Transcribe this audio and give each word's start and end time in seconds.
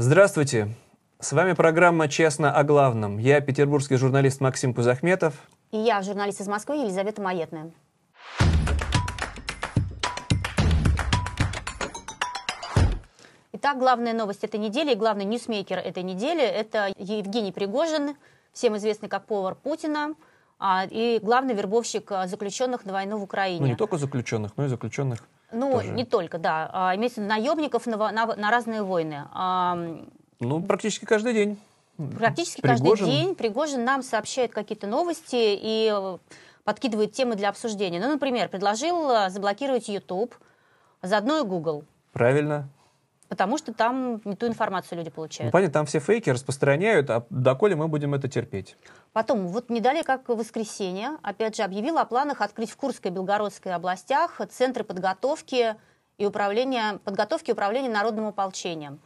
Здравствуйте. 0.00 0.68
С 1.18 1.32
вами 1.32 1.54
программа 1.54 2.06
«Честно 2.06 2.52
о 2.52 2.62
главном». 2.62 3.18
Я 3.18 3.40
петербургский 3.40 3.96
журналист 3.96 4.40
Максим 4.40 4.72
Кузахметов. 4.72 5.34
И 5.72 5.76
я, 5.76 6.02
журналист 6.02 6.40
из 6.40 6.46
Москвы 6.46 6.76
Елизавета 6.76 7.20
Маетная. 7.20 7.72
Итак, 13.54 13.80
главная 13.80 14.12
новость 14.12 14.44
этой 14.44 14.60
недели 14.60 14.92
и 14.92 14.94
главный 14.94 15.24
ньюсмейкер 15.24 15.78
этой 15.78 16.04
недели– 16.04 16.42
это 16.44 16.92
Евгений 16.96 17.50
Пригожин, 17.50 18.14
всем 18.52 18.76
известный 18.76 19.08
как 19.08 19.26
повар 19.26 19.56
Путина, 19.56 20.14
а, 20.60 20.86
и 20.88 21.18
главный 21.20 21.54
вербовщик 21.54 22.12
а, 22.12 22.28
заключенных 22.28 22.84
на 22.84 22.92
войну 22.92 23.18
в 23.18 23.24
Украине. 23.24 23.62
Ну, 23.62 23.66
не 23.66 23.74
только 23.74 23.96
заключенных, 23.96 24.52
но 24.56 24.66
и 24.66 24.68
заключенных 24.68 25.24
Ну, 25.50 25.72
тоже. 25.72 25.88
не 25.88 26.04
только, 26.04 26.38
да. 26.38 26.70
А, 26.72 26.96
имеется 26.96 27.20
в 27.20 27.24
виду 27.24 27.34
наемников 27.34 27.86
на, 27.86 27.96
на, 28.12 28.26
на 28.36 28.50
разные 28.50 28.82
войны. 28.82 29.24
Ну, 30.40 30.62
практически 30.62 31.04
каждый 31.04 31.32
день. 31.32 31.58
Практически 32.16 32.60
Пригожин. 32.60 32.86
каждый 32.86 33.10
день 33.10 33.34
Пригожин 33.34 33.84
нам 33.84 34.02
сообщает 34.02 34.52
какие-то 34.52 34.86
новости 34.86 35.34
и 35.34 35.92
э, 35.92 36.18
подкидывает 36.62 37.12
темы 37.12 37.34
для 37.34 37.48
обсуждения. 37.48 37.98
Ну, 37.98 38.08
например, 38.08 38.48
предложил 38.48 39.10
э, 39.10 39.30
заблокировать 39.30 39.88
YouTube, 39.88 40.32
заодно 41.02 41.40
и 41.40 41.42
Google. 41.42 41.84
Правильно. 42.12 42.68
Потому 43.28 43.58
что 43.58 43.74
там 43.74 44.22
не 44.24 44.36
ту 44.36 44.46
информацию 44.46 44.98
люди 44.98 45.10
получают. 45.10 45.48
Ну, 45.48 45.52
понятно, 45.52 45.74
там 45.74 45.86
все 45.86 46.00
фейки 46.00 46.30
распространяют, 46.30 47.10
а 47.10 47.26
доколе 47.28 47.76
мы 47.76 47.88
будем 47.88 48.14
это 48.14 48.26
терпеть? 48.28 48.76
Потом, 49.12 49.48
вот 49.48 49.68
не 49.68 49.80
далее, 49.80 50.02
как 50.02 50.28
в 50.28 50.34
воскресенье, 50.34 51.18
опять 51.22 51.56
же, 51.56 51.62
объявила 51.62 52.00
о 52.00 52.04
планах 52.06 52.40
открыть 52.40 52.70
в 52.70 52.76
Курской 52.76 53.10
и 53.10 53.14
Белгородской 53.14 53.74
областях 53.74 54.40
центры 54.50 54.82
подготовки 54.82 55.76
и 56.16 56.24
управления, 56.24 57.00
подготовки 57.04 57.50
и 57.50 57.52
управления 57.52 57.90
народным 57.90 58.26
ополчением. 58.26 59.00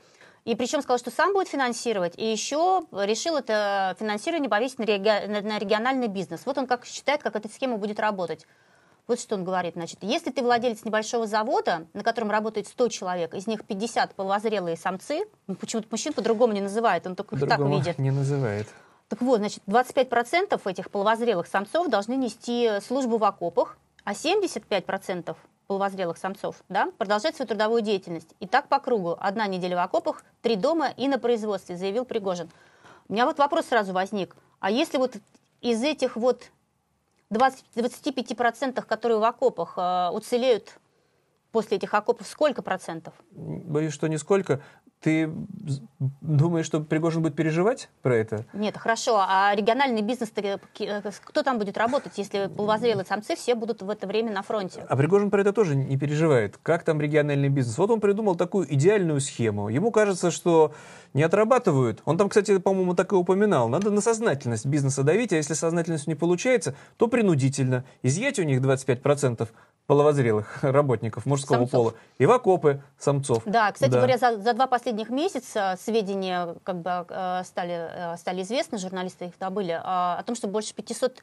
И 0.44 0.56
причем 0.56 0.82
сказал, 0.82 0.98
что 0.98 1.10
сам 1.10 1.32
будет 1.34 1.48
финансировать, 1.48 2.14
и 2.16 2.24
еще 2.24 2.82
решил 2.92 3.36
это 3.36 3.96
финансирование 3.98 4.50
повесить 4.50 4.78
на, 4.78 4.84
реги... 4.84 5.26
на 5.26 5.58
региональный 5.58 6.08
бизнес. 6.08 6.46
Вот 6.46 6.58
он 6.58 6.66
как 6.66 6.84
считает, 6.84 7.22
как 7.22 7.36
эта 7.36 7.48
схема 7.48 7.76
будет 7.76 8.00
работать. 8.00 8.46
Вот 9.08 9.20
что 9.20 9.34
он 9.34 9.44
говорит. 9.44 9.74
Значит, 9.74 9.98
если 10.02 10.30
ты 10.30 10.42
владелец 10.42 10.84
небольшого 10.84 11.26
завода, 11.26 11.86
на 11.92 12.02
котором 12.02 12.30
работает 12.30 12.68
100 12.68 12.88
человек, 12.88 13.34
из 13.34 13.46
них 13.46 13.64
50 13.64 14.14
половозрелые 14.14 14.76
самцы, 14.76 15.24
ну, 15.48 15.56
почему-то 15.56 15.88
мужчин 15.90 16.12
по-другому 16.12 16.52
не 16.52 16.60
называет, 16.60 17.06
он 17.06 17.16
только 17.16 17.36
их 17.36 17.48
так 17.48 17.60
видит. 17.60 17.98
не 17.98 18.10
называет. 18.10 18.68
Так 19.08 19.20
вот, 19.20 19.38
значит, 19.38 19.62
25% 19.66 20.60
этих 20.64 20.90
половозрелых 20.90 21.46
самцов 21.46 21.88
должны 21.88 22.14
нести 22.14 22.80
службу 22.80 23.18
в 23.18 23.24
окопах, 23.24 23.76
а 24.04 24.12
75% 24.12 25.36
половозрелых 25.66 26.18
самцов 26.18 26.56
да, 26.68 26.88
продолжать 26.98 27.36
свою 27.36 27.48
трудовую 27.48 27.82
деятельность. 27.82 28.28
И 28.40 28.46
так 28.46 28.68
по 28.68 28.78
кругу. 28.78 29.16
Одна 29.18 29.46
неделя 29.46 29.76
в 29.76 29.80
окопах, 29.80 30.22
три 30.42 30.56
дома 30.56 30.88
и 30.96 31.08
на 31.08 31.18
производстве, 31.18 31.76
заявил 31.76 32.04
Пригожин. 32.04 32.48
У 33.08 33.12
меня 33.12 33.26
вот 33.26 33.38
вопрос 33.38 33.66
сразу 33.66 33.92
возник. 33.92 34.36
А 34.60 34.70
если 34.70 34.98
вот 34.98 35.16
из 35.60 35.82
этих 35.82 36.16
вот 36.16 36.44
20, 37.32 37.64
25%, 37.74 38.82
которые 38.82 39.18
в 39.18 39.24
окопах 39.24 39.74
э, 39.76 40.10
уцелеют 40.12 40.78
после 41.50 41.76
этих 41.76 41.92
окопов, 41.94 42.26
сколько 42.26 42.62
процентов? 42.62 43.14
Боюсь, 43.30 43.92
что 43.92 44.06
нисколько. 44.08 44.62
Ты 45.02 45.28
думаешь, 46.20 46.64
что 46.64 46.80
Пригожин 46.80 47.22
будет 47.22 47.34
переживать 47.34 47.88
про 48.02 48.16
это? 48.16 48.44
Нет, 48.52 48.76
хорошо. 48.76 49.16
А 49.18 49.52
региональный 49.54 50.00
бизнес, 50.00 50.30
э, 50.36 50.58
кто 51.24 51.42
там 51.42 51.58
будет 51.58 51.76
работать, 51.76 52.12
если 52.16 52.46
полувозрелые 52.46 53.04
самцы 53.04 53.34
все 53.34 53.56
будут 53.56 53.82
в 53.82 53.90
это 53.90 54.06
время 54.06 54.32
на 54.32 54.42
фронте? 54.42 54.86
А 54.88 54.96
Пригожин 54.96 55.30
про 55.30 55.40
это 55.40 55.52
тоже 55.52 55.74
не 55.74 55.98
переживает. 55.98 56.56
Как 56.62 56.84
там 56.84 57.00
региональный 57.00 57.48
бизнес? 57.48 57.76
Вот 57.78 57.90
он 57.90 58.00
придумал 58.00 58.36
такую 58.36 58.72
идеальную 58.72 59.20
схему. 59.20 59.68
Ему 59.68 59.90
кажется, 59.90 60.30
что 60.30 60.72
не 61.14 61.24
отрабатывают. 61.24 62.00
Он 62.04 62.16
там, 62.16 62.28
кстати, 62.28 62.58
по-моему, 62.58 62.94
так 62.94 63.12
и 63.12 63.16
упоминал. 63.16 63.68
Надо 63.68 63.90
на 63.90 64.00
сознательность 64.00 64.66
бизнеса 64.66 65.02
давить, 65.02 65.32
а 65.32 65.36
если 65.36 65.54
сознательность 65.54 66.06
не 66.06 66.14
получается, 66.14 66.74
то 66.96 67.08
принудительно. 67.08 67.84
Изъять 68.02 68.38
у 68.38 68.44
них 68.44 68.60
25%, 68.60 69.48
половозрелых 69.86 70.58
работников 70.62 71.26
мужского 71.26 71.58
самцов. 71.58 71.70
пола 71.70 71.94
и 72.18 72.26
в 72.26 72.30
окопы 72.30 72.82
самцов. 72.98 73.42
Да, 73.46 73.72
кстати 73.72 73.90
да. 73.90 73.98
говоря, 73.98 74.18
за, 74.18 74.38
за 74.38 74.54
два 74.54 74.66
последних 74.66 74.91
месяца 75.10 75.76
сведения 75.80 76.54
как 76.64 76.80
бы 76.80 77.06
э, 77.08 77.42
стали, 77.44 78.14
э, 78.14 78.16
стали 78.16 78.42
известны, 78.42 78.78
журналисты 78.78 79.26
их 79.26 79.38
добыли, 79.38 79.80
а, 79.82 80.18
о 80.18 80.22
том, 80.22 80.34
что 80.34 80.48
больше 80.48 80.74
500 80.74 81.22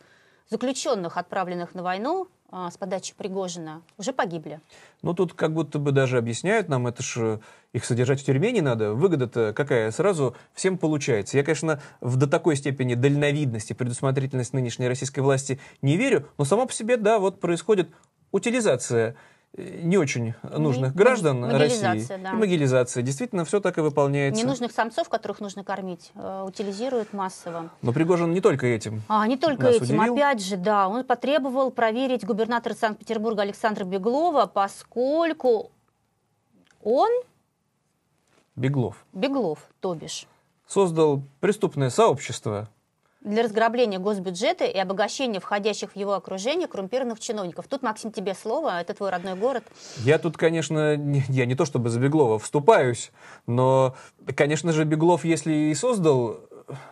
заключенных, 0.50 1.18
отправленных 1.18 1.76
на 1.76 1.84
войну 1.84 2.28
с 2.52 2.76
подачи 2.78 3.14
Пригожина, 3.16 3.84
уже 4.00 4.12
погибли. 4.12 4.60
Ну, 5.04 5.14
тут 5.14 5.34
как 5.34 5.54
будто 5.54 5.78
бы 5.78 5.92
даже 5.92 6.18
объясняют 6.18 6.68
нам, 6.68 6.88
это 6.88 7.04
же 7.04 7.42
их 7.74 7.86
содержать 7.86 8.22
в 8.22 8.26
тюрьме 8.26 8.52
не 8.52 8.62
надо. 8.62 8.94
Выгода-то 8.94 9.54
какая? 9.54 9.92
Сразу 9.92 10.36
всем 10.54 10.80
получается. 10.80 11.38
Я, 11.38 11.44
конечно, 11.44 11.80
в 12.02 12.16
до 12.16 12.26
такой 12.26 12.56
степени 12.56 12.96
дальновидности, 12.96 13.74
предусмотрительность 13.74 14.54
нынешней 14.54 14.88
российской 14.88 15.20
власти 15.20 15.60
не 15.84 15.98
верю, 15.98 16.28
но 16.40 16.46
само 16.46 16.66
по 16.66 16.74
себе, 16.74 16.98
да, 16.98 17.20
вот 17.20 17.40
происходит 17.40 17.92
утилизация 18.32 19.12
э, 19.12 19.16
не 19.58 19.98
очень 19.98 20.36
нужных 20.44 20.94
граждан 20.96 21.44
России. 21.44 22.06
Да. 22.22 22.32
И 22.32 22.36
могилизация. 22.36 23.04
Действительно, 23.04 23.46
все 23.46 23.60
так 23.60 23.78
и 23.78 23.82
выполняется. 23.82 24.42
Ненужных 24.42 24.72
самцов, 24.72 25.10
которых 25.10 25.40
нужно 25.40 25.64
кормить, 25.64 26.12
э, 26.16 26.44
утилизируют 26.48 27.14
массово. 27.14 27.70
Но 27.82 27.92
Пригожин 27.92 28.32
не 28.32 28.42
только 28.42 28.68
этим. 28.68 29.02
А, 29.08 29.28
не 29.28 29.38
только 29.38 29.68
этим. 29.68 29.84
Удивил. 29.84 30.14
Опять 30.14 30.44
же, 30.44 30.58
да, 30.58 30.88
он 30.88 31.04
потребовал 31.04 31.72
проверить 31.72 32.26
губернатора 32.26 32.74
Санкт-Петербурга 32.76 33.42
Александра 33.42 33.86
Беглова, 33.86 34.46
поскольку 34.46 35.72
он... 36.84 37.10
Беглов. 38.56 39.06
Беглов, 39.14 39.60
то 39.80 39.96
бишь. 39.96 40.28
Создал 40.68 41.24
преступное 41.40 41.90
сообщество, 41.90 42.70
для 43.22 43.44
разграбления 43.44 44.00
госбюджета 44.00 44.66
и 44.66 44.78
обогащения 44.78 45.40
входящих 45.40 45.92
в 45.92 45.96
его 45.96 46.14
окружение 46.14 46.68
коррумпированных 46.68 47.20
чиновников. 47.20 47.68
Тут, 47.68 47.82
Максим, 47.82 48.12
тебе 48.12 48.34
слово, 48.34 48.82
это 48.82 48.94
твой 48.94 49.10
родной 49.10 49.36
город. 49.36 49.64
Я 49.98 50.20
тут, 50.20 50.38
конечно, 50.38 50.96
не, 50.96 51.24
я 51.28 51.46
не 51.46 51.56
то 51.56 51.66
чтобы 51.66 51.90
за 51.90 52.00
Беглова 52.00 52.40
вступаюсь, 52.40 53.12
но, 53.46 53.96
конечно 54.36 54.72
же, 54.72 54.86
Беглов, 54.86 55.26
если 55.26 55.54
и 55.54 55.76
создал 55.76 56.40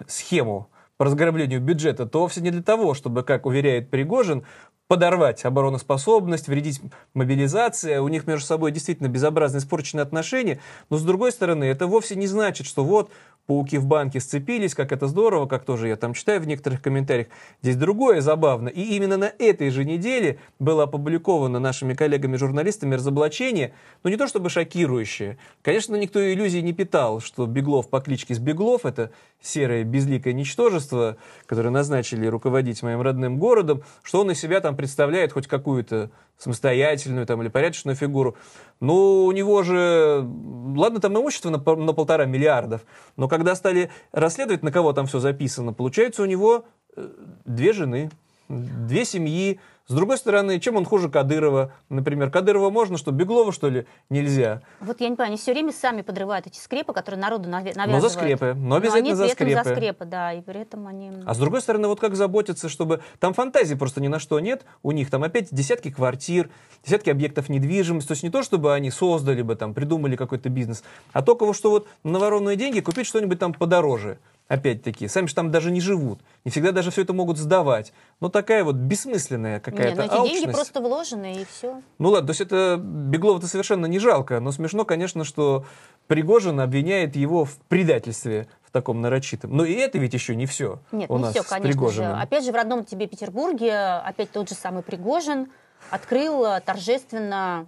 схему 0.08 0.70
по 0.98 1.06
разграблению 1.06 1.62
бюджета, 1.62 2.06
то 2.06 2.22
вовсе 2.22 2.42
не 2.42 2.52
для 2.52 2.64
того, 2.64 2.94
чтобы, 2.94 3.24
как 3.24 3.46
уверяет 3.46 3.90
Пригожин, 3.90 4.46
подорвать 4.88 5.44
обороноспособность, 5.44 6.48
вредить 6.48 6.82
мобилизация, 7.14 8.02
у 8.02 8.08
них 8.08 8.26
между 8.26 8.46
собой 8.46 8.72
действительно 8.72 9.08
безобразно 9.08 9.58
испорченные 9.58 10.04
отношения, 10.04 10.60
но 10.90 10.98
с 10.98 11.04
другой 11.04 11.32
стороны, 11.32 11.66
это 11.66 11.88
вовсе 11.88 12.16
не 12.16 12.28
значит, 12.28 12.66
что 12.68 12.84
вот 12.84 13.12
пауки 13.48 13.78
в 13.78 13.86
банке 13.86 14.20
сцепились, 14.20 14.76
как 14.76 14.92
это 14.92 15.08
здорово, 15.08 15.48
как 15.48 15.66
тоже 15.66 15.88
я 15.88 15.96
там 15.96 16.14
читаю 16.14 16.42
в 16.42 16.48
некоторых 16.48 16.82
комментариях. 16.82 17.28
Здесь 17.62 17.78
другое 17.78 18.22
забавно. 18.22 18.68
И 18.68 18.82
именно 18.82 19.18
на 19.18 19.32
этой 19.40 19.70
же 19.72 19.86
неделе 19.86 20.40
было 20.60 20.84
опубликовано 20.84 21.60
нашими 21.60 21.94
коллегами-журналистами 21.94 22.96
разоблачение, 22.96 23.74
но 24.04 24.10
не 24.10 24.18
то 24.18 24.28
чтобы 24.28 24.50
шокирующее. 24.50 25.38
Конечно, 25.62 25.96
никто 25.96 26.22
иллюзий 26.22 26.62
не 26.62 26.74
питал, 26.74 27.22
что 27.22 27.46
Беглов 27.46 27.90
по 27.90 28.02
кличке 28.02 28.36
с 28.36 28.40
Беглов, 28.40 28.86
это 28.86 29.12
серое 29.42 29.84
безликое 29.84 30.34
ничтожество, 30.34 31.18
которое 31.46 31.70
назначили 31.70 32.26
руководить 32.28 32.84
моим 32.84 33.02
родным 33.02 33.38
городом, 33.38 33.84
что 34.04 34.22
он 34.22 34.32
из 34.32 34.40
себя 34.40 34.60
там 34.62 34.76
представляет 34.76 35.32
хоть 35.32 35.48
какую-то 35.48 36.12
самостоятельную 36.38 37.26
там, 37.26 37.42
или 37.42 37.50
порядочную 37.50 37.96
фигуру. 37.96 38.36
Ну, 38.80 39.26
у 39.26 39.32
него 39.32 39.64
же, 39.64 40.28
ладно, 40.76 41.00
там 41.00 41.18
имущество 41.18 41.50
на, 41.50 41.58
на 41.58 41.94
полтора 41.94 42.26
миллиардов, 42.26 42.82
но 43.16 43.28
когда 43.28 43.56
стали 43.56 43.90
расследовать, 44.12 44.64
на 44.64 44.72
кого 44.72 44.94
там 44.94 45.08
все 45.08 45.20
записано, 45.20 45.74
получается 45.74 46.24
у 46.24 46.26
него 46.26 46.66
э, 46.96 47.08
две 47.46 47.74
жены, 47.74 48.12
две 48.50 49.06
семьи, 49.06 49.60
с 49.88 49.94
другой 49.94 50.18
стороны, 50.18 50.60
чем 50.60 50.76
он 50.76 50.84
хуже 50.84 51.08
Кадырова? 51.08 51.72
Например, 51.88 52.30
Кадырова 52.30 52.70
можно, 52.70 52.98
что 52.98 53.12
Беглова, 53.12 53.54
что 53.54 53.70
ли, 53.70 53.86
нельзя? 54.10 54.62
Вот 54.82 55.00
я 55.00 55.08
не 55.08 55.16
понимаю, 55.16 55.32
они 55.32 55.38
все 55.38 55.54
время 55.54 55.72
сами 55.72 56.02
подрывают 56.02 56.46
эти 56.46 56.60
скрепы, 56.60 56.92
которые 56.92 57.22
народу 57.22 57.48
навязывают. 57.48 57.88
Но 57.88 58.02
за 58.02 58.10
скрепы, 58.10 58.54
но 58.54 58.76
обязательно 58.76 59.16
но 59.16 59.22
они 59.22 59.30
за 59.30 59.34
скрепы. 59.34 59.64
за 59.64 59.76
скрепы, 59.76 60.06
да, 60.06 60.34
и 60.34 60.42
при 60.42 60.60
этом 60.60 60.88
они... 60.88 61.12
А 61.26 61.34
с 61.34 61.38
другой 61.38 61.62
стороны, 61.62 61.88
вот 61.88 62.02
как 62.02 62.16
заботиться, 62.16 62.68
чтобы... 62.68 63.02
Там 63.20 63.34
фантазии 63.34 63.76
просто 63.76 64.02
ни 64.02 64.10
на 64.10 64.20
что 64.20 64.42
нет 64.42 64.66
у 64.84 64.92
них, 64.92 65.10
там 65.10 65.24
опять 65.24 65.54
десятки 65.54 65.90
квартир, 65.90 66.50
десятки 66.86 67.10
объектов 67.10 67.48
недвижимости, 67.48 68.10
то 68.10 68.12
есть 68.12 68.24
не 68.24 68.30
то, 68.30 68.44
чтобы 68.44 68.74
они 68.74 68.92
создали 68.92 69.42
бы, 69.42 69.56
там, 69.56 69.74
придумали 69.74 70.18
какой-то 70.18 70.50
бизнес, 70.50 70.84
а 71.14 71.22
только 71.22 71.46
вот, 71.46 71.56
что 71.56 71.70
вот 71.70 71.88
на 72.04 72.20
воронные 72.20 72.58
деньги 72.58 72.82
купить 72.82 73.08
что-нибудь 73.08 73.40
там 73.40 73.54
подороже 73.54 74.20
опять-таки, 74.48 75.08
сами 75.08 75.28
же 75.28 75.36
там 75.36 75.52
даже 75.52 75.72
не 75.72 75.82
живут, 75.82 76.20
не 76.46 76.52
всегда 76.52 76.72
даже 76.72 76.92
все 76.92 77.02
это 77.02 77.14
могут 77.14 77.38
сдавать. 77.38 77.94
Но 78.20 78.30
такая 78.30 78.64
вот 78.64 78.76
бессмысленная 78.76 79.60
какая-то 79.60 80.04
Нет, 80.04 80.12
ну 80.12 80.26
эти 80.26 80.34
деньги 80.34 80.52
просто 80.52 80.82
вложены, 80.82 81.42
и 81.42 81.46
все. 81.46 81.82
Ну 82.00 82.10
ладно, 82.10 82.28
то 82.28 82.32
есть 82.32 82.42
это 82.42 82.78
Беглова-то 82.82 83.48
совершенно 83.48 83.86
не 83.86 84.00
жалко, 84.00 84.40
но 84.40 84.52
смешно, 84.52 84.86
конечно, 84.86 85.24
что 85.24 85.66
Пригожин 86.08 86.60
обвиняет 86.60 87.16
его 87.16 87.46
в 87.46 87.58
предательстве 87.68 88.48
в 88.64 88.72
таком 88.72 89.02
нарочитом. 89.02 89.56
Но 89.56 89.66
и 89.66 89.74
это 89.74 89.98
ведь 89.98 90.14
еще 90.14 90.36
не 90.36 90.46
все 90.46 90.80
Нет, 90.92 91.10
у 91.10 91.18
не 91.18 91.24
нас 91.24 91.34
все, 91.34 91.44
конечно 91.44 91.90
же. 91.90 92.06
Опять 92.06 92.46
же, 92.46 92.52
в 92.52 92.56
родном 92.56 92.86
тебе 92.86 93.08
Петербурге, 93.08 93.76
опять 93.76 94.32
тот 94.32 94.50
же 94.50 94.56
самый 94.56 94.84
Пригожин 94.84 95.52
открыл 95.90 96.46
торжественно 96.66 97.68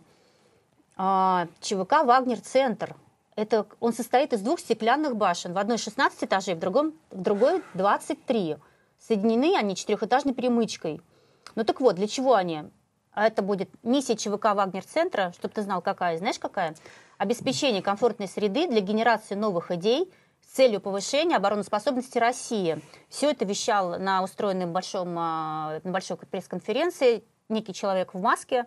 э, 0.97 1.47
ЧВК 1.61 2.03
«Вагнер-центр», 2.03 2.95
Это, 3.35 3.65
он 3.79 3.93
состоит 3.93 4.33
из 4.33 4.41
двух 4.41 4.59
стеклянных 4.59 5.15
башен. 5.15 5.53
В 5.53 5.57
одной 5.57 5.77
16 5.77 6.23
этажей, 6.23 6.55
в, 6.55 6.59
другом, 6.59 6.93
в 7.11 7.21
другой 7.21 7.63
23. 7.73 8.57
Соединены 8.99 9.55
они 9.57 9.75
четырехэтажной 9.75 10.33
перемычкой. 10.33 11.01
Ну 11.55 11.63
так 11.63 11.79
вот, 11.79 11.95
для 11.95 12.07
чего 12.07 12.35
они? 12.35 12.63
А 13.11 13.27
это 13.27 13.41
будет 13.41 13.69
миссия 13.83 14.15
ЧВК 14.15 14.53
«Вагнер-центра», 14.53 15.33
чтобы 15.37 15.53
ты 15.53 15.61
знал, 15.61 15.81
какая. 15.81 16.17
Знаешь, 16.17 16.39
какая? 16.39 16.75
Обеспечение 17.17 17.81
комфортной 17.81 18.27
среды 18.27 18.67
для 18.67 18.81
генерации 18.81 19.35
новых 19.35 19.71
идей 19.71 20.11
с 20.41 20.55
целью 20.55 20.79
повышения 20.79 21.35
обороноспособности 21.35 22.17
России. 22.17 22.81
Все 23.09 23.31
это 23.31 23.45
вещал 23.45 23.99
на 23.99 24.23
устроенной 24.23 24.67
большом, 24.67 25.15
а, 25.17 25.79
на 25.83 25.91
большой 25.91 26.17
пресс-конференции 26.17 27.23
некий 27.49 27.73
человек 27.73 28.13
в 28.13 28.21
маске, 28.21 28.65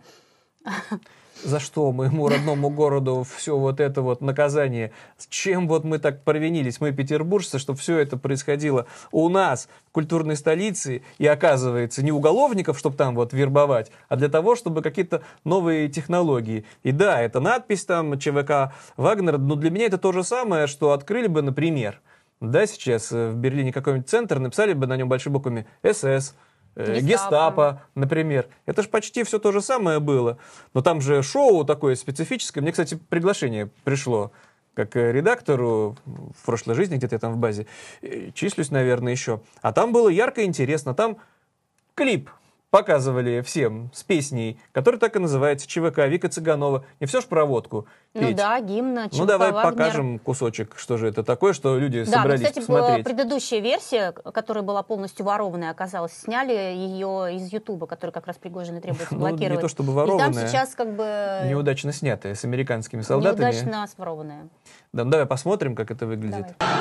за 1.44 1.60
что 1.60 1.90
моему 1.92 2.28
родному 2.28 2.70
городу 2.70 3.24
все 3.36 3.56
вот 3.56 3.80
это 3.80 4.02
вот 4.02 4.20
наказание, 4.20 4.92
с 5.18 5.26
чем 5.26 5.68
вот 5.68 5.84
мы 5.84 5.98
так 5.98 6.22
провинились, 6.22 6.80
мы 6.80 6.92
петербуржцы, 6.92 7.58
что 7.58 7.74
все 7.74 7.98
это 7.98 8.16
происходило 8.16 8.86
у 9.10 9.28
нас, 9.28 9.68
в 9.88 9.92
культурной 9.92 10.36
столице, 10.36 11.02
и 11.18 11.26
оказывается 11.26 12.02
не 12.02 12.12
уголовников, 12.12 12.78
чтобы 12.78 12.96
там 12.96 13.14
вот 13.14 13.32
вербовать, 13.32 13.90
а 14.08 14.16
для 14.16 14.28
того, 14.28 14.56
чтобы 14.56 14.82
какие-то 14.82 15.22
новые 15.44 15.88
технологии. 15.88 16.64
И 16.82 16.92
да, 16.92 17.20
это 17.20 17.40
надпись 17.40 17.84
там 17.84 18.18
ЧВК 18.18 18.72
Вагнер, 18.96 19.38
но 19.38 19.54
для 19.54 19.70
меня 19.70 19.86
это 19.86 19.98
то 19.98 20.12
же 20.12 20.24
самое, 20.24 20.66
что 20.66 20.92
открыли 20.92 21.26
бы, 21.26 21.42
например, 21.42 22.00
да, 22.40 22.66
сейчас 22.66 23.12
в 23.12 23.34
Берлине 23.34 23.72
какой-нибудь 23.72 24.08
центр, 24.08 24.38
написали 24.40 24.72
бы 24.72 24.86
на 24.86 24.96
нем 24.96 25.08
большими 25.08 25.34
буквами 25.34 25.66
СС, 25.84 26.34
Э, 26.74 27.00
гестапо. 27.00 27.06
Гестапо, 27.06 27.82
например. 27.94 28.48
Это 28.66 28.82
же 28.82 28.88
почти 28.88 29.24
все 29.24 29.38
то 29.38 29.52
же 29.52 29.60
самое 29.60 30.00
было. 30.00 30.38
Но 30.74 30.80
там 30.80 31.00
же 31.00 31.22
шоу 31.22 31.64
такое 31.64 31.94
специфическое. 31.94 32.62
Мне, 32.62 32.72
кстати, 32.72 32.98
приглашение 33.08 33.68
пришло 33.84 34.32
как 34.74 34.96
редактору 34.96 35.96
в 36.06 36.46
прошлой 36.46 36.74
жизни, 36.74 36.96
где-то 36.96 37.16
я 37.16 37.18
там 37.18 37.34
в 37.34 37.36
базе 37.36 37.66
э, 38.00 38.30
числюсь, 38.32 38.70
наверное, 38.70 39.12
еще. 39.12 39.40
А 39.60 39.72
там 39.72 39.92
было 39.92 40.08
ярко 40.08 40.40
и 40.42 40.44
интересно. 40.44 40.94
Там 40.94 41.18
клип 41.94 42.30
показывали 42.72 43.42
всем 43.42 43.90
с 43.92 44.02
песней, 44.02 44.58
которая 44.72 44.98
так 44.98 45.14
и 45.14 45.18
называется 45.18 45.68
ЧВК 45.68 45.98
Вика 46.08 46.30
Цыганова. 46.30 46.86
Не 47.00 47.06
все 47.06 47.20
ж 47.20 47.26
про 47.26 47.44
водку. 47.44 47.86
Ну 48.14 48.32
да, 48.32 48.58
гимн 48.62 49.10
ЧВК 49.10 49.18
Ну 49.18 49.26
давай 49.26 49.52
Вагнер. 49.52 49.72
покажем 49.72 50.18
кусочек, 50.18 50.74
что 50.78 50.96
же 50.96 51.06
это 51.06 51.22
такое, 51.22 51.52
что 51.52 51.78
люди 51.78 52.02
да, 52.04 52.10
собрались 52.10 52.40
ну, 52.40 52.48
кстати, 52.48 52.66
посмотреть. 52.66 53.04
предыдущая 53.04 53.60
версия, 53.60 54.12
которая 54.12 54.64
была 54.64 54.82
полностью 54.82 55.26
ворованная, 55.26 55.70
оказалась, 55.70 56.14
сняли 56.14 56.54
ее 56.54 57.36
из 57.36 57.52
Ютуба, 57.52 57.86
который 57.86 58.10
как 58.10 58.26
раз 58.26 58.38
Пригожин 58.38 58.78
и 58.78 58.80
требуется 58.80 59.14
блокировать. 59.14 59.42
Ну, 59.52 59.56
не 59.56 59.60
то 59.60 59.68
чтобы 59.68 59.92
ворованная, 59.92 60.30
и 60.30 60.32
там 60.32 60.46
сейчас 60.46 60.74
как 60.74 60.96
бы... 60.96 61.42
Неудачно 61.44 61.92
снятая, 61.92 62.34
с 62.34 62.42
американскими 62.44 63.02
солдатами. 63.02 63.52
Неудачно 63.52 63.86
сворованная. 63.86 64.48
Да, 64.94 65.04
ну 65.04 65.10
давай 65.10 65.26
посмотрим, 65.26 65.74
как 65.74 65.90
это 65.90 66.06
выглядит. 66.06 66.54
Давай. 66.58 66.72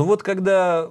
Ну 0.00 0.06
вот 0.06 0.22
когда 0.22 0.88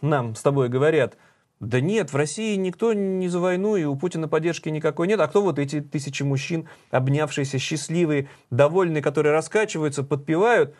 нам 0.00 0.34
с 0.34 0.40
тобой 0.40 0.70
говорят, 0.70 1.18
да 1.60 1.82
нет, 1.82 2.14
в 2.14 2.16
России 2.16 2.56
никто 2.56 2.94
не 2.94 3.28
за 3.28 3.40
войну, 3.40 3.76
и 3.76 3.84
у 3.84 3.94
Путина 3.94 4.26
поддержки 4.26 4.70
никакой 4.70 5.06
нет. 5.06 5.20
А 5.20 5.28
кто 5.28 5.42
вот 5.42 5.58
эти 5.58 5.82
тысячи 5.82 6.22
мужчин, 6.22 6.66
обнявшиеся, 6.90 7.58
счастливые, 7.58 8.30
довольные, 8.50 9.02
которые 9.02 9.34
раскачиваются, 9.34 10.02
подпевают? 10.02 10.74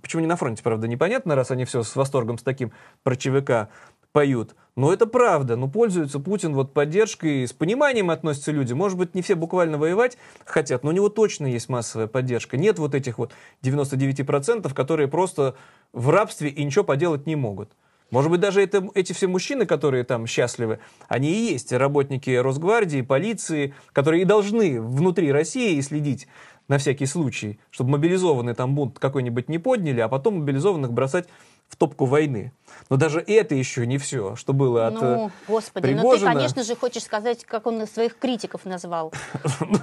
Почему 0.00 0.22
не 0.22 0.26
на 0.26 0.36
фронте, 0.36 0.62
правда, 0.62 0.88
непонятно, 0.88 1.34
раз 1.34 1.50
они 1.50 1.66
все 1.66 1.82
с 1.82 1.94
восторгом 1.96 2.38
с 2.38 2.42
таким 2.42 2.72
про 3.02 3.14
ЧВК 3.14 3.68
поют. 4.16 4.56
Но 4.76 4.94
это 4.94 5.06
правда. 5.06 5.56
Ну, 5.56 5.68
пользуется 5.68 6.20
Путин 6.20 6.54
вот 6.54 6.72
поддержкой, 6.72 7.46
с 7.46 7.52
пониманием 7.52 8.08
относятся 8.08 8.50
люди. 8.50 8.72
Может 8.72 8.96
быть, 8.96 9.14
не 9.14 9.20
все 9.20 9.34
буквально 9.34 9.76
воевать 9.76 10.16
хотят, 10.46 10.84
но 10.84 10.88
у 10.88 10.92
него 10.94 11.10
точно 11.10 11.44
есть 11.44 11.68
массовая 11.68 12.06
поддержка. 12.06 12.56
Нет 12.56 12.78
вот 12.78 12.94
этих 12.94 13.18
вот 13.18 13.32
99%, 13.62 14.72
которые 14.72 15.08
просто 15.08 15.54
в 15.92 16.08
рабстве 16.08 16.48
и 16.48 16.64
ничего 16.64 16.82
поделать 16.82 17.26
не 17.26 17.36
могут. 17.36 17.72
Может 18.10 18.30
быть, 18.30 18.40
даже 18.40 18.62
это, 18.62 18.88
эти 18.94 19.12
все 19.12 19.26
мужчины, 19.26 19.66
которые 19.66 20.02
там 20.02 20.26
счастливы, 20.26 20.78
они 21.08 21.30
и 21.30 21.52
есть 21.52 21.74
работники 21.74 22.30
Росгвардии, 22.30 23.02
полиции, 23.02 23.74
которые 23.92 24.22
и 24.22 24.24
должны 24.24 24.80
внутри 24.80 25.30
России 25.30 25.78
следить 25.82 26.26
на 26.68 26.78
всякий 26.78 27.06
случай, 27.06 27.60
чтобы 27.70 27.90
мобилизованные 27.90 28.54
там 28.54 28.74
бунт 28.74 28.98
какой-нибудь 28.98 29.50
не 29.50 29.58
подняли, 29.58 30.00
а 30.00 30.08
потом 30.08 30.38
мобилизованных 30.38 30.92
бросать 30.92 31.28
в 31.68 31.76
топку 31.76 32.04
войны. 32.04 32.52
Но 32.90 32.96
даже 32.96 33.20
это 33.20 33.54
еще 33.54 33.86
не 33.86 33.98
все, 33.98 34.36
что 34.36 34.52
было 34.52 34.86
от 34.86 34.94
Ну, 34.94 35.26
э, 35.26 35.30
господи, 35.48 35.86
Пригожина. 35.86 36.30
ну 36.30 36.34
ты, 36.34 36.40
конечно 36.40 36.62
же, 36.62 36.76
хочешь 36.76 37.02
сказать, 37.02 37.44
как 37.44 37.66
он 37.66 37.86
своих 37.86 38.18
критиков 38.18 38.64
назвал. 38.64 39.12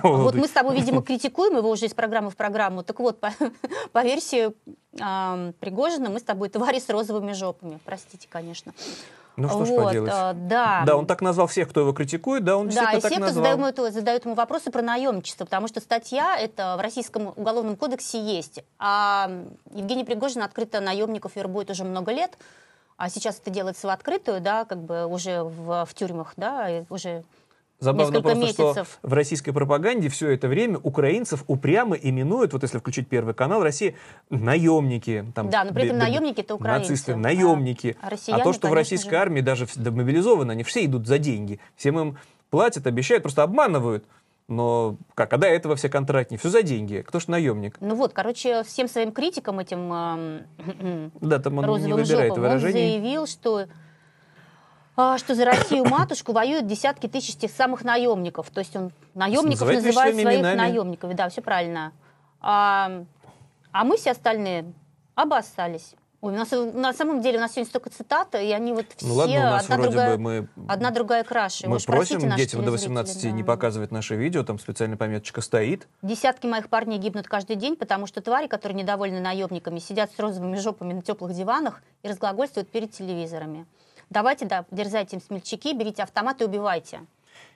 Ну, 0.03 0.23
вот 0.23 0.35
мы 0.35 0.47
с 0.47 0.51
тобой, 0.51 0.75
видимо, 0.75 1.01
критикуем 1.03 1.57
его 1.57 1.69
уже 1.69 1.85
из 1.85 1.93
программы 1.93 2.29
в 2.29 2.35
программу. 2.35 2.83
Так 2.83 2.99
вот, 2.99 3.19
по 3.19 3.31
версии 4.03 4.53
Пригожина 4.93 6.09
мы 6.09 6.19
с 6.19 6.23
тобой 6.23 6.49
твари 6.49 6.79
с 6.79 6.89
розовыми 6.89 7.33
жопами. 7.33 7.79
Простите, 7.83 8.27
конечно. 8.29 8.73
Ну 9.35 9.49
что 9.49 9.57
вот, 9.57 9.67
ж 9.67 9.75
поделать. 9.75 10.11
А, 10.13 10.33
да. 10.33 10.83
да, 10.85 10.95
он 10.95 11.07
так 11.07 11.21
назвал 11.21 11.47
всех, 11.47 11.69
кто 11.69 11.81
его 11.81 11.93
критикует, 11.93 12.43
да, 12.43 12.55
он 12.55 12.69
да, 12.69 12.93
и 12.93 12.99
все, 12.99 13.17
кто 13.17 13.29
задают 13.29 13.77
ему, 13.77 13.89
задают 13.89 14.25
ему 14.25 14.35
вопросы 14.35 14.69
про 14.69 14.83
наемничество, 14.83 15.45
потому 15.45 15.67
что 15.67 15.79
статья 15.79 16.37
это 16.37 16.75
в 16.77 16.81
Российском 16.81 17.27
уголовном 17.35 17.75
кодексе 17.75 18.21
есть. 18.21 18.63
А 18.77 19.31
Евгений 19.73 20.03
Пригожин 20.03 20.43
открыто 20.43 20.81
наемников 20.81 21.35
вербует 21.35 21.71
уже 21.73 21.83
много 21.83 22.11
лет, 22.11 22.37
а 22.97 23.09
сейчас 23.09 23.39
это 23.39 23.49
делается 23.51 23.87
в 23.87 23.89
открытую, 23.89 24.41
да, 24.41 24.65
как 24.65 24.79
бы 24.79 25.05
уже 25.05 25.43
в, 25.43 25.85
в 25.85 25.93
тюрьмах, 25.93 26.33
да, 26.37 26.85
уже 26.89 27.23
Забавно 27.79 28.21
просто, 28.21 28.39
месяцев. 28.39 28.87
что 28.99 29.07
в 29.07 29.13
российской 29.13 29.51
пропаганде 29.51 30.07
все 30.07 30.29
это 30.29 30.47
время 30.47 30.77
украинцев 30.77 31.43
упрямо 31.47 31.95
именуют, 31.95 32.53
вот 32.53 32.63
если 32.63 32.77
включить 32.77 33.09
Первый 33.09 33.33
канал 33.33 33.61
России, 33.61 33.97
наемники. 34.29 35.25
Там, 35.35 35.49
да, 35.49 35.65
но 35.65 35.73
при 35.73 35.85
этом 35.85 35.97
наемники 35.97 36.39
это 36.39 36.55
украинцы. 36.55 36.91
Нацисты, 36.91 37.15
наемники. 37.15 37.97
А, 38.01 38.09
россияне, 38.09 38.41
а 38.41 38.45
то, 38.45 38.53
что 38.53 38.69
в 38.69 38.73
российской 38.73 39.09
же... 39.09 39.17
армии 39.17 39.41
даже 39.41 39.67
мобилизованы, 39.75 40.51
они 40.51 40.63
все 40.63 40.85
идут 40.85 41.07
за 41.07 41.17
деньги. 41.17 41.59
Всем 41.75 41.99
им 41.99 42.17
платят, 42.49 42.87
обещают, 42.87 43.23
просто 43.23 43.43
обманывают. 43.43 44.05
Но 44.47 44.97
как, 45.15 45.31
а 45.33 45.37
до 45.37 45.47
этого 45.47 45.75
все 45.75 45.89
контрактники, 45.89 46.39
все 46.39 46.49
за 46.49 46.63
деньги. 46.63 47.03
Кто 47.07 47.19
ж 47.19 47.27
наемник? 47.27 47.77
Ну 47.79 47.95
вот, 47.95 48.13
короче, 48.13 48.63
всем 48.63 48.87
своим 48.89 49.11
критикам 49.11 49.59
этим 49.59 49.91
э, 49.93 51.09
да, 51.21 51.39
там 51.39 51.59
он 51.59 51.81
не 51.81 51.93
выбирает 51.93 52.29
жопам, 52.29 52.41
выражений. 52.41 52.95
он 52.95 53.01
заявил, 53.01 53.27
что 53.27 53.67
а, 54.95 55.17
что 55.17 55.33
за 55.33 55.45
Россию 55.45 55.85
матушку 55.85 56.33
воюют 56.33 56.67
десятки 56.67 57.07
тысяч 57.07 57.35
тех 57.35 57.51
самых 57.51 57.83
наемников. 57.83 58.49
То 58.49 58.59
есть 58.59 58.75
он 58.75 58.91
наемников 59.15 59.61
Называет 59.61 59.83
называет 59.83 60.15
своих 60.15 60.37
именами. 60.39 60.57
наемников. 60.57 61.15
Да, 61.15 61.29
все 61.29 61.41
правильно. 61.41 61.93
А, 62.41 63.03
а 63.71 63.83
мы 63.85 63.97
все 63.97 64.11
остальные 64.11 64.71
обоссались. 65.15 65.95
Ой, 66.23 66.31
у 66.31 66.37
нас 66.37 66.51
на 66.51 66.93
самом 66.93 67.19
деле 67.19 67.37
у 67.37 67.41
нас 67.41 67.51
сегодня 67.51 67.69
столько 67.69 67.89
цитат, 67.89 68.33
и 68.35 68.53
они 68.53 68.71
вот 68.71 68.85
все 68.95 69.05
ну, 69.05 69.13
ладно, 69.13 69.35
у 69.35 69.39
нас 69.39 69.63
одна, 69.65 69.75
вроде 69.75 69.89
другая, 69.89 70.15
бы 70.15 70.23
мы, 70.23 70.47
одна 70.69 70.91
другая 70.91 71.23
краше. 71.25 71.67
Мы 71.67 71.79
просим 71.79 72.33
детям 72.37 72.63
до 72.63 72.71
18 72.71 73.23
да. 73.23 73.31
не 73.31 73.43
показывать 73.43 73.91
наши 73.91 74.15
видео, 74.15 74.45
там 74.45 74.57
специальная 74.57 74.95
пометочка 74.95 75.41
стоит. 75.41 75.85
Десятки 76.01 76.47
моих 76.47 76.69
парней 76.69 76.97
гибнут 76.97 77.27
каждый 77.27 77.57
день, 77.57 77.75
потому 77.75 78.07
что 78.07 78.21
твари, 78.21 78.47
которые 78.47 78.77
недовольны 78.77 79.19
наемниками, 79.19 79.79
сидят 79.79 80.11
с 80.15 80.19
розовыми 80.19 80.55
жопами 80.55 80.93
на 80.93 81.01
теплых 81.01 81.33
диванах 81.33 81.83
и 82.03 82.07
разглагольствуют 82.07 82.69
перед 82.69 82.91
телевизорами. 82.91 83.65
Давайте, 84.09 84.45
да, 84.45 84.63
дерзайте 84.71 85.17
им 85.17 85.21
смельчаки, 85.21 85.73
берите 85.73 86.03
автомат 86.03 86.41
и 86.41 86.45
убивайте. 86.45 87.01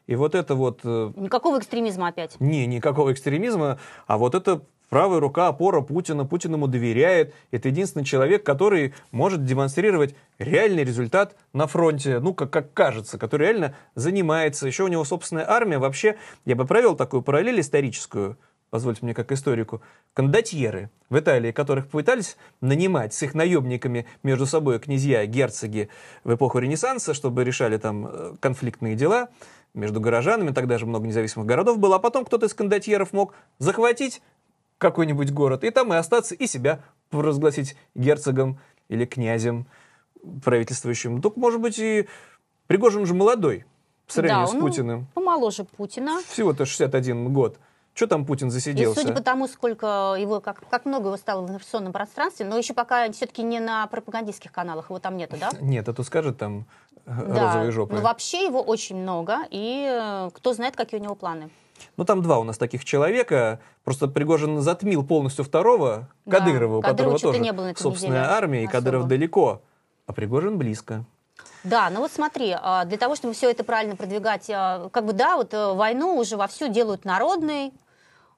И 0.08 0.16
вот 0.18 0.36
это 0.36 0.56
вот... 0.56 0.82
Э, 0.84 1.14
никакого 1.16 1.60
экстремизма 1.60 2.10
опять. 2.10 2.38
Не, 2.42 2.66
никакого 2.66 3.14
экстремизма, 3.14 3.80
а 4.08 4.18
вот 4.18 4.36
это 4.36 4.62
правая 4.90 5.20
рука 5.20 5.48
опора 5.48 5.82
Путина, 5.82 6.26
Путин 6.26 6.54
ему 6.54 6.68
доверяет. 6.68 7.34
Это 7.52 7.70
единственный 7.70 8.04
человек, 8.04 8.44
который 8.44 8.94
может 9.12 9.46
демонстрировать 9.46 10.16
реальный 10.40 10.84
результат 10.84 11.36
на 11.54 11.68
фронте, 11.68 12.20
ну, 12.20 12.34
как, 12.34 12.50
как 12.50 12.74
кажется, 12.74 13.18
который 13.18 13.48
реально 13.48 13.76
занимается. 13.96 14.68
Еще 14.68 14.84
у 14.84 14.88
него 14.88 15.04
собственная 15.04 15.50
армия. 15.50 15.80
Вообще, 15.80 16.18
я 16.46 16.56
бы 16.56 16.66
провел 16.66 16.96
такую 16.96 17.22
параллель 17.22 17.60
историческую. 17.60 18.38
позвольте 18.70 19.00
мне 19.04 19.14
как 19.14 19.32
историку, 19.32 19.82
кондотьеры 20.14 20.90
в 21.10 21.18
Италии, 21.18 21.52
которых 21.52 21.88
пытались 21.88 22.38
нанимать 22.62 23.14
с 23.14 23.24
их 23.24 23.34
наемниками 23.34 24.06
между 24.24 24.46
собой 24.46 24.80
князья, 24.80 25.26
герцоги 25.26 25.90
в 26.24 26.34
эпоху 26.34 26.60
Ренессанса, 26.60 27.14
чтобы 27.14 27.44
решали 27.44 27.78
там 27.78 28.08
э, 28.08 28.34
конфликтные 28.42 28.96
дела 28.96 29.30
между 29.74 30.02
горожанами, 30.02 30.52
тогда 30.52 30.78
же 30.78 30.86
много 30.86 31.08
независимых 31.08 31.48
городов 31.48 31.78
было, 31.78 31.96
а 31.96 32.00
потом 32.00 32.26
кто-то 32.26 32.48
из 32.48 32.54
кондотьеров 32.54 33.14
мог 33.14 33.34
захватить 33.60 34.22
какой-нибудь 34.78 35.32
город 35.32 35.64
и 35.64 35.70
там 35.70 35.94
и 35.94 35.98
остаться, 35.98 36.36
и 36.36 36.48
себя 36.48 36.82
провозгласить 37.10 37.76
герцогом 37.96 38.60
или 38.90 39.06
князем 39.06 39.66
правительствующим. 40.44 41.22
Только, 41.22 41.40
может 41.40 41.62
быть, 41.62 41.80
и 41.80 42.08
Пригожин 42.68 43.06
же 43.06 43.14
молодой 43.14 43.66
по 44.08 44.14
сравнению 44.14 44.46
Да, 44.48 44.52
с 44.52 44.56
Путиным. 44.60 45.08
Помоложе 45.14 45.64
Путина. 45.64 46.22
Всего-то 46.28 46.66
61 46.66 47.34
год. 47.34 47.58
Что 47.94 48.06
там 48.08 48.26
Путин 48.26 48.48
И 48.50 48.52
засиделся? 48.52 49.02
судя 49.02 49.14
по 49.14 49.24
тому, 49.24 49.48
сколько 49.48 50.16
его, 50.20 50.40
как, 50.40 50.62
как 50.70 50.86
много 50.86 51.08
его 51.08 51.18
стало 51.18 51.42
в 51.42 51.46
информационном 51.46 51.94
пространстве, 51.94 52.46
но 52.46 52.56
еще 52.58 52.74
пока 52.76 53.12
все-таки 53.12 53.42
не 53.42 53.60
на 53.60 53.88
пропагандистских 53.88 54.52
каналах, 54.52 54.90
его 54.90 55.00
там 55.00 55.18
нету, 55.18 55.36
да? 55.40 55.50
Нет, 55.62 55.90
а 55.90 55.94
то 55.94 56.04
скажет 56.04 56.38
там 56.38 56.66
э, 57.08 57.26
Да. 57.26 57.46
розовые 57.46 57.72
жопы. 57.72 57.96
Но 57.96 58.02
вообще 58.02 58.46
его 58.46 58.62
очень 58.62 58.98
много, 58.98 59.40
и 59.50 59.88
э, 59.90 60.30
кто 60.34 60.54
знает, 60.54 60.76
какие 60.76 61.00
у 61.00 61.04
него 61.04 61.16
планы. 61.16 61.50
Ну, 61.98 62.06
там 62.06 62.22
два 62.22 62.40
у 62.40 62.44
нас 62.44 62.58
таких 62.58 62.86
человека. 62.86 63.60
Просто 63.84 64.08
Пригожин 64.08 64.62
затмил 64.62 65.06
полностью 65.06 65.44
второго, 65.46 66.10
Да, 66.26 66.40
Кадырова, 66.40 66.78
у 66.78 66.82
которого 66.82 67.20
тоже 67.20 67.40
не 67.40 67.52
было 67.52 67.74
собственная 67.76 68.22
неделе 68.22 68.34
армия, 68.36 68.64
и 68.64 68.68
Кадыров 68.68 69.08
далеко, 69.08 69.62
а 70.06 70.14
Пригожин 70.14 70.58
близко. 70.58 71.06
Да, 71.64 71.90
ну 71.90 72.00
вот 72.00 72.12
смотри, 72.12 72.56
а, 72.60 72.86
для 72.86 72.98
того, 72.98 73.16
чтобы 73.16 73.34
все 73.34 73.52
это 73.52 73.64
правильно 73.64 73.96
продвигать, 73.96 74.50
а, 74.50 74.90
как 74.90 75.06
бы 75.06 75.14
да, 75.14 75.36
вот 75.36 75.54
э, 75.54 75.74
войну 75.74 76.16
уже 76.16 76.38
вовсю 76.38 76.70
делают 76.70 77.04
народной, 77.04 77.74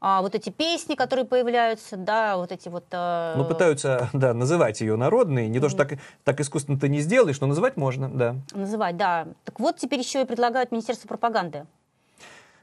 а, 0.01 0.21
вот 0.21 0.33
эти 0.33 0.49
песни, 0.49 0.95
которые 0.95 1.25
появляются, 1.25 1.97
да, 1.97 2.37
вот 2.37 2.51
эти 2.51 2.69
вот... 2.69 2.85
э, 2.91 3.33
Ну, 3.35 3.43
пытаются, 3.45 4.09
да, 4.13 4.33
называть 4.33 4.79
ее 4.79 4.95
народной. 4.95 5.49
Не 5.49 5.59
то, 5.59 5.67
что 5.67 5.79
так, 5.79 5.99
так 6.23 6.39
искусственно 6.39 6.79
ты 6.79 6.87
не 6.87 7.01
сделаешь, 7.01 7.39
но 7.41 7.47
называть 7.47 7.75
можно, 7.75 8.09
да. 8.09 8.35
Называть, 8.53 8.95
да. 8.95 9.27
Так 9.43 9.59
вот, 9.59 9.77
теперь 9.77 9.99
еще 9.99 10.21
и 10.21 10.25
предлагают 10.25 10.71
Министерство 10.71 11.07
пропаганды. 11.07 11.65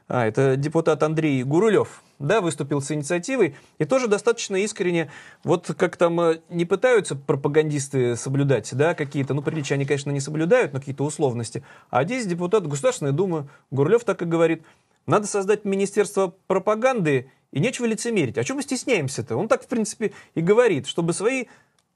А, 0.07 0.25
это 0.25 0.55
депутат 0.55 1.03
Андрей 1.03 1.43
Гурулев, 1.43 2.01
да, 2.17 2.39
выступил 2.39 2.81
с 2.81 2.91
инициативой 2.91 3.55
и 3.77 3.85
тоже 3.85 4.07
достаточно 4.07 4.55
искренне, 4.55 5.11
вот 5.43 5.73
как 5.77 5.97
там 5.97 6.19
э, 6.21 6.39
не 6.49 6.65
пытаются 6.65 7.15
пропагандисты 7.15 8.15
соблюдать, 8.15 8.73
да, 8.73 8.93
какие-то, 8.93 9.33
ну, 9.33 9.41
приличия 9.41 9.75
они, 9.75 9.85
конечно, 9.85 10.11
не 10.11 10.21
соблюдают, 10.21 10.71
но 10.73 10.79
какие-то 10.79 11.03
условности. 11.03 11.63
А 11.89 12.05
здесь 12.05 12.25
депутат 12.25 12.65
Государственной 12.67 13.11
Думы 13.11 13.49
Гурулев 13.69 14.05
так 14.05 14.21
и 14.21 14.25
говорит, 14.25 14.63
надо 15.05 15.27
создать 15.27 15.65
Министерство 15.65 16.33
пропаганды, 16.47 17.29
и 17.51 17.59
нечего 17.59 17.85
лицемерить. 17.85 18.37
А 18.37 18.43
чего 18.43 18.57
мы 18.57 18.63
стесняемся-то? 18.63 19.37
Он 19.37 19.47
так, 19.47 19.63
в 19.63 19.67
принципе, 19.67 20.11
и 20.35 20.41
говорит, 20.41 20.85
чтобы 20.85 21.13
свои 21.13 21.45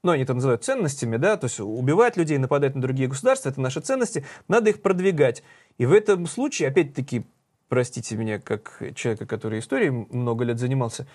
ну, 0.02 0.10
они 0.10 0.24
это 0.24 0.34
называют 0.34 0.64
ценностями, 0.64 1.16
да, 1.16 1.36
то 1.36 1.44
есть 1.44 1.60
убивать 1.60 2.16
людей, 2.16 2.36
нападать 2.38 2.74
на 2.74 2.80
другие 2.80 3.08
государства, 3.08 3.50
это 3.50 3.60
наши 3.60 3.80
ценности, 3.80 4.26
надо 4.48 4.70
их 4.70 4.82
продвигать. 4.82 5.44
И 5.78 5.86
в 5.86 5.92
этом 5.92 6.26
случае, 6.26 6.70
опять-таки, 6.70 7.24
простите 7.72 8.16
меня, 8.16 8.38
как 8.38 8.82
человека, 8.94 9.24
который 9.24 9.60
историей 9.60 9.88
много 10.10 10.44
лет 10.44 10.58
занимался, 10.58 11.06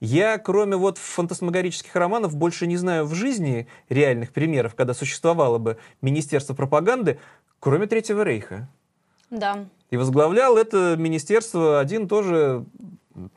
я, 0.00 0.38
кроме 0.38 0.74
вот 0.74 0.96
фантасмагорических 0.96 1.94
романов, 1.94 2.34
больше 2.34 2.66
не 2.66 2.78
знаю 2.78 3.04
в 3.04 3.12
жизни 3.12 3.68
реальных 3.90 4.32
примеров, 4.32 4.74
когда 4.74 4.94
существовало 4.94 5.58
бы 5.58 5.76
Министерство 6.00 6.54
пропаганды, 6.54 7.18
кроме 7.60 7.86
Третьего 7.86 8.22
Рейха. 8.22 8.70
Да. 9.28 9.66
И 9.90 9.98
возглавлял 9.98 10.56
это 10.56 10.96
министерство 10.96 11.78
один 11.78 12.08
тоже, 12.08 12.64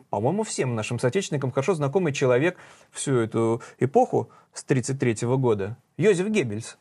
по-моему, 0.10 0.44
всем 0.44 0.74
нашим 0.74 0.98
соотечественникам 0.98 1.52
хорошо 1.52 1.74
знакомый 1.74 2.14
человек 2.14 2.58
всю 2.90 3.18
эту 3.18 3.62
эпоху 3.80 4.30
с 4.54 4.64
1933 4.64 5.28
года, 5.36 5.76
Йозеф 5.98 6.30
Геббельс. 6.30 6.78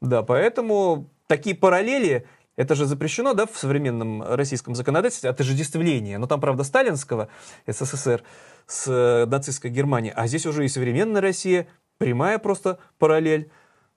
Да, 0.00 0.24
поэтому 0.24 1.06
такие 1.28 1.54
параллели, 1.54 2.26
это 2.58 2.74
же 2.74 2.86
запрещено, 2.86 3.34
да, 3.34 3.46
в 3.46 3.56
современном 3.56 4.20
российском 4.20 4.74
законодательстве, 4.74 5.30
отождествление. 5.30 6.18
Но 6.18 6.26
там, 6.26 6.40
правда, 6.40 6.64
сталинского 6.64 7.28
СССР 7.68 8.24
с 8.66 8.88
э, 8.88 9.26
нацистской 9.26 9.70
Германией, 9.70 10.12
а 10.16 10.26
здесь 10.26 10.44
уже 10.44 10.64
и 10.64 10.68
современная 10.68 11.20
Россия, 11.20 11.68
прямая 11.98 12.40
просто 12.40 12.80
параллель. 12.98 13.48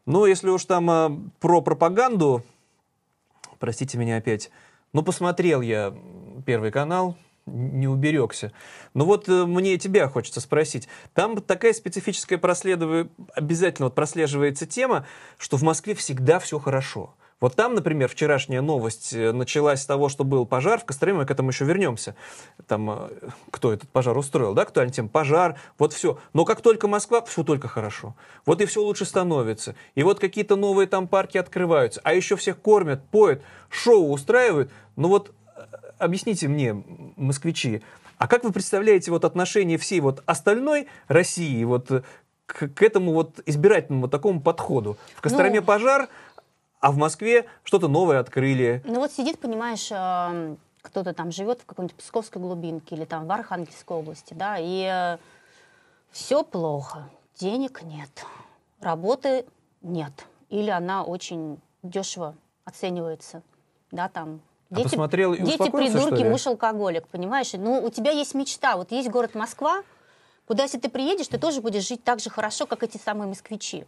Но 0.06 0.27
если 0.27 0.50
уж 0.50 0.65
там 0.65 0.91
э, 0.91 1.10
про 1.39 1.62
пропаганду, 1.62 2.44
простите 3.58 3.98
меня 3.98 4.18
опять, 4.18 4.51
ну, 4.94 5.01
посмотрел 5.01 5.62
я 5.62 5.96
Первый 6.46 6.70
канал, 6.70 7.18
не 7.48 7.88
уберегся. 7.88 8.51
Но 8.94 9.06
вот 9.06 9.27
э, 9.27 9.46
мне 9.46 9.80
тебя 9.80 10.08
хочется 10.08 10.39
спросить. 10.39 10.88
Там 11.15 11.41
такая 11.41 11.74
специфическая 11.74 12.38
проследуя... 12.38 13.10
обязательно 13.34 13.88
вот 13.88 13.96
прослеживается 13.96 14.68
тема, 14.68 15.08
что 15.39 15.58
в 15.58 15.63
Москве 15.63 15.96
всегда 15.96 16.38
все 16.38 16.60
хорошо. 16.60 17.15
Вот 17.41 17.55
там, 17.55 17.74
например, 17.74 18.07
вчерашняя 18.07 18.62
новость 18.62 19.13
э, 19.13 19.31
началась 19.31 19.81
с 19.81 19.86
того, 19.88 20.10
что 20.10 20.24
был 20.24 20.45
пожар 20.45 20.79
в 20.79 20.86
Костроме, 20.86 21.19
мы 21.19 21.25
к 21.25 21.31
этому 21.31 21.50
еще 21.50 21.65
вернемся. 21.65 22.15
Там, 22.67 22.89
э, 22.91 23.10
кто 23.50 23.74
этот 23.74 23.89
пожар 23.89 24.15
устроил, 24.15 24.53
да, 24.53 24.63
кто 24.63 24.86
тем 24.86 25.10
пожар, 25.10 25.57
вот 25.79 25.91
все. 25.91 26.19
Но 26.33 26.45
как 26.45 26.62
только 26.62 26.88
Москва, 26.88 27.24
все 27.24 27.43
только 27.43 27.67
хорошо. 27.67 28.15
Вот 28.45 28.62
и 28.62 28.65
все 28.67 28.81
лучше 28.83 29.05
становится. 29.05 29.75
И 29.95 30.03
вот 30.03 30.19
какие-то 30.19 30.55
новые 30.55 30.88
там 30.88 31.07
парки 31.07 31.39
открываются, 31.39 32.00
а 32.03 32.13
еще 32.13 32.36
всех 32.36 32.60
кормят, 32.62 33.03
поют, 33.10 33.41
шоу 33.69 34.12
устраивают. 34.12 34.71
Ну 34.95 35.07
вот 35.07 35.33
э, 35.57 35.62
объясните 35.98 36.48
мне, 36.48 36.83
москвичи, 37.17 37.81
а 38.19 38.27
как 38.27 38.43
вы 38.43 38.51
представляете 38.51 39.10
вот 39.10 39.25
отношение 39.25 39.79
всей 39.79 40.00
вот 40.00 40.21
остальной 40.27 40.88
России 41.07 41.63
вот 41.63 41.89
к, 42.45 42.67
к 42.67 42.83
этому 42.83 43.13
вот 43.13 43.39
избирательному 43.48 44.07
такому 44.07 44.41
подходу? 44.41 44.98
В 45.15 45.21
Костроме 45.21 45.62
Ну, 45.62 45.65
пожар, 45.65 46.07
а 46.81 46.91
в 46.91 46.97
Москве 46.97 47.45
что-то 47.63 47.88
новое 47.88 48.19
открыли. 48.19 48.81
Ну 48.85 48.95
вот 49.00 49.11
сидит, 49.11 49.39
понимаешь, 49.39 49.89
э, 49.91 50.55
кто-то 50.81 51.13
там 51.13 51.31
живет 51.31 51.61
в 51.61 51.65
какой-нибудь 51.65 51.95
Псковской 51.95 52.41
глубинке 52.41 52.95
или 52.95 53.05
там 53.05 53.27
в 53.27 53.31
Архангельской 53.31 53.95
области, 53.95 54.33
да, 54.33 54.57
и 54.59 55.17
все 56.11 56.43
плохо, 56.43 57.07
денег 57.38 57.83
нет, 57.83 58.09
работы 58.81 59.45
нет, 59.81 60.11
или 60.50 60.69
она 60.69 61.03
очень 61.03 61.61
дешево 61.83 62.35
оценивается, 62.65 63.43
да, 63.91 64.09
там. 64.09 64.41
А 64.71 64.81
посмотрел 64.81 65.33
и 65.33 65.41
дети 65.41 65.69
придурки, 65.69 66.23
муж 66.23 66.47
алкоголик, 66.47 67.07
понимаешь? 67.07 67.51
Ну, 67.53 67.83
у 67.83 67.89
тебя 67.89 68.11
есть 68.11 68.33
мечта, 68.33 68.77
вот 68.77 68.91
есть 68.91 69.09
город 69.09 69.35
Москва, 69.35 69.83
куда 70.47 70.63
если 70.63 70.79
ты 70.79 70.89
приедешь, 70.89 71.27
ты 71.27 71.38
тоже 71.38 71.61
будешь 71.61 71.88
жить 71.88 72.03
так 72.03 72.19
же 72.19 72.29
хорошо, 72.29 72.65
как 72.65 72.81
эти 72.81 72.97
самые 72.97 73.27
москвичи. 73.27 73.85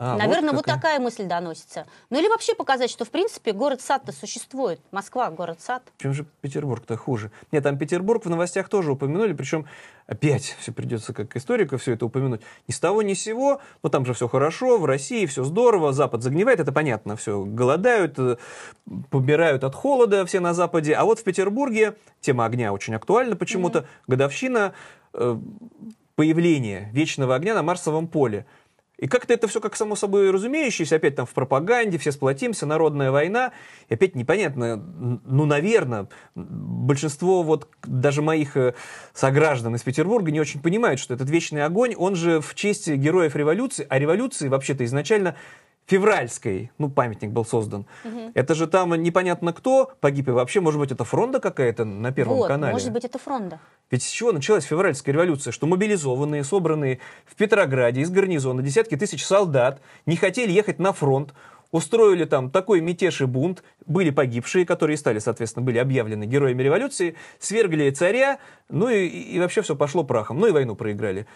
А, 0.00 0.16
Наверное, 0.16 0.52
вот, 0.52 0.64
какая. 0.64 0.76
такая 0.76 1.00
мысль 1.00 1.24
доносится. 1.24 1.84
Ну 2.08 2.20
или 2.20 2.28
вообще 2.28 2.54
показать, 2.54 2.88
что 2.88 3.04
в 3.04 3.10
принципе 3.10 3.52
город-сад-то 3.52 4.12
существует. 4.12 4.80
Москва, 4.92 5.28
город-сад. 5.32 5.82
Чем 5.98 6.14
же 6.14 6.24
Петербург-то 6.40 6.96
хуже? 6.96 7.32
Нет, 7.50 7.64
там 7.64 7.76
Петербург 7.76 8.24
в 8.24 8.30
новостях 8.30 8.68
тоже 8.68 8.92
упомянули, 8.92 9.32
причем 9.32 9.66
опять 10.06 10.56
все 10.60 10.70
придется 10.70 11.12
как 11.12 11.36
историка 11.36 11.78
все 11.78 11.94
это 11.94 12.06
упомянуть. 12.06 12.42
Ни 12.68 12.72
с 12.72 12.78
того, 12.78 13.02
ни 13.02 13.14
с 13.14 13.22
сего, 13.22 13.60
но 13.82 13.88
там 13.88 14.06
же 14.06 14.14
все 14.14 14.28
хорошо, 14.28 14.78
в 14.78 14.84
России 14.84 15.26
все 15.26 15.42
здорово, 15.42 15.92
Запад 15.92 16.22
загнивает, 16.22 16.60
это 16.60 16.70
понятно, 16.70 17.16
все 17.16 17.44
голодают, 17.44 18.20
э, 18.20 18.36
помирают 19.10 19.64
от 19.64 19.74
холода 19.74 20.24
все 20.26 20.38
на 20.38 20.54
Западе. 20.54 20.94
А 20.94 21.04
вот 21.04 21.18
в 21.18 21.24
Петербурге 21.24 21.96
тема 22.20 22.44
огня 22.44 22.72
очень 22.72 22.94
актуальна 22.94 23.34
почему-то, 23.34 23.84
годовщина 24.06 24.74
э, 25.12 25.36
появления 26.14 26.88
вечного 26.92 27.34
огня 27.34 27.54
на 27.54 27.64
Марсовом 27.64 28.06
поле. 28.06 28.46
И 28.98 29.06
как-то 29.06 29.32
это 29.32 29.46
все 29.46 29.60
как 29.60 29.76
само 29.76 29.94
собой 29.94 30.30
разумеющееся, 30.30 30.96
опять 30.96 31.14
там 31.14 31.24
в 31.24 31.32
пропаганде, 31.32 31.98
все 31.98 32.10
сплотимся, 32.10 32.66
народная 32.66 33.12
война. 33.12 33.52
И 33.88 33.94
опять 33.94 34.16
непонятно, 34.16 34.76
ну, 34.76 35.46
наверное, 35.46 36.08
большинство 36.34 37.42
вот 37.44 37.68
даже 37.84 38.22
моих 38.22 38.56
э, 38.56 38.74
сограждан 39.14 39.76
из 39.76 39.82
Петербурга 39.82 40.32
не 40.32 40.40
очень 40.40 40.60
понимают, 40.60 40.98
что 40.98 41.14
этот 41.14 41.30
вечный 41.30 41.64
огонь, 41.64 41.94
он 41.94 42.16
же 42.16 42.40
в 42.40 42.54
честь 42.56 42.88
героев 42.88 43.36
революции, 43.36 43.86
а 43.88 43.98
революции 43.98 44.48
вообще-то 44.48 44.84
изначально 44.84 45.36
февральской, 45.88 46.70
ну, 46.76 46.90
памятник 46.90 47.30
был 47.30 47.44
создан. 47.44 47.86
Это 48.34 48.54
же 48.54 48.66
там 48.66 48.94
непонятно 48.94 49.52
кто 49.52 49.90
погиб, 50.00 50.28
и 50.28 50.32
вообще, 50.32 50.60
может 50.60 50.78
быть, 50.78 50.92
это 50.92 51.04
фронта 51.04 51.40
какая-то 51.40 51.84
на 51.84 52.12
Первом 52.12 52.36
вот, 52.36 52.48
канале. 52.48 52.72
может 52.74 52.92
быть, 52.92 53.04
это 53.04 53.18
фронта. 53.18 53.58
Ведь 53.90 54.02
с 54.02 54.10
чего 54.10 54.32
началась 54.32 54.64
февральская 54.64 55.14
революция? 55.14 55.50
Что 55.50 55.66
мобилизованные, 55.66 56.44
собранные 56.44 57.00
в 57.24 57.34
Петрограде 57.36 58.02
из 58.02 58.10
гарнизона 58.10 58.62
десятки 58.62 58.96
тысяч 58.96 59.24
солдат 59.24 59.80
не 60.04 60.16
хотели 60.16 60.52
ехать 60.52 60.78
на 60.78 60.92
фронт, 60.92 61.32
устроили 61.70 62.24
там 62.24 62.50
такой 62.50 62.80
мятеж 62.82 63.22
и 63.22 63.24
бунт, 63.24 63.62
были 63.86 64.10
погибшие, 64.10 64.66
которые 64.66 64.98
стали, 64.98 65.18
соответственно, 65.18 65.64
были 65.64 65.78
объявлены 65.78 66.24
героями 66.24 66.62
революции, 66.62 67.16
свергли 67.38 67.90
царя, 67.90 68.38
ну 68.68 68.90
и, 68.90 69.06
и 69.06 69.38
вообще 69.38 69.62
все 69.62 69.74
пошло 69.74 70.04
прахом, 70.04 70.38
ну 70.38 70.46
и 70.46 70.50
войну 70.50 70.74
проиграли. 70.74 71.26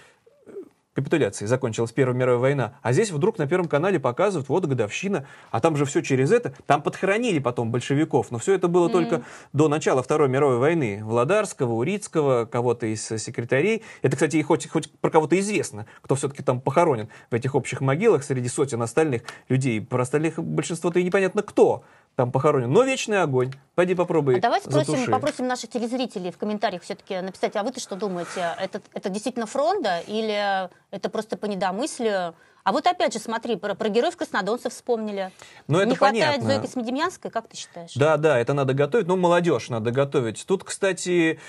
Капитуляции 0.94 1.46
закончилась 1.46 1.92
Первая 1.92 2.16
мировая 2.16 2.38
война. 2.38 2.74
А 2.82 2.92
здесь 2.92 3.10
вдруг 3.10 3.38
на 3.38 3.46
Первом 3.46 3.68
канале 3.68 3.98
показывают, 3.98 4.48
вот 4.48 4.66
годовщина, 4.66 5.26
а 5.50 5.60
там 5.60 5.76
же 5.76 5.84
все 5.84 6.02
через 6.02 6.32
это. 6.32 6.54
Там 6.66 6.82
подхоронили 6.82 7.38
потом 7.38 7.70
большевиков, 7.70 8.30
но 8.30 8.38
все 8.38 8.54
это 8.54 8.68
было 8.68 8.88
mm-hmm. 8.88 8.92
только 8.92 9.22
до 9.52 9.68
начала 9.68 10.02
Второй 10.02 10.28
мировой 10.28 10.58
войны. 10.58 11.00
Владарского, 11.02 11.72
Урицкого, 11.72 12.44
кого-то 12.44 12.86
из 12.86 13.06
секретарей. 13.06 13.82
Это, 14.02 14.16
кстати, 14.16 14.36
и 14.36 14.42
хоть, 14.42 14.68
хоть 14.68 14.90
про 15.00 15.10
кого-то 15.10 15.38
известно, 15.38 15.86
кто 16.02 16.14
все-таки 16.14 16.42
там 16.42 16.60
похоронен 16.60 17.08
в 17.30 17.34
этих 17.34 17.54
общих 17.54 17.80
могилах 17.80 18.24
среди 18.24 18.48
сотен 18.48 18.82
остальных 18.82 19.22
людей. 19.48 19.80
Про 19.80 20.02
остальных 20.02 20.38
большинство-то 20.38 20.98
и 20.98 21.04
непонятно 21.04 21.42
кто 21.42 21.84
там 22.16 22.30
похоронен. 22.30 22.70
Но 22.70 22.82
вечный 22.82 23.22
огонь. 23.22 23.52
Пойди 23.74 23.94
попробуй. 23.94 24.38
А 24.38 24.40
давай 24.40 24.60
спросим, 24.60 25.10
попросим 25.10 25.46
наших 25.46 25.70
телезрителей 25.70 26.30
в 26.30 26.38
комментариях 26.38 26.82
все-таки 26.82 27.20
написать, 27.20 27.56
а 27.56 27.62
вы-то 27.62 27.80
что 27.80 27.96
думаете? 27.96 28.54
Это, 28.60 28.82
это 28.92 29.08
действительно 29.08 29.46
фронта 29.46 30.00
или 30.06 30.68
это 30.90 31.08
просто 31.08 31.36
по 31.36 31.46
недомыслию? 31.46 32.34
А 32.64 32.70
вот 32.70 32.86
опять 32.86 33.12
же, 33.12 33.18
смотри, 33.18 33.56
про, 33.56 33.74
про 33.74 33.88
героев 33.88 34.16
краснодонцев 34.16 34.72
вспомнили. 34.72 35.32
Ну, 35.66 35.78
это 35.78 35.90
Не 35.90 35.96
понятно. 35.96 36.34
хватает 36.34 36.42
Зои 36.44 36.64
Космодемьянской, 36.64 37.30
как 37.30 37.48
ты 37.48 37.56
считаешь? 37.56 37.92
Да, 37.94 38.16
да, 38.16 38.38
это 38.38 38.54
надо 38.54 38.72
готовить. 38.72 39.08
Ну, 39.08 39.16
молодежь 39.16 39.68
надо 39.68 39.90
готовить. 39.90 40.44
Тут, 40.46 40.62
кстати, 40.62 41.40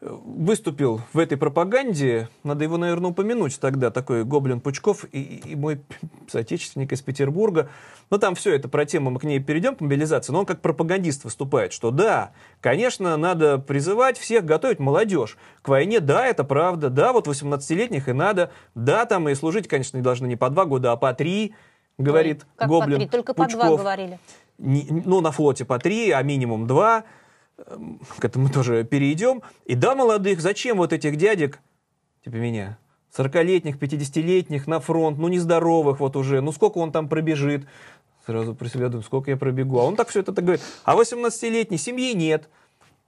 выступил 0.00 1.00
в 1.12 1.18
этой 1.18 1.38
пропаганде, 1.38 2.28
надо 2.42 2.64
его, 2.64 2.76
наверное, 2.76 3.10
упомянуть 3.10 3.58
тогда, 3.58 3.90
такой 3.90 4.24
Гоблин 4.24 4.60
Пучков 4.60 5.04
и, 5.12 5.42
и 5.44 5.56
мой 5.56 5.80
соотечественник 6.28 6.92
из 6.92 7.00
Петербурга. 7.00 7.68
Но 8.10 8.18
там 8.18 8.34
все 8.34 8.54
это 8.54 8.68
про 8.68 8.84
тему, 8.84 9.10
мы 9.10 9.20
к 9.20 9.24
ней 9.24 9.40
перейдем, 9.40 9.76
к 9.76 9.80
мобилизации, 9.80 10.32
но 10.32 10.40
он 10.40 10.46
как 10.46 10.60
пропагандист 10.60 11.24
выступает, 11.24 11.72
что 11.72 11.90
да, 11.90 12.32
конечно, 12.60 13.16
надо 13.16 13.58
призывать 13.58 14.18
всех 14.18 14.44
готовить 14.44 14.78
молодежь 14.78 15.38
к 15.62 15.68
войне, 15.68 16.00
да, 16.00 16.26
это 16.26 16.44
правда, 16.44 16.90
да, 16.90 17.12
вот 17.12 17.26
18-летних 17.26 18.08
и 18.08 18.12
надо, 18.12 18.50
да, 18.74 19.06
там 19.06 19.28
и 19.28 19.34
служить, 19.34 19.68
конечно, 19.68 19.96
не 19.96 20.02
должны 20.02 20.26
не 20.26 20.36
по 20.36 20.50
два 20.50 20.66
года, 20.66 20.92
а 20.92 20.96
по 20.96 21.14
три, 21.14 21.54
говорит 21.98 22.42
Ой, 22.42 22.48
как 22.56 22.68
Гоблин 22.68 22.92
по 22.92 23.00
три? 23.00 23.08
Только 23.08 23.34
Пучков. 23.34 23.60
по 23.60 23.68
два 23.68 23.76
говорили. 23.76 24.18
Не, 24.58 24.86
ну, 25.04 25.20
на 25.20 25.32
флоте 25.32 25.64
по 25.64 25.78
три, 25.78 26.10
а 26.10 26.22
минимум 26.22 26.66
два 26.66 27.04
к 27.56 28.24
этому 28.24 28.48
тоже 28.48 28.84
перейдем. 28.84 29.42
И 29.64 29.74
да, 29.74 29.94
молодых, 29.94 30.40
зачем 30.40 30.78
вот 30.78 30.92
этих 30.92 31.16
дядек, 31.16 31.60
типа 32.24 32.36
меня, 32.36 32.78
40-летних, 33.16 33.78
50-летних 33.78 34.66
на 34.66 34.80
фронт, 34.80 35.18
ну, 35.18 35.28
нездоровых 35.28 36.00
вот 36.00 36.16
уже, 36.16 36.40
ну, 36.40 36.52
сколько 36.52 36.78
он 36.78 36.90
там 36.90 37.08
пробежит, 37.08 37.66
сразу 38.26 38.54
про 38.54 38.68
себя 38.68 38.88
думаю, 38.88 39.04
сколько 39.04 39.30
я 39.30 39.36
пробегу. 39.36 39.78
А 39.78 39.84
он 39.84 39.96
так 39.96 40.08
все 40.08 40.20
это 40.20 40.32
так 40.32 40.44
говорит. 40.44 40.64
А 40.84 40.96
18-летний, 40.96 41.78
семьи 41.78 42.12
нет, 42.14 42.48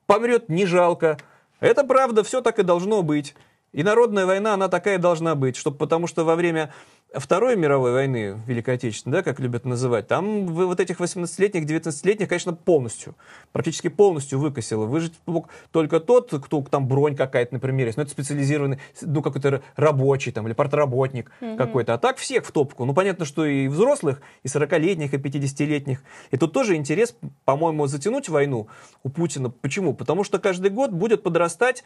помрет 0.07 0.49
не 0.49 0.67
жалко. 0.67 1.19
Это 1.61 1.85
правда, 1.85 2.23
все 2.23 2.41
так 2.41 2.59
и 2.59 2.63
должно 2.63 3.03
быть. 3.03 3.35
И 3.73 3.83
народная 3.83 4.27
война, 4.27 4.55
она 4.55 4.69
такая 4.69 4.99
должна 4.99 5.35
быть, 5.35 5.57
чтобы, 5.57 5.77
потому 5.77 6.07
что 6.07 6.25
во 6.25 6.37
время 6.37 6.73
Второй 7.15 7.57
мировой 7.57 7.93
войны, 7.93 8.43
Великой 8.47 8.75
Отечественной, 8.75 9.19
да, 9.19 9.23
как 9.23 9.39
любят 9.39 9.65
называть, 9.65 10.09
там 10.09 10.47
вот 10.49 10.81
этих 10.81 11.01
18-летних, 11.01 11.65
19-летних, 11.65 12.29
конечно, 12.29 12.53
полностью, 12.53 13.15
практически 13.53 13.89
полностью 13.89 14.41
выкосило. 14.41 14.87
Выжить 14.87 15.15
мог 15.25 15.49
только 15.71 16.01
тот, 16.01 16.35
кто 16.45 16.63
там 16.63 16.89
бронь 16.89 17.15
какая-то, 17.15 17.55
например, 17.55 17.87
есть, 17.87 17.97
ну 17.97 18.03
это 18.03 18.11
специализированный, 18.11 18.81
ну 19.03 19.23
какой-то 19.23 19.63
рабочий 19.77 20.33
там 20.33 20.47
или 20.47 20.53
портработник 20.53 21.31
mm-hmm. 21.41 21.57
какой-то. 21.57 21.95
А 21.95 21.99
так 21.99 22.19
всех 22.19 22.45
в 22.45 22.51
топку. 22.51 22.85
Ну 22.85 22.93
понятно, 22.93 23.25
что 23.25 23.47
и 23.47 23.69
взрослых, 23.69 24.21
и 24.43 24.49
40-летних, 24.49 25.15
и 25.15 25.17
50-летних. 25.17 26.03
И 26.33 26.37
тут 26.37 26.53
тоже 26.53 26.75
интерес, 26.75 27.17
по-моему, 27.45 27.87
затянуть 27.87 28.29
войну 28.29 28.67
у 29.05 29.09
Путина. 29.09 29.49
Почему? 29.49 29.95
Потому 29.95 30.25
что 30.25 30.39
каждый 30.39 30.71
год 30.71 30.91
будет 30.91 31.23
подрастать 31.23 31.85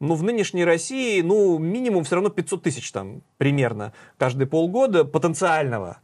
ну, 0.00 0.14
в 0.14 0.24
нынешней 0.24 0.64
России, 0.64 1.20
ну, 1.20 1.58
минимум 1.58 2.02
все 2.02 2.16
равно 2.16 2.28
500 2.30 2.62
тысяч 2.62 2.90
там 2.90 3.22
примерно 3.38 3.92
каждые 4.18 4.48
полгода 4.48 4.71
потенциального, 5.04 5.98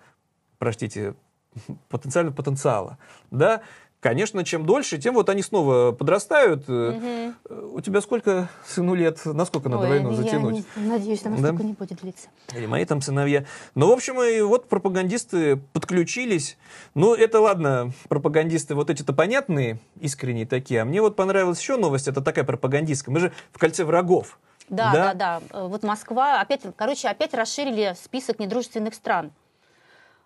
простите, 0.59 1.15
потенциального 1.89 2.35
потенциала, 2.35 2.99
да, 3.31 3.63
Конечно, 4.01 4.45
чем 4.45 4.65
дольше, 4.65 4.99
тем 4.99 5.15
вот 5.15 5.29
они 5.29 5.43
снова 5.43 5.91
подрастают. 5.91 6.69
Угу. 6.69 7.75
У 7.75 7.81
тебя 7.81 8.01
сколько 8.01 8.49
сыну 8.65 8.95
лет? 8.95 9.21
Насколько 9.25 9.69
надо 9.69 9.85
Ой, 9.85 9.89
войну 9.89 10.13
затянуть? 10.13 10.65
Я 10.77 10.83
не, 10.83 10.89
надеюсь, 10.89 11.27
она 11.27 11.37
да? 11.39 11.51
не 11.51 11.73
будет 11.73 12.01
длиться. 12.01 12.29
Или 12.55 12.67
мои 12.67 12.85
там 12.85 13.01
сыновья. 13.01 13.45
Ну, 13.75 13.89
в 13.89 13.91
общем, 13.91 14.23
и 14.23 14.41
вот 14.43 14.69
пропагандисты 14.69 15.57
подключились. 15.57 16.59
Ну, 16.95 17.13
это 17.13 17.41
ладно, 17.41 17.91
пропагандисты 18.09 18.77
вот 18.77 18.89
эти-то 18.89 19.13
понятные, 19.13 19.81
искренние 19.99 20.47
такие. 20.47 20.83
А 20.83 20.85
мне 20.85 21.03
вот 21.03 21.17
понравилась 21.17 21.59
еще 21.59 21.77
новость, 21.77 22.07
это 22.07 22.21
такая 22.21 22.45
пропагандистская. 22.45 23.13
Мы 23.13 23.19
же 23.19 23.33
в 23.51 23.59
кольце 23.59 23.85
врагов. 23.85 24.39
Да, 24.69 24.93
да, 24.93 25.15
да, 25.15 25.43
да. 25.51 25.67
Вот 25.67 25.83
Москва 25.83 26.41
опять, 26.41 26.63
короче, 26.77 27.09
опять 27.09 27.35
расширили 27.35 27.95
список 28.03 28.39
недружественных 28.39 28.95
стран. 28.95 29.33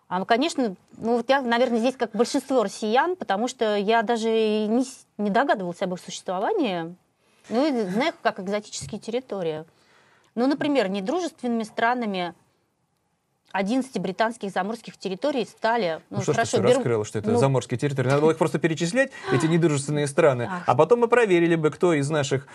А, 0.09 0.19
ну, 0.19 0.27
конечно, 0.27 0.77
ну, 0.99 1.17
вот 1.17 1.31
я, 1.31 1.41
наверное, 1.41 1.79
здесь 1.79 1.97
как 1.97 2.11
большинство 2.13 2.63
россиян, 2.63 3.17
потому 3.17 3.49
что 3.49 3.77
я 3.77 4.03
даже 4.03 4.29
не, 4.29 4.85
не 5.17 5.31
догадывалась 5.31 5.81
об 5.81 5.95
их 5.95 6.01
существовании. 6.01 6.95
Ну, 7.49 7.67
и 7.67 7.89
знаю, 7.89 8.13
как 8.21 8.39
экзотические 8.39 9.01
территории. 9.01 9.65
Ну, 10.35 10.47
например, 10.47 10.89
недружественными 10.89 11.63
странами 11.63 12.35
11 13.53 13.99
британских 14.01 14.51
заморских 14.51 14.97
территорий 14.97 15.45
стали... 15.45 16.01
Ну, 16.11 16.19
ну 16.19 16.23
что 16.23 16.33
хорошо, 16.33 16.59
ты 16.59 16.63
беру... 16.63 16.75
раскрыла, 16.75 17.05
что 17.05 17.19
это 17.19 17.31
ну... 17.31 17.39
заморские 17.39 17.79
территории? 17.79 18.09
Надо 18.09 18.23
было 18.23 18.31
их 18.33 18.39
просто 18.39 18.59
перечислять, 18.59 19.13
эти 19.33 19.47
недружественные 19.47 20.07
страны. 20.07 20.51
А 20.67 20.75
потом 20.75 21.01
мы 21.01 21.09
проверили 21.09 21.55
бы, 21.55 21.71
кто 21.71 21.93
из 21.95 22.11
наших 22.11 22.47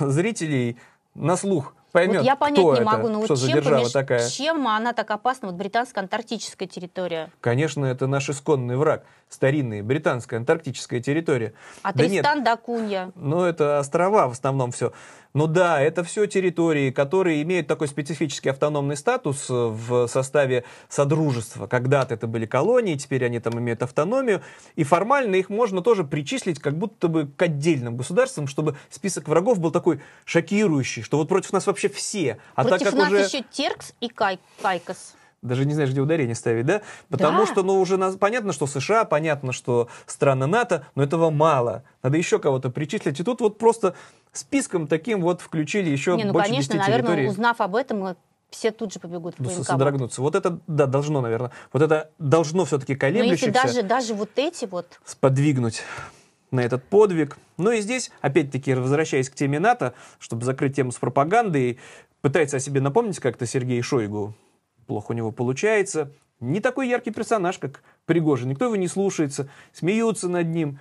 зрителей 0.00 0.78
на 1.16 1.36
слух 1.36 1.74
поймет, 1.96 2.18
вот 2.18 2.26
я 2.26 2.36
понять 2.36 2.58
кто 2.58 2.76
не 2.76 2.84
могу, 2.84 3.08
ну 3.08 3.24
что 3.24 3.34
вот 3.34 3.48
чем, 3.48 3.64
помеш... 3.64 3.92
такая. 3.92 4.28
чем 4.28 4.68
она 4.68 4.92
так 4.92 5.10
опасна, 5.10 5.48
вот 5.48 5.56
британская 5.56 6.00
антарктическая 6.00 6.68
территория? 6.68 7.30
Конечно, 7.40 7.86
это 7.86 8.06
наш 8.06 8.28
исконный 8.28 8.76
враг, 8.76 9.04
старинный, 9.28 9.82
британская 9.82 10.36
антарктическая 10.36 11.00
территория. 11.00 11.54
А 11.82 11.92
да 11.92 12.04
Тристан 12.04 12.44
да 12.44 12.56
Кунья? 12.56 13.12
Ну, 13.14 13.44
это 13.44 13.78
острова 13.78 14.28
в 14.28 14.32
основном 14.32 14.72
все. 14.72 14.92
Ну 15.36 15.46
да, 15.46 15.82
это 15.82 16.02
все 16.02 16.24
территории, 16.24 16.90
которые 16.90 17.42
имеют 17.42 17.66
такой 17.66 17.88
специфический 17.88 18.48
автономный 18.48 18.96
статус 18.96 19.50
в 19.50 20.06
составе 20.06 20.64
Содружества. 20.88 21.66
Когда-то 21.66 22.14
это 22.14 22.26
были 22.26 22.46
колонии, 22.46 22.94
теперь 22.94 23.22
они 23.22 23.38
там 23.38 23.58
имеют 23.58 23.82
автономию. 23.82 24.40
И 24.76 24.82
формально 24.82 25.34
их 25.34 25.50
можно 25.50 25.82
тоже 25.82 26.04
причислить 26.04 26.58
как 26.58 26.78
будто 26.78 27.08
бы 27.08 27.26
к 27.26 27.42
отдельным 27.42 27.98
государствам, 27.98 28.46
чтобы 28.46 28.76
список 28.88 29.28
врагов 29.28 29.60
был 29.60 29.70
такой 29.70 30.00
шокирующий, 30.24 31.02
что 31.02 31.18
вот 31.18 31.28
против 31.28 31.52
нас 31.52 31.66
вообще 31.66 31.85
все. 31.88 32.38
А 32.54 32.64
против 32.64 32.78
так 32.78 32.90
как 32.90 32.98
нас 32.98 33.12
уже... 33.12 33.20
еще 33.22 33.44
Теркс 33.50 33.92
и 34.00 34.08
Кай... 34.08 34.38
Кайкос 34.62 35.14
даже 35.42 35.64
не 35.64 35.74
знаешь, 35.74 35.90
где 35.90 36.00
ударение 36.00 36.34
ставить, 36.34 36.66
да? 36.66 36.82
Потому 37.08 37.40
да. 37.40 37.46
что, 37.46 37.62
ну, 37.62 37.80
уже 37.80 37.96
на... 37.96 38.12
понятно, 38.12 38.52
что 38.52 38.66
США, 38.66 39.04
понятно, 39.04 39.52
что 39.52 39.88
страны 40.06 40.46
НАТО, 40.46 40.86
но 40.94 41.02
этого 41.02 41.30
мало. 41.30 41.84
Надо 42.02 42.16
еще 42.16 42.38
кого-то 42.38 42.70
причислить. 42.70 43.20
И 43.20 43.22
тут 43.22 43.40
вот 43.40 43.58
просто 43.58 43.94
списком 44.32 44.86
таким 44.86 45.22
вот 45.22 45.40
включили 45.40 45.88
еще 45.88 46.16
не, 46.16 46.24
ну, 46.24 46.32
больше 46.32 46.50
конечно, 46.50 46.74
10 46.74 46.86
наверное, 46.86 47.16
территорий. 47.16 47.28
узнав 47.28 47.60
об 47.60 47.76
этом, 47.76 48.16
все 48.50 48.70
тут 48.70 48.92
же 48.92 49.00
побегут 49.00 49.36
в 49.38 49.42
ну, 49.42 49.64
содрогнуться. 49.64 50.22
Вот 50.22 50.34
это, 50.34 50.58
да, 50.66 50.86
должно, 50.86 51.20
наверное. 51.20 51.52
Вот 51.72 51.82
это 51.82 52.10
должно 52.18 52.64
все-таки 52.64 52.94
колеблющихся... 52.94 53.46
Но 53.46 53.52
если 53.52 53.68
даже, 53.68 53.82
даже 53.82 54.14
вот 54.14 54.30
эти 54.36 54.64
вот... 54.66 55.00
Сподвигнуть 55.04 55.82
на 56.50 56.60
этот 56.60 56.84
подвиг. 56.84 57.38
Ну 57.56 57.70
и 57.72 57.80
здесь, 57.80 58.10
опять-таки, 58.20 58.74
возвращаясь 58.74 59.30
к 59.30 59.34
теме 59.34 59.58
НАТО, 59.58 59.94
чтобы 60.18 60.44
закрыть 60.44 60.76
тему 60.76 60.92
с 60.92 60.96
пропагандой, 60.96 61.78
пытается 62.20 62.56
о 62.56 62.60
себе 62.60 62.80
напомнить 62.80 63.20
как-то 63.20 63.46
Сергей 63.46 63.80
Шойгу, 63.82 64.34
плохо 64.86 65.12
у 65.12 65.14
него 65.14 65.32
получается. 65.32 66.12
Не 66.40 66.60
такой 66.60 66.88
яркий 66.88 67.10
персонаж, 67.10 67.58
как 67.58 67.82
Пригожин. 68.04 68.48
Никто 68.50 68.66
его 68.66 68.76
не 68.76 68.88
слушается, 68.88 69.48
смеются 69.72 70.28
над 70.28 70.48
ним. 70.48 70.78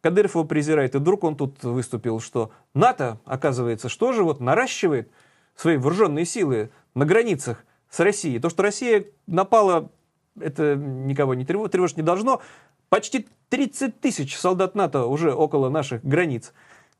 Кадыров 0.00 0.34
его 0.34 0.44
презирает. 0.44 0.94
И 0.94 0.98
вдруг 0.98 1.24
он 1.24 1.36
тут 1.36 1.62
выступил, 1.64 2.20
что 2.20 2.52
НАТО, 2.74 3.18
оказывается, 3.24 3.88
что 3.88 4.12
же 4.12 4.22
вот 4.22 4.40
наращивает 4.40 5.10
свои 5.56 5.76
вооруженные 5.76 6.24
силы 6.24 6.70
на 6.94 7.04
границах 7.04 7.64
с 7.88 8.00
Россией. 8.00 8.38
То, 8.38 8.48
что 8.48 8.62
Россия 8.62 9.06
напала, 9.26 9.90
это 10.40 10.76
никого 10.76 11.34
не 11.34 11.44
тревожит, 11.44 11.72
тревожить 11.72 11.96
не 11.96 12.02
должно. 12.02 12.40
Почти 12.92 13.26
30 13.48 14.02
тысяч 14.02 14.36
солдат 14.36 14.74
НАТО 14.74 15.06
уже 15.06 15.32
около 15.32 15.70
наших 15.70 16.04
границ. 16.04 16.52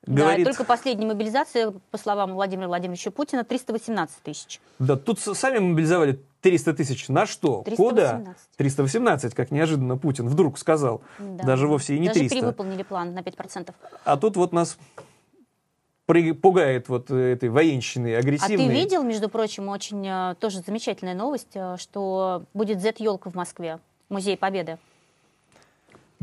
Говорит... 0.07 0.46
Да, 0.46 0.50
только 0.50 0.64
последняя 0.64 1.07
мобилизация, 1.07 1.74
по 1.90 1.98
словам 1.98 2.33
Владимира 2.33 2.66
Владимировича 2.66 3.11
Путина, 3.11 3.44
318 3.44 4.22
тысяч. 4.22 4.59
Да, 4.78 4.96
тут 4.96 5.20
сами 5.20 5.59
мобилизовали 5.59 6.18
300 6.40 6.72
тысяч. 6.72 7.09
На 7.09 7.26
что? 7.26 7.61
318. 7.66 7.76
Куда? 7.76 8.35
318, 8.57 9.35
как 9.35 9.50
неожиданно 9.50 9.98
Путин 9.98 10.28
вдруг 10.28 10.59
сказал. 10.59 11.02
Да. 11.18 11.44
Даже 11.44 11.68
вовсе 11.68 11.96
и 11.96 11.98
не 11.98 12.09
Даже 12.09 12.20
300. 12.20 12.37
Даже 12.37 12.40
перевыполнили 12.40 12.85
план 12.85 13.12
на 13.12 13.18
5%. 13.18 13.74
А 14.07 14.16
тут 14.16 14.38
вот 14.38 14.55
нас 14.55 14.78
пугает 16.07 16.88
вот 16.88 17.11
этой 17.11 17.50
военщины 17.50 18.14
агрессивной. 18.14 18.64
А 18.64 18.68
ты 18.68 18.74
видел, 18.74 19.02
между 19.02 19.28
прочим, 19.28 19.68
очень 19.68 20.07
э, 20.09 20.37
тоже 20.40 20.61
замечательная 20.61 21.14
новость, 21.14 21.52
э, 21.52 21.76
что 21.78 22.44
будет 22.55 22.81
Z-елка 22.81 23.28
в 23.28 23.35
Москве, 23.35 23.78
Музей 24.09 24.38
Победы. 24.38 24.78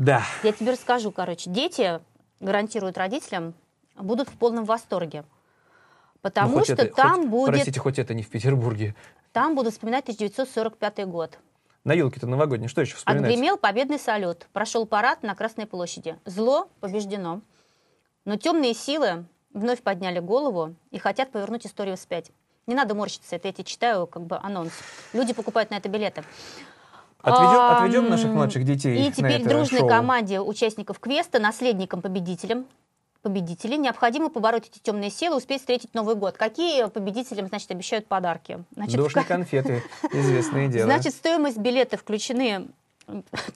Да. 0.00 0.24
Я 0.42 0.52
тебе 0.52 0.72
расскажу, 0.72 1.12
короче. 1.12 1.50
Дети 1.50 2.00
гарантируют 2.40 2.96
родителям 2.96 3.52
будут 3.96 4.30
в 4.30 4.32
полном 4.32 4.64
восторге. 4.64 5.24
Потому 6.22 6.58
Ну, 6.58 6.64
что 6.64 6.72
это, 6.72 6.86
там 6.86 7.16
хоть, 7.16 7.28
будет... 7.28 7.46
Простите, 7.48 7.80
хоть 7.80 7.98
это 7.98 8.14
не 8.14 8.22
в 8.22 8.30
Петербурге. 8.30 8.94
Там 9.32 9.54
будут 9.54 9.74
вспоминать 9.74 10.04
1945 10.04 11.06
год. 11.06 11.38
На 11.84 11.92
елке-то 11.92 12.26
новогодней. 12.26 12.68
Что 12.68 12.80
еще 12.80 12.96
вспоминать? 12.96 13.30
Отгремел 13.30 13.58
победный 13.58 13.98
салют. 13.98 14.46
Прошел 14.54 14.86
парад 14.86 15.22
на 15.22 15.34
Красной 15.34 15.66
площади. 15.66 16.18
Зло 16.24 16.70
побеждено. 16.80 17.42
Но 18.24 18.36
темные 18.36 18.72
силы 18.72 19.26
вновь 19.52 19.82
подняли 19.82 20.18
голову 20.18 20.76
и 20.90 20.98
хотят 20.98 21.30
повернуть 21.30 21.66
историю 21.66 21.98
вспять. 21.98 22.30
Не 22.66 22.74
надо 22.74 22.94
морщиться, 22.94 23.36
это 23.36 23.48
я 23.48 23.52
тебе 23.52 23.64
читаю 23.64 24.06
как 24.06 24.22
бы 24.22 24.38
анонс. 24.38 24.72
Люди 25.12 25.34
покупают 25.34 25.70
на 25.70 25.74
это 25.74 25.90
билеты. 25.90 26.24
Отведем, 27.22 27.60
Ам, 27.60 27.76
отведем 27.84 28.08
наших 28.10 28.30
младших 28.30 28.64
детей 28.64 29.06
И 29.08 29.12
теперь 29.12 29.42
дружной 29.42 29.80
шоу. 29.80 29.88
команде 29.88 30.40
участников 30.40 30.98
квеста, 30.98 31.38
наследникам 31.38 32.00
победителям, 32.00 32.66
победителей, 33.22 33.76
необходимо 33.76 34.30
побороть 34.30 34.68
эти 34.68 34.78
темные 34.78 35.10
силы, 35.10 35.36
успеть 35.36 35.60
встретить 35.60 35.92
Новый 35.94 36.14
год. 36.14 36.36
Какие 36.38 36.86
победителям, 36.88 37.48
значит, 37.48 37.70
обещают 37.70 38.06
подарки? 38.06 38.64
Значит, 38.74 38.98
уж 39.00 39.14
в 39.14 39.26
конфеты, 39.26 39.82
известное 40.12 40.68
дело. 40.72 40.86
Значит, 40.86 41.14
стоимость 41.14 41.58
билета 41.58 41.98
включены 41.98 42.68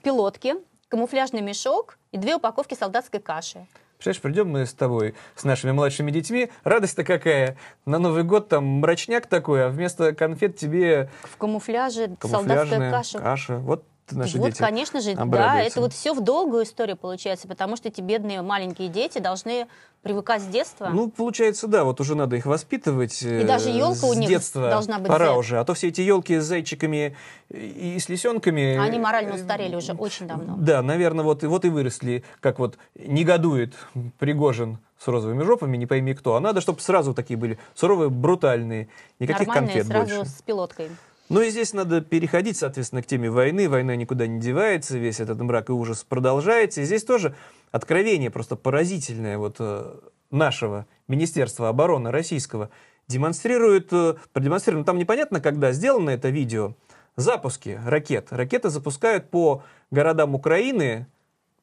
пилотки, 0.03 0.55
камуфляжный 0.89 1.41
мешок 1.41 1.97
и 2.11 2.17
две 2.17 2.35
упаковки 2.35 2.75
солдатской 2.75 3.19
каши. 3.19 3.65
Представляешь, 4.05 4.21
придем 4.21 4.49
мы 4.49 4.67
с 4.67 4.73
тобой, 4.73 5.15
с 5.35 5.43
нашими 5.45 5.71
младшими 5.71 6.11
детьми, 6.11 6.51
радость-то 6.63 7.03
какая. 7.03 7.57
На 7.87 7.97
Новый 7.97 8.21
год 8.21 8.49
там 8.49 8.63
мрачняк 8.63 9.25
такой, 9.25 9.65
а 9.65 9.69
вместо 9.69 10.13
конфет 10.13 10.57
тебе 10.57 11.09
В 11.23 11.37
камуфляже, 11.37 12.15
солдатская 12.21 12.91
каша. 12.91 13.17
каша. 13.17 13.57
Вот 13.57 13.83
наши 14.11 14.37
вот, 14.37 14.47
дети. 14.47 14.59
конечно 14.59 15.01
же, 15.01 15.15
да, 15.15 15.61
это 15.61 15.81
вот 15.81 15.93
все 15.93 16.13
в 16.13 16.21
долгую 16.21 16.63
историю 16.63 16.97
получается, 16.97 17.47
потому 17.47 17.75
что 17.75 17.87
эти 17.87 18.01
бедные 18.01 18.41
маленькие 18.41 18.89
дети 18.89 19.19
должны 19.19 19.67
привыкать 20.03 20.43
с 20.43 20.45
детства. 20.45 20.89
Ну, 20.93 21.09
получается, 21.09 21.67
да, 21.67 21.83
вот 21.83 21.99
уже 21.99 22.13
надо 22.13 22.35
их 22.35 22.45
воспитывать. 22.45 23.23
И 23.23 23.43
даже 23.43 23.71
ёлка 23.71 24.05
у 24.05 24.13
с 24.13 24.17
них 24.17 24.29
детства 24.29 24.69
должна 24.69 24.99
быть 24.99 25.07
Пора 25.07 25.27
Z. 25.33 25.37
уже. 25.37 25.59
А 25.59 25.65
то 25.65 25.73
все 25.73 25.87
эти 25.87 26.01
елки 26.01 26.37
с 26.37 26.45
зайчиками 26.45 27.17
и 27.49 27.97
с 27.99 28.07
лисенками. 28.07 28.77
Они 28.77 28.99
морально 28.99 29.31
э, 29.31 29.35
устарели 29.35 29.75
уже 29.75 29.93
очень 29.93 30.27
давно. 30.27 30.55
Да, 30.59 30.83
наверное, 30.83 31.25
вот, 31.25 31.43
и- 31.43 31.47
вот 31.47 31.65
и 31.65 31.69
выросли, 31.69 32.23
как 32.39 32.59
вот 32.59 32.77
негодует 32.93 33.73
Пригожин 34.19 34.77
с 34.99 35.07
розовыми 35.07 35.41
жопами, 35.43 35.75
не 35.77 35.87
пойми 35.87 36.13
кто. 36.13 36.35
А 36.35 36.39
надо, 36.39 36.61
чтобы 36.61 36.81
сразу 36.81 37.15
такие 37.15 37.37
были 37.37 37.57
суровые, 37.73 38.09
брутальные. 38.11 38.89
Никаких 39.19 39.47
Нормальные 39.47 39.83
конфет 39.83 39.87
сразу 39.87 40.15
больше. 40.17 40.31
с 40.31 40.41
пилоткой. 40.43 40.89
Ну 41.27 41.41
и 41.41 41.49
здесь 41.49 41.73
надо 41.73 42.01
переходить, 42.01 42.57
соответственно, 42.57 43.01
к 43.01 43.07
теме 43.07 43.31
войны. 43.31 43.67
Война 43.67 43.95
никуда 43.95 44.27
не 44.27 44.39
девается, 44.39 44.97
весь 44.97 45.19
этот 45.19 45.41
мрак 45.41 45.69
и 45.69 45.73
ужас 45.73 46.03
продолжается. 46.03 46.81
И 46.81 46.85
здесь 46.85 47.03
тоже 47.03 47.35
откровение 47.71 48.29
просто 48.29 48.55
поразительное 48.55 49.39
вот 49.39 49.55
э, 49.59 49.95
нашего 50.29 50.85
Министерства 51.07 51.69
обороны 51.69 52.11
российского 52.11 52.69
демонстрирует, 53.07 53.91
э, 53.91 54.15
продемонстрировано, 54.33 54.85
там 54.85 54.99
непонятно, 54.99 55.41
когда 55.41 55.71
сделано 55.71 56.11
это 56.11 56.29
видео, 56.29 56.75
запуски 57.15 57.81
ракет. 57.85 58.27
Ракеты 58.29 58.69
запускают 58.69 59.31
по 59.31 59.63
городам 59.89 60.35
Украины, 60.35 61.07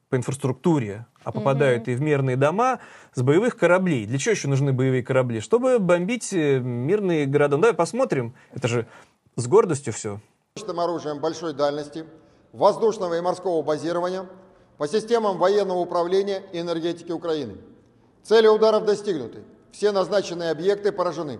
по 0.09 0.16
инфраструктуре, 0.16 1.07
а 1.25 1.33
попадают 1.33 1.88
и 1.88 1.94
в 1.94 2.01
мирные 2.01 2.37
дома 2.37 2.81
с 3.14 3.22
боевых 3.22 3.57
кораблей. 3.57 4.07
Для 4.07 4.18
чего 4.18 4.33
еще 4.33 4.48
нужны 4.48 4.72
боевые 4.72 5.03
корабли? 5.03 5.40
Чтобы 5.40 5.79
бомбить 5.79 6.33
э, 6.33 6.59
мирные 6.59 7.27
города. 7.27 7.57
Ну, 7.57 7.62
давай 7.62 7.77
посмотрим. 7.77 8.35
Это 8.53 8.68
же 8.68 8.87
с 9.37 9.47
гордостью 9.47 9.92
все. 9.92 10.21
Оружием 10.66 11.21
большой 11.21 11.55
дальности, 11.55 12.05
воздушного 12.53 13.16
и 13.16 13.21
морского 13.21 13.62
базирования 13.62 14.29
по 14.79 14.87
системам 14.87 15.38
военного 15.38 15.79
управления 15.79 16.42
и 16.53 16.61
энергетики 16.61 17.12
Украины. 17.12 17.57
Цели 18.23 18.47
ударов 18.47 18.85
достигнуты. 18.85 19.42
Все 19.73 19.90
назначенные 19.90 20.51
объекты 20.51 20.92
поражены. 20.92 21.38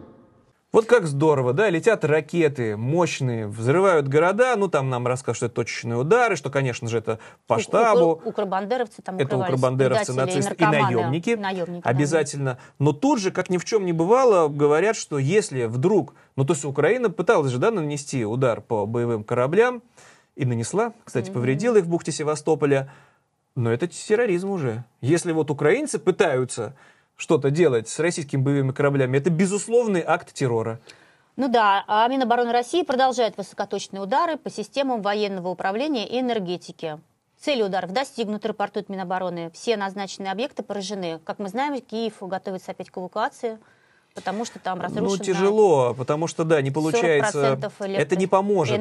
Вот 0.73 0.87
как 0.87 1.07
здорово, 1.07 1.53
да, 1.53 1.69
летят 1.69 2.03
ракеты 2.03 2.79
мощные, 2.79 3.47
взрывают 3.47 4.09
города, 4.09 4.57
ну 4.57 4.69
там 4.69 4.89
нам 4.89 5.07
рассказывают, 5.07 5.37
что 5.37 5.47
это 5.47 5.55
точечные 5.57 5.99
удары, 5.99 6.35
что, 6.35 6.49
конечно 6.49 6.89
же, 6.89 6.97
это 6.97 7.19
по 7.47 7.59
штабу, 7.59 8.23
Укробандеровцы 8.25 9.03
там 9.03 9.19
это 9.19 9.37
укробандеровцы, 9.37 10.15
нацисты 10.15 10.55
и 10.55 10.65
наемники, 10.65 11.35
наемники, 11.35 11.83
да. 11.85 11.91
обязательно. 11.91 12.59
Но 12.79 12.95
тут 12.95 13.21
же, 13.21 13.31
как 13.31 13.51
ни 13.51 13.59
в 13.59 13.67
чем 13.67 13.85
не 13.85 13.93
бывало, 13.93 14.49
говорят, 14.49 14.97
что 14.97 15.19
если 15.19 15.65
вдруг, 15.65 16.15
ну 16.37 16.47
то 16.47 16.55
есть 16.55 16.65
Украина 16.65 17.11
пыталась 17.11 17.53
же, 17.53 17.59
да, 17.59 17.71
нанести 17.71 18.25
удар 18.25 18.63
по 18.63 18.87
боевым 18.87 19.25
кораблям, 19.25 19.83
и 20.37 20.47
нанесла, 20.47 20.95
кстати, 21.05 21.31
повредила 21.31 21.77
их 21.77 21.85
в 21.85 21.89
бухте 21.89 22.13
Севастополя, 22.13 22.91
но 23.55 23.71
это 23.71 23.87
терроризм 23.89 24.49
уже. 24.49 24.85
Если 25.03 25.33
вот 25.33 25.51
украинцы 25.51 25.99
пытаются 25.99 26.75
что-то 27.17 27.51
делать 27.51 27.89
с 27.89 27.99
российскими 27.99 28.41
боевыми 28.41 28.73
кораблями, 28.73 29.19
это 29.19 29.31
безусловный 29.31 30.03
акт 30.07 30.33
террора. 30.33 30.81
Ну 31.37 31.49
да, 31.49 31.85
а 31.87 32.07
Минобороны 32.09 32.53
России 32.53 32.83
продолжает 32.83 33.37
высокоточные 33.37 34.03
удары 34.03 34.37
по 34.37 34.51
системам 34.51 35.01
военного 35.01 35.49
управления 35.49 36.07
и 36.07 36.21
энергетики. 36.21 37.01
Цели 37.41 37.63
ударов 37.63 37.93
достигнуты, 37.93 38.49
рапортует 38.49 38.89
Минобороны. 38.89 39.51
Все 39.51 39.77
назначенные 39.77 40.31
объекты 40.31 40.63
поражены. 40.63 41.21
Как 41.25 41.39
мы 41.39 41.49
знаем, 41.49 41.81
Киев 41.81 42.19
готовится 42.21 42.71
опять 42.71 42.91
к 42.91 42.99
эвакуации, 42.99 43.59
потому 44.15 44.45
что 44.45 44.59
там 44.59 44.81
разрушено 44.81 45.09
Ну, 45.11 45.17
тяжело, 45.19 45.95
потому 45.95 46.27
что, 46.27 46.45
да, 46.45 46.61
не 46.63 46.71
получается... 46.71 47.59
40% 47.61 47.73
электро- 47.81 47.97
Это 47.99 48.17
не 48.17 48.27
поможет 48.27 48.79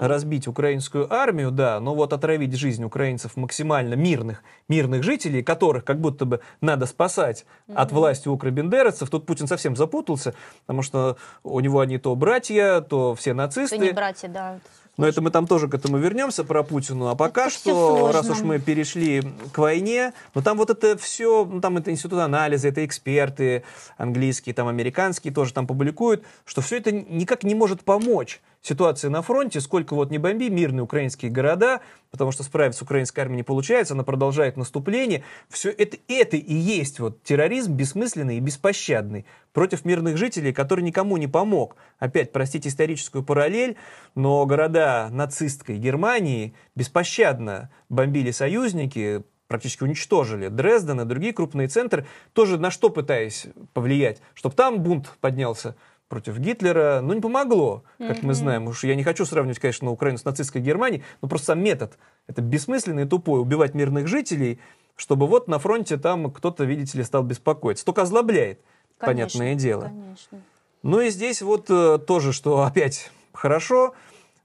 разбить 0.00 0.48
украинскую 0.48 1.12
армию, 1.12 1.50
да, 1.50 1.80
но 1.80 1.94
вот 1.94 2.12
отравить 2.12 2.54
жизнь 2.54 2.84
украинцев 2.84 3.36
максимально 3.36 3.94
мирных, 3.94 4.42
мирных 4.68 5.02
жителей, 5.02 5.42
которых 5.42 5.84
как 5.84 6.00
будто 6.00 6.24
бы 6.24 6.40
надо 6.60 6.86
спасать 6.86 7.44
от 7.74 7.92
власти 7.92 8.28
укробендеровцев. 8.28 9.10
Тут 9.10 9.26
Путин 9.26 9.46
совсем 9.46 9.76
запутался, 9.76 10.34
потому 10.62 10.82
что 10.82 11.16
у 11.42 11.60
него 11.60 11.80
они 11.80 11.98
то 11.98 12.14
братья, 12.14 12.80
то 12.80 13.14
все 13.14 13.34
нацисты. 13.34 13.78
не 13.78 13.92
братья, 13.92 14.28
да. 14.28 14.58
Но 14.96 15.06
это 15.06 15.20
мы 15.20 15.30
там 15.30 15.46
тоже 15.46 15.68
к 15.68 15.74
этому 15.74 15.98
вернемся, 15.98 16.44
про 16.44 16.62
Путину. 16.62 17.08
А 17.08 17.14
пока 17.14 17.46
Это 17.46 17.54
что, 17.54 18.12
раз 18.12 18.28
уж 18.30 18.40
мы 18.40 18.58
перешли 18.58 19.22
к 19.52 19.58
войне, 19.58 20.12
ну 20.34 20.42
там 20.42 20.56
вот 20.56 20.70
это 20.70 20.96
все, 20.96 21.44
ну 21.44 21.60
там 21.60 21.76
это 21.76 21.90
институт 21.90 22.20
анализа, 22.20 22.68
это 22.68 22.84
эксперты 22.84 23.64
английские, 23.96 24.54
там 24.54 24.68
американские 24.68 25.32
тоже 25.32 25.52
там 25.52 25.66
публикуют, 25.66 26.24
что 26.44 26.60
все 26.60 26.78
это 26.78 26.92
никак 26.92 27.42
не 27.42 27.54
может 27.54 27.82
помочь 27.82 28.40
ситуации 28.64 29.08
на 29.08 29.20
фронте, 29.20 29.60
сколько 29.60 29.94
вот 29.94 30.10
не 30.10 30.18
бомби 30.18 30.48
мирные 30.48 30.82
украинские 30.82 31.30
города, 31.30 31.82
потому 32.10 32.32
что 32.32 32.42
справиться 32.42 32.84
украинской 32.84 33.20
армией 33.20 33.38
не 33.38 33.42
получается, 33.42 33.92
она 33.92 34.04
продолжает 34.04 34.56
наступление. 34.56 35.22
Все 35.50 35.70
это, 35.70 35.98
это 36.08 36.36
и 36.38 36.54
есть 36.54 36.98
вот 36.98 37.22
терроризм 37.22 37.74
бессмысленный 37.74 38.38
и 38.38 38.40
беспощадный 38.40 39.26
против 39.52 39.84
мирных 39.84 40.16
жителей, 40.16 40.52
который 40.54 40.80
никому 40.80 41.18
не 41.18 41.28
помог. 41.28 41.76
Опять, 41.98 42.32
простите 42.32 42.70
историческую 42.70 43.22
параллель, 43.22 43.76
но 44.14 44.44
города 44.46 45.08
нацистской 45.10 45.76
Германии 45.76 46.54
беспощадно 46.74 47.70
бомбили 47.90 48.30
союзники, 48.30 49.24
практически 49.46 49.82
уничтожили 49.82 50.48
Дрезден 50.48 51.02
и 51.02 51.04
другие 51.04 51.34
крупные 51.34 51.68
центры, 51.68 52.06
тоже 52.32 52.58
на 52.58 52.70
что 52.70 52.88
пытаясь 52.88 53.46
повлиять, 53.74 54.22
чтобы 54.32 54.54
там 54.54 54.80
бунт 54.80 55.12
поднялся 55.20 55.76
против 56.08 56.38
Гитлера, 56.38 57.00
ну 57.02 57.14
не 57.14 57.20
помогло, 57.20 57.84
как 57.98 58.22
мы 58.22 58.34
знаем. 58.34 58.66
Уж 58.66 58.84
я 58.84 58.94
не 58.94 59.02
хочу 59.04 59.24
сравнивать, 59.24 59.58
конечно, 59.58 59.90
Украину 59.90 60.18
с 60.18 60.24
нацистской 60.24 60.60
Германией, 60.60 61.02
но 61.22 61.28
просто 61.28 61.48
сам 61.48 61.62
метод, 61.62 61.98
это 62.26 62.42
бессмысленный 62.42 63.04
и 63.04 63.06
тупой, 63.06 63.40
убивать 63.40 63.74
мирных 63.74 64.06
жителей, 64.06 64.60
чтобы 64.96 65.26
вот 65.26 65.48
на 65.48 65.58
фронте 65.58 65.96
там 65.96 66.30
кто-то, 66.30 66.64
видите 66.64 66.98
ли, 66.98 67.04
стал 67.04 67.22
беспокоиться. 67.22 67.84
Только 67.84 68.02
озлобляет, 68.02 68.60
Конечно, 68.98 69.38
понятное 69.38 69.54
дело. 69.54 69.82
Конечно. 69.82 70.40
Ну 70.82 71.00
и 71.00 71.10
здесь 71.10 71.42
вот 71.42 71.66
э, 71.70 71.98
тоже, 71.98 72.32
что 72.32 72.62
опять 72.62 73.10
хорошо, 73.32 73.94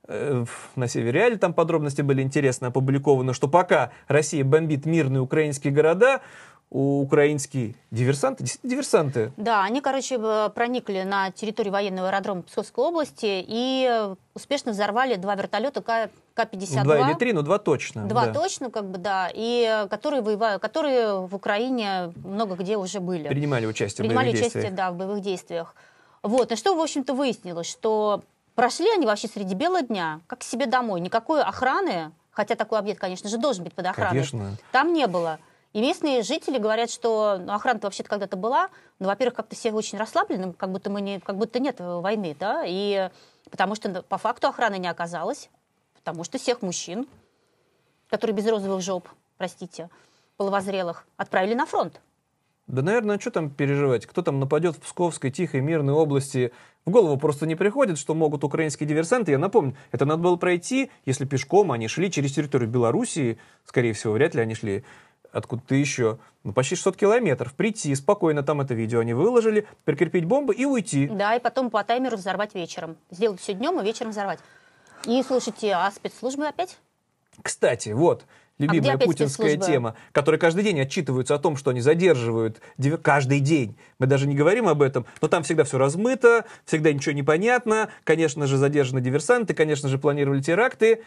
э, 0.07 0.45
на 0.75 0.87
Севере 0.87 1.25
Али 1.25 1.35
там 1.35 1.53
подробности 1.53 2.01
были 2.01 2.21
интересно 2.21 2.67
опубликованы, 2.67 3.33
что 3.33 3.47
пока 3.47 3.91
Россия 4.07 4.43
бомбит 4.43 4.85
мирные 4.85 5.21
украинские 5.21 5.73
города, 5.73 6.21
украинские 6.71 7.73
диверсанты, 7.91 8.43
действительно 8.43 8.71
диверсанты, 8.71 9.31
Да, 9.37 9.63
они, 9.63 9.81
короче, 9.81 10.19
проникли 10.53 11.01
на 11.01 11.31
территорию 11.31 11.73
военного 11.73 12.09
аэродрома 12.09 12.43
Псковской 12.43 12.83
области 12.85 13.43
и 13.47 14.13
успешно 14.35 14.71
взорвали 14.71 15.15
два 15.15 15.35
вертолета 15.35 15.81
К- 15.81 16.09
К-52. 16.35 16.77
ну, 16.77 16.83
два 16.83 17.09
или 17.09 17.17
три, 17.17 17.33
но 17.33 17.41
два 17.41 17.57
точно. 17.57 18.05
Два 18.07 18.27
да. 18.27 18.33
точно, 18.33 18.69
как 18.69 18.85
бы, 18.85 18.97
да, 18.99 19.29
и 19.33 19.87
которые 19.89 20.21
воевают, 20.21 20.61
которые 20.61 21.25
в 21.25 21.33
Украине 21.35 22.13
много 22.23 22.55
где 22.55 22.77
уже 22.77 22.99
были. 22.99 23.27
Принимали 23.27 23.65
участие 23.65 24.05
Принимали 24.05 24.27
в 24.29 24.31
боевых 24.33 24.41
участие, 24.41 24.61
действиях. 24.61 24.75
да, 24.77 24.91
в 24.91 24.95
боевых 24.95 25.21
действиях. 25.21 25.75
Вот, 26.21 26.51
и 26.51 26.55
что, 26.55 26.75
в 26.75 26.79
общем-то, 26.81 27.13
выяснилось, 27.13 27.67
что 27.67 28.23
прошли 28.53 28.89
они 28.91 29.05
вообще 29.07 29.27
среди 29.27 29.55
бела 29.55 29.81
дня, 29.81 30.19
как 30.27 30.39
к 30.39 30.43
себе 30.43 30.65
домой. 30.67 30.99
Никакой 30.99 31.41
охраны, 31.41 32.11
хотя 32.29 32.55
такой 32.55 32.77
объект, 32.77 32.99
конечно 33.01 33.27
же, 33.27 33.37
должен 33.37 33.63
быть 33.63 33.73
под 33.73 33.87
охраной, 33.87 34.09
Конечно. 34.11 34.57
там 34.71 34.93
не 34.93 35.07
было. 35.07 35.39
И 35.73 35.81
местные 35.81 36.23
жители 36.23 36.57
говорят, 36.57 36.89
что 36.89 37.37
ну, 37.39 37.53
охрана 37.53 37.79
вообще-то 37.81 38.09
когда-то 38.09 38.37
была, 38.37 38.69
но, 38.97 39.07
во-первых, 39.07 39.35
как-то 39.35 39.55
все 39.55 39.71
очень 39.71 39.99
расслаблены, 39.99 40.53
как 40.53 40.71
будто, 40.71 40.89
мы 40.89 40.99
не, 41.01 41.19
как 41.19 41.37
будто 41.37 41.59
нет 41.59 41.79
войны, 41.79 42.35
да, 42.39 42.63
и 42.65 43.09
потому 43.51 43.75
что 43.75 44.01
по 44.01 44.17
факту 44.17 44.47
охраны 44.47 44.79
не 44.79 44.87
оказалось, 44.87 45.49
потому 45.93 46.23
что 46.23 46.39
всех 46.39 46.63
мужчин, 46.63 47.07
которые 48.09 48.35
без 48.35 48.47
розовых 48.47 48.81
жоп, 48.81 49.07
простите, 49.37 49.89
половозрелых, 50.37 51.05
отправили 51.17 51.53
на 51.53 51.67
фронт. 51.67 52.01
Да, 52.65 52.83
наверное, 52.83 53.17
что 53.17 53.31
там 53.31 53.49
переживать? 53.49 54.05
Кто 54.05 54.21
там 54.21 54.39
нападет 54.39 54.75
в 54.75 54.79
Псковской, 54.79 55.31
Тихой, 55.31 55.61
Мирной 55.61 55.95
области? 55.95 56.51
В 56.85 56.91
голову 56.91 57.17
просто 57.17 57.47
не 57.47 57.55
приходит, 57.55 57.97
что 57.97 58.13
могут 58.13 58.43
украинские 58.43 58.87
диверсанты. 58.87 59.31
Я 59.31 59.39
напомню, 59.39 59.75
это 59.91 60.05
надо 60.05 60.21
было 60.21 60.35
пройти, 60.35 60.91
если 61.03 61.25
пешком 61.25 61.71
они 61.71 61.87
шли 61.87 62.11
через 62.11 62.31
территорию 62.31 62.69
Белоруссии, 62.69 63.39
скорее 63.65 63.93
всего, 63.93 64.13
вряд 64.13 64.35
ли 64.35 64.41
они 64.41 64.53
шли 64.53 64.83
откуда-то 65.31 65.75
еще, 65.75 66.19
ну, 66.43 66.53
почти 66.53 66.75
600 66.75 66.97
километров, 66.97 67.53
прийти, 67.53 67.93
спокойно 67.95 68.43
там 68.43 68.61
это 68.61 68.73
видео 68.73 68.99
они 68.99 69.13
выложили, 69.13 69.67
прикрепить 69.85 70.25
бомбы 70.25 70.53
и 70.53 70.65
уйти. 70.65 71.07
Да, 71.07 71.35
и 71.35 71.39
потом 71.39 71.69
по 71.69 71.83
таймеру 71.83 72.17
взорвать 72.17 72.55
вечером. 72.55 72.97
Сделать 73.11 73.39
все 73.39 73.53
днем, 73.53 73.79
и 73.79 73.83
вечером 73.83 74.11
взорвать. 74.11 74.39
И 75.05 75.23
слушайте, 75.23 75.73
а 75.73 75.89
спецслужбы 75.91 76.47
опять? 76.47 76.77
Кстати, 77.41 77.89
вот, 77.89 78.25
любимая 78.57 78.95
А 78.95 78.97
путинская 78.97 79.57
тема, 79.57 79.95
которые 80.11 80.39
каждый 80.39 80.63
день 80.63 80.79
отчитываются 80.81 81.35
о 81.35 81.39
том, 81.39 81.55
что 81.55 81.71
они 81.71 81.81
задерживают 81.81 82.61
каждый 83.01 83.39
день. 83.39 83.77
Мы 83.97 84.07
даже 84.07 84.27
не 84.27 84.35
говорим 84.35 84.67
об 84.67 84.81
этом, 84.81 85.05
но 85.21 85.27
там 85.27 85.43
всегда 85.43 85.63
все 85.63 85.77
размыто, 85.77 86.45
всегда 86.65 86.91
ничего 86.91 87.13
не 87.13 87.23
понятно. 87.23 87.89
Конечно 88.03 88.45
же, 88.45 88.57
задержаны 88.57 89.01
диверсанты, 89.01 89.53
конечно 89.53 89.87
же, 89.87 89.97
планировали 89.97 90.41
теракты, 90.41 91.03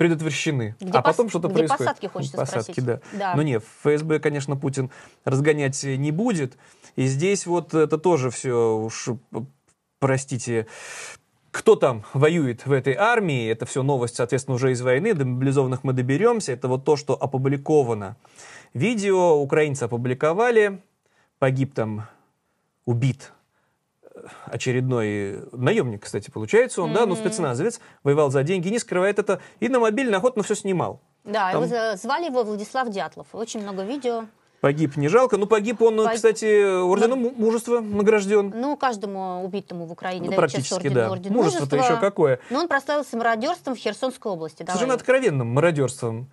предотвращены. 0.00 0.76
Где 0.80 0.92
а 0.92 1.02
потом 1.02 1.26
пос- 1.26 1.28
что-то 1.28 1.48
где 1.48 1.58
происходит. 1.58 1.78
посадки, 1.78 2.06
хочется 2.06 2.36
Посадки, 2.38 2.72
спросить. 2.72 2.84
да. 2.86 3.00
Да. 3.12 3.34
Но 3.36 3.42
нет, 3.42 3.62
ФСБ, 3.82 4.18
конечно, 4.18 4.56
Путин 4.56 4.90
разгонять 5.26 5.84
не 5.84 6.10
будет. 6.10 6.56
И 6.96 7.04
здесь 7.04 7.44
вот 7.44 7.74
это 7.74 7.98
тоже 7.98 8.30
все 8.30 8.78
уж, 8.78 9.10
простите, 9.98 10.66
кто 11.50 11.76
там 11.76 12.06
воюет 12.14 12.64
в 12.64 12.72
этой 12.72 12.94
армии, 12.94 13.46
это 13.50 13.66
все 13.66 13.82
новость, 13.82 14.16
соответственно, 14.16 14.54
уже 14.54 14.72
из 14.72 14.80
войны, 14.80 15.12
до 15.12 15.26
мобилизованных 15.26 15.84
мы 15.84 15.92
доберемся, 15.92 16.52
это 16.52 16.66
вот 16.68 16.86
то, 16.86 16.96
что 16.96 17.12
опубликовано. 17.12 18.16
Видео 18.72 19.34
украинцы 19.34 19.82
опубликовали, 19.82 20.80
погиб 21.38 21.74
там, 21.74 22.06
убит 22.86 23.32
очередной 24.46 25.44
наемник, 25.52 26.04
кстати, 26.04 26.30
получается 26.30 26.82
он, 26.82 26.92
да, 26.92 27.06
ну, 27.06 27.16
спецназовец, 27.16 27.80
воевал 28.02 28.30
за 28.30 28.42
деньги, 28.42 28.68
не 28.68 28.78
скрывает 28.78 29.18
это, 29.18 29.40
и 29.60 29.68
на 29.68 29.80
мобильный 29.80 30.18
охотно 30.18 30.42
все 30.42 30.54
снимал. 30.54 31.00
Да, 31.24 31.52
Там- 31.52 31.64
его 31.64 31.96
звали 31.96 32.26
его 32.26 32.42
Владислав 32.44 32.88
Дятлов. 32.90 33.26
Очень 33.32 33.62
много 33.62 33.82
видео. 33.82 34.24
Погиб 34.60 34.96
не 34.98 35.08
жалко, 35.08 35.38
ну, 35.38 35.46
погиб 35.46 35.80
он, 35.80 35.98
Пог- 36.00 36.14
кстати, 36.14 36.80
орденом 36.82 37.20
му- 37.22 37.30
мужества 37.34 37.80
награжден. 37.80 38.52
Ну, 38.54 38.76
каждому 38.76 39.42
убитому 39.42 39.86
в 39.86 39.92
Украине 39.92 40.28
Ну, 40.28 40.36
практически, 40.36 40.74
орден, 40.74 40.92
да. 40.94 41.10
орден 41.10 41.32
Мужество-то 41.32 41.76
мужества. 41.76 41.94
еще 41.94 42.00
какое. 42.00 42.40
Но 42.50 42.58
он 42.60 42.68
прославился 42.68 43.16
мародерством 43.16 43.74
в 43.74 43.78
Херсонской 43.78 44.30
области. 44.30 44.58
Давай. 44.62 44.74
Совершенно 44.74 44.94
откровенным 44.94 45.46
мародерством. 45.48 46.30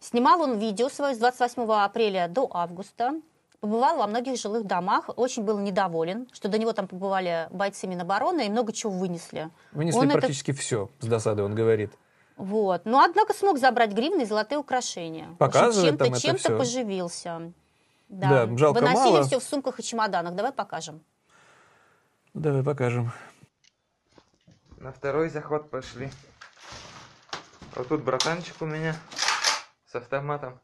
Снимал 0.00 0.42
он 0.42 0.58
видео 0.58 0.90
свое 0.90 1.14
с 1.14 1.18
28 1.18 1.62
апреля 1.84 2.28
до 2.28 2.50
августа. 2.52 3.14
Побывал 3.62 3.96
во 3.98 4.08
многих 4.08 4.36
жилых 4.40 4.66
домах, 4.66 5.08
очень 5.14 5.44
был 5.44 5.60
недоволен, 5.60 6.26
что 6.32 6.48
до 6.48 6.58
него 6.58 6.72
там 6.72 6.88
побывали 6.88 7.46
бойцы 7.52 7.86
Минобороны 7.86 8.46
и 8.48 8.50
много 8.50 8.72
чего 8.72 8.90
вынесли. 8.90 9.50
Вынесли 9.70 9.98
Он 10.00 10.10
это- 10.10 10.18
практически 10.18 10.50
все 10.50 10.90
с 10.98 11.06
досады, 11.06 11.44
он 11.44 11.54
говорит. 11.54 11.92
Вот. 12.36 12.84
Но, 12.86 13.00
однако, 13.04 13.32
смог 13.34 13.60
забрать 13.60 13.92
гривны 13.92 14.22
и 14.22 14.24
золотые 14.24 14.58
украшения. 14.58 15.28
Показывает 15.38 15.90
чем-то, 15.90 16.04
там 16.06 16.12
это 16.14 16.20
чем-то 16.22 16.58
поживился. 16.58 17.52
Да, 18.08 18.46
Да, 18.46 18.56
жалко 18.58 18.80
Выносили 18.80 19.12
мало. 19.12 19.22
все 19.22 19.38
в 19.38 19.44
сумках 19.44 19.78
и 19.78 19.82
чемоданах. 19.84 20.34
Давай 20.34 20.50
покажем. 20.50 21.00
Ну, 22.34 22.40
Давай 22.40 22.64
покажем. 22.64 23.12
На 24.78 24.90
второй 24.90 25.28
заход 25.28 25.70
пошли. 25.70 26.10
Вот 27.76 27.86
тут 27.86 28.02
братанчик 28.02 28.56
у 28.60 28.66
меня 28.66 28.96
с 29.86 29.94
автоматом. 29.94 30.58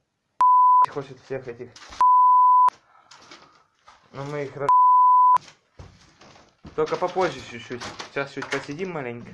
Хочет 0.92 1.16
всех 1.20 1.46
этих. 1.46 1.70
Но 4.12 4.24
мы 4.24 4.44
их 4.44 4.56
раз... 4.56 4.68
Только 6.74 6.96
попозже 6.96 7.40
чуть-чуть. 7.50 7.82
Сейчас 8.10 8.32
чуть 8.32 8.46
посидим 8.46 8.92
маленько. 8.92 9.30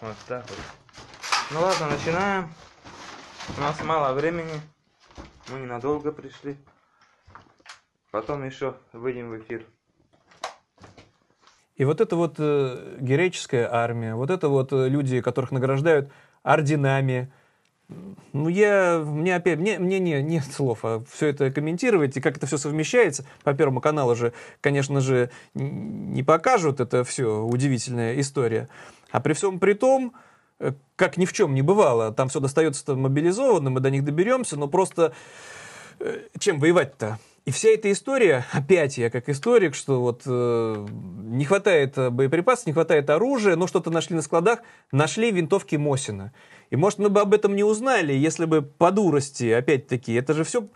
Вот 0.00 0.16
так 0.26 0.44
вот. 0.48 0.58
Ну 1.50 1.60
ладно, 1.60 1.88
начинаем. 1.88 2.52
У 3.56 3.60
нас 3.60 3.82
мало 3.82 4.12
времени. 4.12 4.60
Мы 5.48 5.60
ненадолго 5.60 6.12
пришли. 6.12 6.56
Потом 8.10 8.44
еще 8.44 8.76
выйдем 8.92 9.30
в 9.30 9.38
эфир. 9.40 9.66
И 11.76 11.84
вот 11.84 12.00
это 12.00 12.16
вот 12.16 12.34
э, 12.38 12.96
героическая 13.00 13.72
армия, 13.72 14.14
вот 14.14 14.30
это 14.30 14.48
вот 14.48 14.72
э, 14.72 14.88
люди, 14.88 15.20
которых 15.20 15.52
награждают 15.52 16.10
орденами. 16.42 17.32
Ну, 18.34 18.48
я, 18.48 18.98
мне 18.98 19.34
опять, 19.36 19.58
мне, 19.58 19.78
мне 19.78 19.98
не, 19.98 20.22
нет 20.22 20.44
слов, 20.44 20.80
а 20.82 21.02
все 21.10 21.28
это 21.28 21.50
комментировать, 21.50 22.16
и 22.16 22.20
как 22.20 22.36
это 22.36 22.46
все 22.46 22.58
совмещается. 22.58 23.24
По 23.44 23.54
Первому 23.54 23.80
каналу 23.80 24.14
же, 24.14 24.34
конечно 24.60 25.00
же, 25.00 25.30
не 25.54 26.22
покажут 26.22 26.80
это 26.80 27.02
все, 27.04 27.42
удивительная 27.42 28.20
история. 28.20 28.68
А 29.10 29.20
при 29.20 29.32
всем 29.32 29.58
при 29.58 29.72
том, 29.72 30.12
э, 30.60 30.72
как 30.96 31.16
ни 31.16 31.24
в 31.24 31.32
чем 31.32 31.54
не 31.54 31.62
бывало, 31.62 32.12
там 32.12 32.28
все 32.28 32.40
достается 32.40 32.94
мобилизованным, 32.94 33.72
мы 33.72 33.80
до 33.80 33.90
них 33.90 34.04
доберемся, 34.04 34.58
но 34.58 34.68
просто 34.68 35.14
э, 35.98 36.26
чем 36.38 36.60
воевать-то? 36.60 37.18
И 37.48 37.50
вся 37.50 37.70
эта 37.70 37.90
история, 37.90 38.44
опять 38.52 38.98
я 38.98 39.08
как 39.08 39.30
историк, 39.30 39.74
что 39.74 40.02
вот 40.02 40.20
э, 40.26 40.86
не 41.22 41.46
хватает 41.46 41.96
э, 41.96 42.10
боеприпасов, 42.10 42.66
не 42.66 42.74
хватает 42.74 43.08
оружия, 43.08 43.56
но 43.56 43.66
что-то 43.66 43.90
нашли 43.90 44.14
на 44.16 44.20
складах, 44.20 44.58
нашли 44.92 45.30
винтовки 45.30 45.76
Мосина. 45.76 46.34
И 46.68 46.76
может 46.76 46.98
мы 46.98 47.08
бы 47.08 47.22
об 47.22 47.32
этом 47.32 47.56
не 47.56 47.64
узнали, 47.64 48.12
если 48.12 48.44
бы 48.44 48.60
по 48.60 48.90
дурости, 48.90 49.50
опять-таки, 49.50 50.12
это 50.12 50.34
же 50.34 50.44
все 50.44 50.66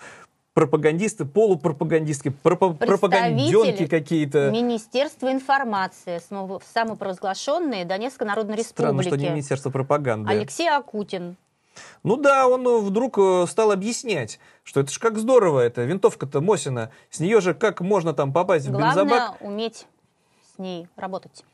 пропагандисты, 0.55 1.27
полупропагандистки, 1.27 2.33
пропа- 2.43 2.73
пропаганденки 2.73 3.87
какие-то. 3.87 4.51
Министерство 4.51 5.31
информации, 5.31 6.23
само- 6.27 6.63
самопровозглашенные 6.73 7.85
Донецкой 7.85 8.29
Народной 8.29 8.65
Странно, 8.65 9.03
что 9.03 9.11
не 9.11 9.17
Республики. 9.17 9.31
Министерство 9.31 9.69
пропаганды. 9.69 10.31
Алексей 10.31 10.71
Акутин. 10.71 11.37
Ну 12.03 12.17
да, 12.17 12.49
он 12.49 12.67
э, 12.67 12.79
вдруг 12.79 13.19
э, 13.19 13.47
стал 13.49 13.71
объяснять, 13.73 14.39
что 14.65 14.81
это 14.81 14.93
ж 14.93 14.99
как 14.99 15.19
здорово, 15.19 15.61
это 15.61 15.83
винтовка-то 15.85 16.41
Мосина, 16.41 16.91
с 17.11 17.21
нее 17.21 17.41
же 17.41 17.55
как 17.55 17.81
можно 17.81 18.13
там 18.13 18.33
попасть 18.33 18.67
в 18.67 18.71
бензобак. 18.71 18.95
Главное 19.09 19.37
уметь 19.41 19.87
с 20.55 20.59
ней 20.59 20.89
работать. 20.97 21.45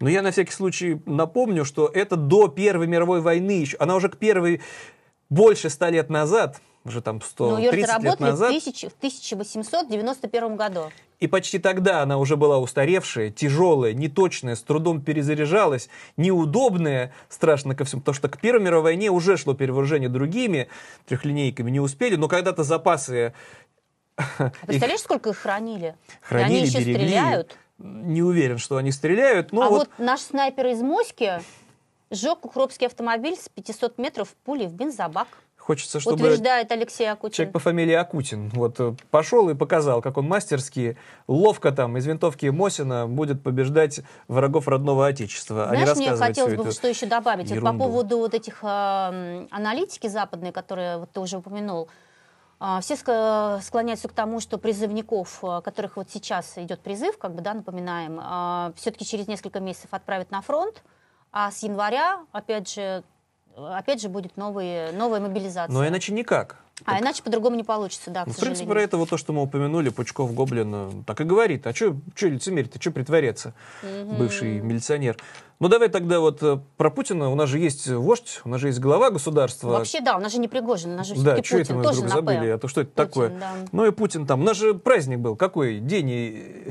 Но 0.00 0.08
я 0.08 0.22
на 0.22 0.30
всякий 0.30 0.52
случай 0.52 1.00
напомню, 1.06 1.64
что 1.64 1.86
это 1.86 2.16
до 2.16 2.48
Первой 2.48 2.86
мировой 2.86 3.20
войны 3.20 3.52
еще. 3.52 3.76
Она 3.78 3.96
уже 3.96 4.08
к 4.08 4.16
Первой 4.16 4.60
больше 5.30 5.70
ста 5.70 5.90
лет 5.90 6.10
назад, 6.10 6.60
уже 6.84 7.00
там 7.00 7.20
Но 7.38 7.58
ее 7.58 7.68
130 7.68 7.72
лет 7.76 7.88
разработали 7.88 8.26
в, 8.26 8.30
назад. 8.30 8.50
тысяч- 8.50 8.88
в 8.90 8.96
1891 8.98 10.56
году. 10.56 10.90
И 11.24 11.26
почти 11.26 11.58
тогда 11.58 12.02
она 12.02 12.18
уже 12.18 12.36
была 12.36 12.58
устаревшая, 12.58 13.30
тяжелая, 13.30 13.94
неточная, 13.94 14.56
с 14.56 14.62
трудом 14.62 15.00
перезаряжалась, 15.00 15.88
неудобная, 16.18 17.14
страшно 17.30 17.74
ко 17.74 17.86
всему, 17.86 18.02
потому 18.02 18.14
что 18.14 18.28
к 18.28 18.38
Первой 18.38 18.62
мировой 18.62 18.82
войне 18.82 19.10
уже 19.10 19.38
шло 19.38 19.54
перевооружение 19.54 20.10
другими 20.10 20.68
трехлинейками, 21.06 21.70
не 21.70 21.80
успели, 21.80 22.16
но 22.16 22.28
когда-то 22.28 22.62
запасы 22.62 23.32
А 24.18 24.50
Представляешь, 24.66 25.00
сколько 25.00 25.30
их 25.30 25.38
хранили? 25.38 25.96
хранили, 26.20 26.52
и 26.52 26.58
они 26.58 26.66
еще 26.66 26.80
берегли. 26.80 26.94
стреляют. 26.94 27.56
Не 27.78 28.22
уверен, 28.22 28.58
что 28.58 28.76
они 28.76 28.92
стреляют, 28.92 29.50
но 29.50 29.62
а 29.62 29.70
вот, 29.70 29.78
вот... 29.78 29.88
наш 29.96 30.20
снайпер 30.20 30.66
из 30.66 30.82
Моськи 30.82 31.40
сжег 32.10 32.44
укропский 32.44 32.86
автомобиль 32.86 33.36
с 33.36 33.48
500 33.48 33.96
метров 33.96 34.28
пулей 34.44 34.66
в 34.66 34.74
бензобак. 34.74 35.28
Хочется, 35.64 35.98
чтобы 35.98 36.16
Утверждает 36.16 36.70
Алексей 36.72 37.10
Акутин. 37.10 37.34
человек 37.34 37.52
по 37.54 37.58
фамилии 37.58 37.94
Акутин 37.94 38.50
вот 38.50 38.78
э, 38.80 38.94
пошел 39.10 39.48
и 39.48 39.54
показал, 39.54 40.02
как 40.02 40.18
он 40.18 40.28
мастерски, 40.28 40.98
ловко 41.26 41.72
там 41.72 41.96
из 41.96 42.06
винтовки 42.06 42.46
Мосина 42.46 43.06
будет 43.06 43.42
побеждать 43.42 44.00
врагов 44.28 44.68
родного 44.68 45.06
отечества, 45.06 45.70
а 45.70 45.76
не 45.76 45.84
Знаешь, 45.86 45.98
мне 45.98 46.16
хотелось 46.16 46.54
бы 46.54 46.70
что 46.70 46.86
еще 46.88 47.06
добавить. 47.06 47.48
Вот 47.48 47.60
по 47.60 47.68
ерунду. 47.68 47.84
поводу 47.84 48.18
вот 48.18 48.34
этих 48.34 48.58
э, 48.62 49.46
аналитики 49.50 50.06
западной, 50.06 50.52
которые 50.52 50.98
вот 50.98 51.10
ты 51.10 51.20
уже 51.20 51.38
упомянул. 51.38 51.88
А, 52.60 52.80
Все 52.80 52.94
ск- 52.94 53.60
склоняются 53.62 54.08
к 54.08 54.12
тому, 54.12 54.40
что 54.40 54.58
призывников, 54.58 55.38
э, 55.42 55.62
которых 55.64 55.96
вот 55.96 56.10
сейчас 56.10 56.58
идет 56.58 56.80
призыв, 56.80 57.16
как 57.16 57.34
бы, 57.34 57.40
да, 57.40 57.54
напоминаем, 57.54 58.74
все-таки 58.76 59.06
через 59.06 59.26
несколько 59.28 59.60
месяцев 59.60 59.88
отправят 59.92 60.30
на 60.30 60.42
фронт, 60.42 60.82
а 61.32 61.50
с 61.50 61.64
января, 61.64 62.20
опять 62.30 62.72
же, 62.72 62.80
э, 62.80 63.02
опять 63.56 64.00
же 64.00 64.08
будет 64.08 64.36
новые, 64.36 64.92
новая 64.92 65.20
мобилизация. 65.20 65.72
Но 65.72 65.86
иначе 65.86 66.12
никак. 66.12 66.56
А 66.84 66.98
иначе 67.00 67.22
по-другому 67.22 67.54
не 67.56 67.62
получится, 67.62 68.10
да, 68.10 68.24
Ну, 68.26 68.32
в 68.32 68.36
принципе, 68.36 68.68
про 68.68 68.82
это 68.82 68.96
вот 68.96 69.08
то, 69.08 69.16
что 69.16 69.32
мы 69.32 69.42
упомянули, 69.42 69.90
Пучков, 69.90 70.34
Гоблин, 70.34 70.74
э, 70.74 70.90
так 71.06 71.20
и 71.20 71.24
говорит. 71.24 71.66
А 71.68 71.74
что 71.74 71.96
лицемерить-то, 72.20 72.80
что 72.80 72.90
притворяться, 72.90 73.54
бывший 74.18 74.60
милиционер? 74.60 75.16
Ну, 75.60 75.68
давай 75.68 75.88
тогда 75.88 76.18
вот 76.18 76.42
э, 76.42 76.58
про 76.76 76.90
Путина. 76.90 77.30
У 77.30 77.36
нас 77.36 77.48
же 77.48 77.60
есть 77.60 77.86
вождь, 77.88 78.40
у 78.44 78.48
нас 78.48 78.60
же 78.60 78.66
есть 78.68 78.80
глава 78.80 79.10
государства. 79.10 79.68
Вообще, 79.68 80.00
да, 80.00 80.16
у 80.16 80.20
нас 80.20 80.32
же 80.32 80.38
не 80.38 80.48
Пригожин, 80.48 80.90
у 80.92 80.96
нас 80.96 81.06
же 81.06 81.14
Да, 81.14 81.40
что 81.42 81.58
это 81.58 81.74
мы 81.74 81.84
тоже 81.84 81.98
вдруг 82.00 82.12
забыли? 82.12 82.48
А 82.48 82.58
то 82.58 82.66
что 82.66 82.80
это 82.80 82.90
Путин, 82.90 83.06
такое? 83.08 83.28
да. 83.30 83.52
Ну 83.70 83.86
и 83.86 83.92
Путин 83.92 84.26
там. 84.26 84.40
У 84.40 84.44
нас 84.44 84.56
же 84.56 84.74
праздник 84.74 85.20
был. 85.20 85.36
Какой 85.36 85.78
день? 85.78 86.10
И- 86.10 86.68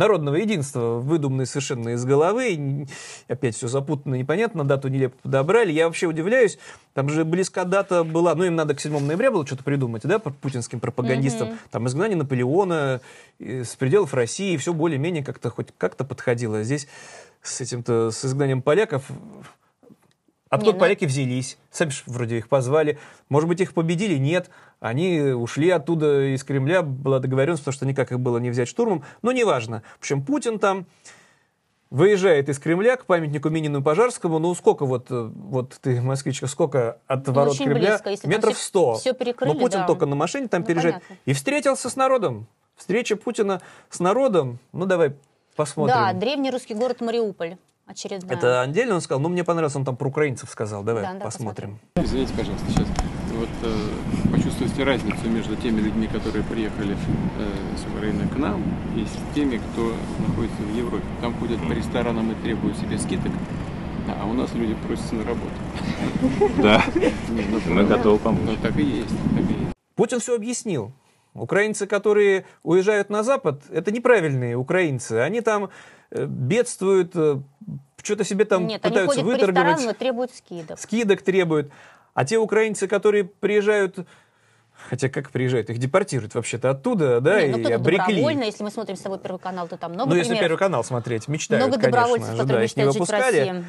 народного 0.00 0.36
единства, 0.36 0.98
выдуманный 0.98 1.46
совершенно 1.46 1.90
из 1.90 2.04
головы. 2.04 2.86
Опять 3.28 3.54
все 3.54 3.68
запутанно, 3.68 4.14
непонятно, 4.14 4.64
дату 4.64 4.88
нелепо 4.88 5.16
подобрали. 5.22 5.70
Я 5.70 5.86
вообще 5.86 6.06
удивляюсь, 6.06 6.58
там 6.94 7.10
же 7.10 7.24
близка 7.24 7.64
дата 7.64 8.02
была, 8.02 8.34
ну 8.34 8.44
им 8.44 8.56
надо 8.56 8.74
к 8.74 8.80
7 8.80 8.98
ноября 8.98 9.30
было 9.30 9.46
что-то 9.46 9.62
придумать, 9.62 10.02
да, 10.04 10.18
путинским 10.18 10.80
пропагандистам. 10.80 11.48
Mm-hmm. 11.48 11.58
Там 11.70 11.86
изгнание 11.86 12.16
Наполеона 12.16 13.02
с 13.38 13.76
пределов 13.76 14.14
России, 14.14 14.56
все 14.56 14.72
более-менее 14.72 15.22
как-то 15.22 15.50
хоть 15.50 15.68
как-то 15.76 16.04
подходило. 16.04 16.62
Здесь 16.62 16.88
с 17.42 17.60
этим-то, 17.60 18.10
с 18.10 18.24
изгнанием 18.24 18.62
поляков 18.62 19.04
Откуда 20.50 20.72
Не, 20.72 20.74
ну... 20.74 20.80
поляки 20.80 21.04
взялись? 21.04 21.58
Сами 21.70 21.90
же 21.90 22.02
вроде 22.06 22.38
их 22.38 22.48
позвали. 22.48 22.98
Может 23.28 23.48
быть, 23.48 23.60
их 23.60 23.72
победили? 23.72 24.16
Нет. 24.16 24.50
Они 24.80 25.20
ушли 25.20 25.70
оттуда 25.70 26.34
из 26.34 26.42
Кремля. 26.42 26.82
Была 26.82 27.20
договоренность, 27.20 27.62
потому 27.62 27.72
что 27.72 27.86
никак 27.86 28.10
их 28.10 28.18
было 28.18 28.38
не 28.38 28.50
взять 28.50 28.66
штурмом. 28.66 29.04
Но 29.22 29.30
неважно. 29.30 29.84
В 29.96 30.00
общем, 30.00 30.24
Путин 30.24 30.58
там 30.58 30.86
выезжает 31.90 32.48
из 32.48 32.58
Кремля 32.58 32.96
к 32.96 33.06
памятнику 33.06 33.48
Минину 33.48 33.78
и 33.78 33.82
Пожарскому. 33.82 34.40
Ну, 34.40 34.52
сколько 34.56 34.86
вот, 34.86 35.06
вот 35.08 35.78
ты, 35.80 36.00
москвичка, 36.00 36.48
сколько 36.48 36.98
от 37.06 37.28
ну, 37.28 37.32
ворот 37.32 37.56
Кремля? 37.56 38.00
Близко, 38.04 38.26
Метров 38.26 38.58
сто. 38.58 38.94
Все 38.94 39.12
перекрыли, 39.12 39.52
Но 39.52 39.58
Путин 39.58 39.80
да. 39.80 39.86
только 39.86 40.06
на 40.06 40.16
машине 40.16 40.48
там 40.48 40.62
ну, 40.62 40.66
переезжает. 40.66 40.96
Понятно. 40.96 41.16
И 41.26 41.32
встретился 41.32 41.88
с 41.88 41.94
народом. 41.94 42.48
Встреча 42.74 43.14
Путина 43.14 43.62
с 43.88 44.00
народом. 44.00 44.58
Ну, 44.72 44.86
давай 44.86 45.14
посмотрим. 45.54 45.94
Да, 45.94 46.12
древний 46.12 46.50
русский 46.50 46.74
город 46.74 47.00
Мариуполь 47.00 47.56
очередная. 47.90 48.36
Это 48.36 48.62
отдельно 48.62 48.94
он 48.94 49.00
сказал? 49.00 49.20
Ну, 49.20 49.28
мне 49.28 49.44
понравилось, 49.44 49.76
он 49.76 49.84
там 49.84 49.96
про 49.96 50.08
украинцев 50.08 50.48
сказал. 50.50 50.82
Давай 50.82 51.02
да, 51.02 51.14
посмотрим. 51.24 51.78
Да, 51.94 52.04
Извините, 52.04 52.32
пожалуйста, 52.36 52.66
сейчас 52.70 52.86
вот 53.34 53.48
э, 53.62 54.32
почувствуйте 54.32 54.84
разницу 54.84 55.28
между 55.28 55.56
теми 55.56 55.80
людьми, 55.80 56.06
которые 56.06 56.44
приехали 56.44 56.94
э, 56.94 57.76
с 57.76 57.84
Украины 57.92 58.28
к 58.28 58.36
нам, 58.36 58.62
и 58.96 59.04
с 59.04 59.34
теми, 59.34 59.58
кто 59.58 59.94
находится 60.26 60.62
в 60.62 60.76
Европе. 60.76 61.04
Там 61.20 61.34
ходят 61.38 61.58
по 61.66 61.72
ресторанам 61.72 62.32
и 62.32 62.34
требуют 62.42 62.76
себе 62.78 62.98
скидок, 62.98 63.32
а 64.08 64.26
у 64.26 64.32
нас 64.32 64.52
люди 64.54 64.74
просятся 64.86 65.14
на 65.14 65.24
работу. 65.24 65.52
Да, 66.62 66.84
мы 67.68 67.84
готовы 67.84 68.18
помочь. 68.18 68.42
Ну, 68.44 68.56
так 68.62 68.76
и 68.78 68.82
есть. 68.82 69.14
Путин 69.94 70.20
все 70.20 70.34
объяснил. 70.36 70.92
Украинцы, 71.34 71.86
которые 71.86 72.44
уезжают 72.62 73.08
на 73.08 73.22
Запад, 73.22 73.62
это 73.70 73.92
неправильные 73.92 74.56
украинцы. 74.56 75.12
Они 75.12 75.40
там 75.40 75.70
бедствуют, 76.10 77.12
э, 77.14 77.40
что-то 78.02 78.24
себе 78.24 78.44
там 78.44 78.66
Нет, 78.66 78.82
пытаются 78.82 79.20
они 79.20 79.30
ходят 79.30 79.40
выторговать. 79.40 79.78
По 79.78 79.82
но 79.84 79.92
требуют 79.92 80.34
скидок. 80.34 80.78
Скидок 80.78 81.22
требуют. 81.22 81.70
А 82.14 82.24
те 82.24 82.38
украинцы, 82.38 82.88
которые 82.88 83.24
приезжают 83.24 83.98
Хотя 84.88 85.08
как 85.08 85.30
приезжают? 85.30 85.70
Их 85.70 85.78
депортируют 85.78 86.34
вообще-то 86.34 86.70
оттуда, 86.70 87.20
да, 87.20 87.42
Не, 87.42 87.56
ну, 87.56 87.68
и 87.68 87.72
обрекли. 87.72 88.14
добровольно, 88.14 88.44
если 88.44 88.64
мы 88.64 88.70
смотрим 88.70 88.96
с 88.96 89.00
тобой 89.00 89.18
Первый 89.18 89.38
канал, 89.38 89.68
то 89.68 89.76
там 89.76 89.92
много 89.92 90.08
Ну, 90.08 90.12
примеров. 90.12 90.30
если 90.30 90.42
Первый 90.42 90.58
канал 90.58 90.84
смотреть, 90.84 91.28
мечтают, 91.28 91.62
Много 91.62 91.80
конечно 91.80 92.00
добровольцев, 92.00 92.30
же, 92.34 92.42
которые 92.42 92.68
да, 92.74 92.86
выпускали. 92.86 93.38
Жить 93.40 93.50
в 93.50 93.52
России. 93.52 93.64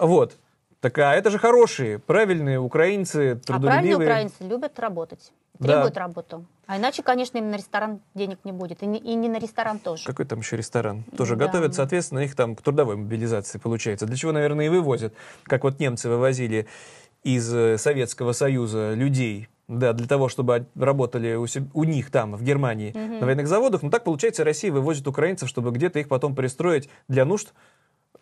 Вот. 0.00 0.36
Так 0.80 0.98
а 0.98 1.14
это 1.14 1.30
же 1.30 1.38
хорошие, 1.38 1.98
правильные 1.98 2.60
украинцы, 2.60 3.36
трудолюбивые. 3.36 3.56
А 3.56 3.70
правильные 3.70 3.96
украинцы 3.96 4.44
любят 4.44 4.78
работать, 4.78 5.32
требуют 5.58 5.94
да. 5.94 6.00
работу. 6.00 6.46
А 6.66 6.76
иначе, 6.76 7.02
конечно, 7.02 7.38
им 7.38 7.50
на 7.50 7.56
ресторан 7.56 8.00
денег 8.14 8.38
не 8.44 8.52
будет. 8.52 8.82
И 8.82 8.86
не, 8.86 8.98
и 8.98 9.14
не 9.14 9.28
на 9.28 9.38
ресторан 9.38 9.78
тоже. 9.78 10.04
Какой 10.04 10.26
там 10.26 10.40
еще 10.40 10.56
ресторан? 10.56 11.04
Тоже 11.16 11.36
да. 11.36 11.46
готовят, 11.46 11.74
соответственно, 11.74 12.20
их 12.20 12.34
там 12.36 12.54
к 12.54 12.62
трудовой 12.62 12.96
мобилизации 12.96 13.58
получается. 13.58 14.06
Для 14.06 14.16
чего, 14.16 14.32
наверное, 14.32 14.66
и 14.66 14.68
вывозят. 14.68 15.14
Как 15.44 15.64
вот 15.64 15.80
немцы 15.80 16.08
вывозили 16.08 16.66
из 17.24 17.52
э, 17.52 17.78
Советского 17.78 18.32
Союза 18.32 18.94
людей 18.94 19.48
да, 19.68 19.92
для 19.92 20.06
того, 20.06 20.28
чтобы 20.28 20.66
работали 20.74 21.34
у, 21.34 21.46
себя, 21.46 21.66
у 21.74 21.84
них 21.84 22.10
там, 22.10 22.34
в 22.34 22.42
Германии, 22.42 22.90
угу. 22.90 23.20
на 23.20 23.26
военных 23.26 23.46
заводах. 23.46 23.82
Но 23.82 23.90
так, 23.90 24.04
получается, 24.04 24.44
Россия 24.44 24.72
вывозит 24.72 25.06
украинцев, 25.06 25.48
чтобы 25.48 25.70
где-то 25.70 25.98
их 25.98 26.08
потом 26.08 26.34
пристроить 26.34 26.88
для 27.06 27.24
нужд 27.24 27.52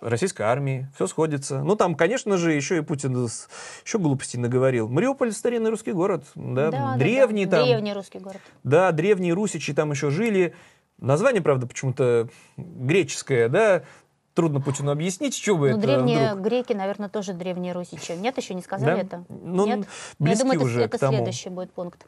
российской 0.01 0.43
армии, 0.43 0.89
все 0.95 1.07
сходится. 1.07 1.63
Ну, 1.63 1.77
там, 1.77 1.95
конечно 1.95 2.37
же, 2.37 2.53
еще 2.53 2.79
и 2.79 2.81
Путин 2.81 3.25
еще 3.25 3.99
глупостей 3.99 4.39
наговорил. 4.39 4.89
Мариуполь— 4.89 5.33
старинный 5.33 5.71
русский 5.71 5.93
город, 5.93 6.25
да, 6.35 6.71
да 6.71 6.97
древний 6.97 7.47
да, 7.47 7.59
там. 7.59 7.67
Древний 7.67 7.93
русский 7.93 8.19
город. 8.19 8.41
Да, 8.65 8.93
древние 8.93 9.33
русичи 9.33 9.73
там 9.75 9.91
еще 9.91 10.11
жили. 10.11 10.55
Название, 10.99 11.43
правда, 11.43 11.67
почему-то 11.67 12.29
греческое, 12.57 13.49
да, 13.49 13.83
трудно 14.35 14.61
Путину 14.61 14.93
объяснить, 14.93 15.35
что 15.35 15.57
бы 15.57 15.71
ну, 15.71 15.79
это 15.79 15.87
древние 15.87 16.33
вдруг. 16.33 16.47
греки, 16.47 16.73
наверное, 16.75 17.09
тоже 17.09 17.33
древние 17.33 17.73
русичи. 17.73 18.13
Нет, 18.13 18.37
еще 18.37 18.55
не 18.55 18.63
сказали 18.63 18.95
да? 18.95 19.01
это? 19.01 19.25
Ну, 19.29 19.67
Нет? 19.67 19.89
Я 20.21 20.37
думаю, 20.37 20.63
уже 20.63 20.83
это, 20.83 20.97
это 20.97 21.09
следующий 21.09 21.49
будет 21.49 21.73
пункт. 21.73 22.07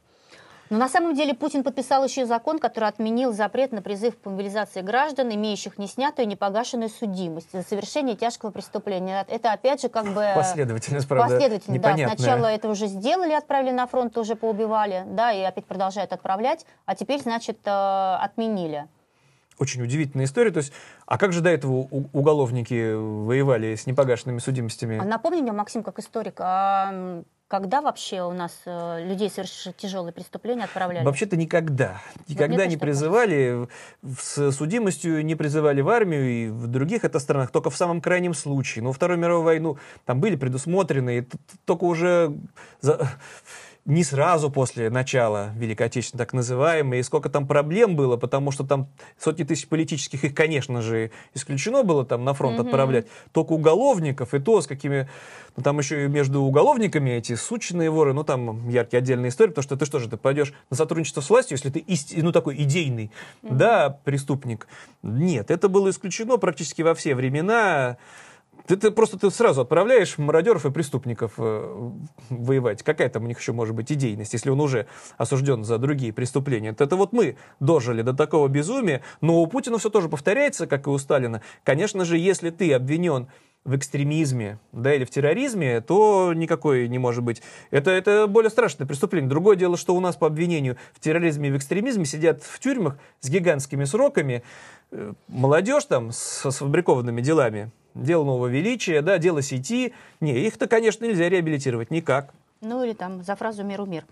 Но 0.70 0.78
на 0.78 0.88
самом 0.88 1.14
деле 1.14 1.35
Путин 1.35 1.62
подписал 1.62 2.04
еще 2.04 2.26
закон, 2.26 2.59
который 2.59 2.88
отменил 2.88 3.33
запрет 3.33 3.72
на 3.72 3.81
призыв 3.81 4.20
к 4.20 4.26
мобилизации 4.26 4.83
граждан, 4.83 5.35
имеющих 5.35 5.78
неснятую 5.78 6.28
непогашенную 6.28 6.90
судимость 6.90 7.52
за 7.52 7.62
совершение 7.62 8.16
тяжкого 8.16 8.50
преступления. 8.50 9.24
Это 9.28 9.52
опять 9.52 9.81
же 9.81 9.88
как 9.88 10.07
бы... 10.12 10.26
Последовательность, 10.35 11.09
правда, 11.09 11.35
Последовательность, 11.35 11.83
да. 11.83 12.16
Сначала 12.16 12.46
это 12.46 12.68
уже 12.68 12.87
сделали, 12.87 13.33
отправили 13.33 13.72
на 13.72 13.87
фронт, 13.87 14.16
уже 14.18 14.37
поубивали, 14.37 15.04
да, 15.07 15.33
и 15.33 15.40
опять 15.42 15.64
продолжают 15.64 16.12
отправлять, 16.12 16.66
а 16.85 16.94
теперь, 16.94 17.20
значит, 17.20 17.59
э, 17.64 17.70
отменили. 18.20 18.87
Очень 19.59 19.83
удивительная 19.83 20.26
история. 20.26 20.50
То 20.50 20.59
есть, 20.59 20.72
а 21.07 21.18
как 21.18 21.33
же 21.33 21.40
до 21.40 21.50
этого 21.50 21.88
уголовники 22.12 22.94
воевали 22.94 23.74
с 23.74 23.87
непогашенными 23.87 24.38
судимостями? 24.38 24.98
А 24.98 25.04
напомни 25.04 25.40
мне, 25.40 25.52
Максим, 25.52 25.83
как 25.83 25.98
историк, 25.98 26.37
а 26.40 27.22
когда 27.49 27.81
вообще 27.81 28.23
у 28.23 28.33
нас 28.33 28.53
э, 28.67 29.05
людей, 29.05 29.31
совершивших 29.31 29.75
тяжелые 29.75 30.13
преступления, 30.13 30.65
отправляли? 30.65 31.05
Вообще-то 31.05 31.37
никогда. 31.37 32.01
Никогда 32.29 32.65
вот 32.65 32.69
не 32.69 32.77
призывали. 32.77 33.69
С 34.03 34.53
судимостью 34.53 35.25
не 35.25 35.35
призывали 35.35 35.81
в 35.81 35.89
армию 35.89 36.29
и 36.29 36.49
в 36.51 36.67
других 36.67 37.05
это 37.05 37.19
странах, 37.19 37.51
только 37.51 37.71
в 37.71 37.77
самом 37.77 38.03
крайнем 38.03 38.35
случае. 38.35 38.85
Но 38.85 38.93
Вторую 38.93 39.19
мировую 39.19 39.45
войну 39.45 39.79
там 40.05 40.21
были 40.21 40.37
предусмотрены, 40.37 41.27
только 41.65 41.85
уже... 41.85 42.39
За 42.81 43.09
не 43.88 44.05
сразу 44.05 44.51
после 44.51 44.90
начала 44.90 45.51
Великой 45.57 45.87
Отечественной, 45.87 46.18
так 46.18 46.35
называемой, 46.35 47.01
и 47.01 47.03
сколько 47.03 47.31
там 47.31 47.46
проблем 47.46 47.96
было, 47.96 48.18
потому 48.18 48.51
что 48.51 48.62
там 48.62 48.88
сотни 49.18 49.44
тысяч 49.44 49.66
политических, 49.66 50.24
их, 50.24 50.35
конечно 50.35 50.83
же, 50.83 51.11
исключено 51.33 51.83
было 51.85 52.05
там 52.05 52.22
на 52.22 52.35
фронт 52.35 52.59
mm-hmm. 52.59 52.66
отправлять, 52.66 53.07
только 53.33 53.53
уголовников, 53.53 54.35
и 54.35 54.40
то 54.40 54.61
с 54.61 54.66
какими, 54.66 55.09
ну 55.57 55.62
там 55.62 55.79
еще 55.79 56.05
и 56.05 56.09
между 56.09 56.42
уголовниками 56.42 57.12
эти 57.12 57.35
сучные 57.35 57.88
воры, 57.88 58.12
ну 58.12 58.24
там 58.24 58.68
яркие 58.68 58.98
отдельные 58.98 59.31
истории, 59.31 59.51
потому 59.53 59.62
что 59.62 59.77
ты 59.79 59.87
что 59.87 60.01
же, 60.01 60.11
ты 60.11 60.18
пойдешь 60.18 60.53
на 60.68 60.77
сотрудничество 60.77 61.22
с 61.22 61.31
властью, 61.31 61.57
если 61.57 61.70
ты 61.70 61.79
ист... 61.79 62.12
ну 62.14 62.31
такой 62.31 62.57
идейный, 62.62 63.11
mm-hmm. 63.42 63.55
да, 63.55 63.98
преступник. 64.05 64.68
Нет, 65.03 65.51
это 65.51 65.70
было 65.70 65.88
исключено 65.88 66.37
практически 66.37 66.83
во 66.83 66.94
все 66.94 67.14
времена, 67.14 67.96
ты, 68.68 68.76
ты 68.76 68.90
просто 68.90 69.18
ты 69.18 69.31
сразу 69.31 69.62
отправляешь 69.62 70.18
мародеров 70.18 70.66
и 70.66 70.70
преступников 70.70 71.33
э, 71.38 71.90
воевать. 72.28 72.83
Какая 72.83 73.09
там 73.09 73.24
у 73.24 73.26
них 73.26 73.40
еще 73.40 73.52
может 73.52 73.74
быть 73.74 73.90
идейность, 73.90 74.35
если 74.35 74.50
он 74.50 74.61
уже 74.61 74.87
осужден 75.16 75.64
за 75.64 75.78
другие 75.78 76.12
преступления? 76.12 76.76
Это, 76.78 76.94
вот 76.94 77.12
мы 77.14 77.37
дожили 77.61 78.02
до 78.02 78.12
такого 78.12 78.46
безумия, 78.48 79.02
но 79.22 79.40
у 79.40 79.46
Путина 79.46 79.78
все 79.78 79.88
тоже 79.88 80.11
повторяется, 80.11 80.66
как 80.66 80.87
и 80.87 80.90
у 80.90 80.98
Сталина. 80.98 81.40
Конечно 81.64 82.04
же, 82.04 82.18
если 82.18 82.50
ты 82.50 82.72
обвинен 82.74 83.28
в 83.64 83.74
экстремизме, 83.74 84.59
да, 84.72 84.94
или 84.94 85.04
в 85.04 85.11
терроризме, 85.11 85.81
то 85.81 86.33
никакой 86.35 86.88
не 86.88 86.98
может 86.98 87.24
быть. 87.24 87.42
Это, 87.70 87.90
это 87.90 88.26
более 88.26 88.50
страшное 88.50 88.87
преступление. 88.87 89.31
Другое 89.31 89.57
дело, 89.57 89.78
что 89.78 89.96
у 89.96 90.00
нас 90.00 90.16
по 90.16 90.26
обвинению 90.26 90.76
в 90.92 91.00
терроризме 91.00 91.48
и 91.48 91.52
в 91.52 91.57
экстремизме 91.57 92.04
сидят 92.04 92.42
в 92.42 92.59
тюрьмах 92.61 92.98
с 93.20 93.28
гигантскими 93.28 93.85
сроками 93.85 94.42
э, 94.90 95.14
молодежь 95.26 95.85
там 95.85 96.12
с 96.12 96.50
сфабрикованными 96.50 97.20
делами, 97.20 97.70
дело 98.05 98.25
нового 98.25 98.47
величия, 98.47 99.03
да, 99.03 99.19
дело 99.19 99.43
сети. 99.43 99.93
Не, 100.21 100.39
их-то, 100.47 100.67
конечно, 100.67 101.05
нельзя 101.05 101.29
реабилитировать 101.29 101.91
никак. 101.91 102.33
Ну 102.61 102.85
или 102.85 102.93
там 102.93 103.23
за 103.23 103.37
фразу 103.37 103.65
«миру 103.65 103.87
мир». 103.87 104.05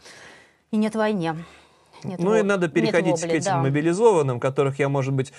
И 0.71 0.77
нет 0.77 0.95
войне. 0.95 1.37
Нет 2.05 2.19
ну 2.19 2.31
воб... 2.31 2.39
и 2.39 2.43
надо 2.43 2.69
переходить 2.69 3.21
вобли, 3.21 3.29
к 3.29 3.35
этим 3.35 3.53
да. 3.53 3.63
мобилизованным, 3.63 4.41
которых 4.41 4.79
я, 4.79 4.89
может 4.89 5.15
быть, 5.15 5.33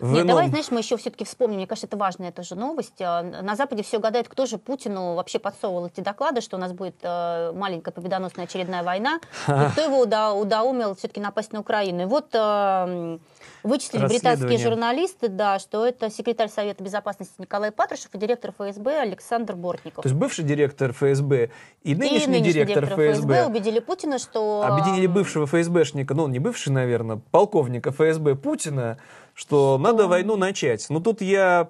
Нет, 0.00 0.24
ином... 0.24 0.28
давай, 0.28 0.48
знаешь, 0.48 0.70
мы 0.70 0.80
еще 0.80 0.96
все-таки 0.96 1.24
вспомним, 1.24 1.56
мне 1.56 1.66
кажется, 1.66 1.86
это 1.86 1.96
важная 1.96 2.32
тоже 2.32 2.54
новость. 2.54 3.00
А, 3.00 3.22
на 3.22 3.56
Западе 3.56 3.82
все 3.82 3.98
гадают, 3.98 4.28
кто 4.28 4.46
же 4.46 4.58
Путину 4.58 5.14
вообще 5.14 5.38
подсовывал 5.38 5.86
эти 5.86 6.00
доклады, 6.00 6.40
что 6.40 6.56
у 6.56 6.60
нас 6.60 6.72
будет 6.72 6.96
э, 7.02 7.52
маленькая 7.52 7.90
победоносная 7.90 8.44
очередная 8.44 8.82
война, 8.82 9.20
и 9.48 9.70
кто 9.72 9.82
его 9.82 10.00
уда 10.00 10.32
удоумил 10.32 10.94
все-таки 10.94 11.20
напасть 11.20 11.52
на 11.52 11.60
Украину. 11.60 12.02
И 12.02 12.04
вот 12.04 12.28
э, 12.32 13.18
вычислили 13.62 14.06
британские 14.06 14.58
журналисты, 14.58 15.28
да, 15.28 15.58
что 15.58 15.86
это 15.86 16.10
секретарь 16.10 16.48
Совета 16.48 16.82
Безопасности 16.82 17.34
Николай 17.38 17.72
Патрушев 17.72 18.14
и 18.14 18.18
директор 18.18 18.52
ФСБ 18.52 19.00
Александр 19.00 19.54
Бортников. 19.54 20.02
То 20.02 20.08
есть 20.08 20.18
бывший 20.18 20.44
директор 20.44 20.92
ФСБ 20.92 21.50
и 21.82 21.94
нынешний, 21.94 22.18
и 22.18 22.26
нынешний 22.28 22.52
директор, 22.52 22.84
директор 22.84 23.12
ФСБ. 23.12 23.34
ФСБ 23.34 23.46
убедили 23.46 23.78
Путина, 23.80 24.18
что... 24.18 24.64
Объединили 24.64 25.06
бывшего 25.06 25.46
ФСБшника, 25.46 26.14
ну, 26.14 26.28
не 26.28 26.38
бывший, 26.38 26.70
наверное, 26.70 27.20
полковника 27.30 27.90
ФСБ 27.90 28.36
Путина, 28.36 28.98
что 29.38 29.78
надо 29.78 30.08
войну 30.08 30.36
начать. 30.36 30.84
Но 30.90 30.98
тут 30.98 31.20
я 31.20 31.68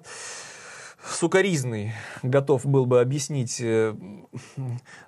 сукаризный 1.05 1.93
готов 2.23 2.65
был 2.65 2.87
бы 2.87 2.99
объяснить 2.99 3.61
э, 3.61 3.95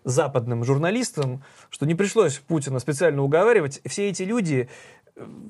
западным 0.03 0.63
журналистам, 0.63 1.43
что 1.71 1.87
не 1.87 1.95
пришлось 1.95 2.37
Путина 2.37 2.77
специально 2.77 3.23
уговаривать. 3.23 3.81
Все 3.85 4.09
эти 4.09 4.21
люди 4.21 4.69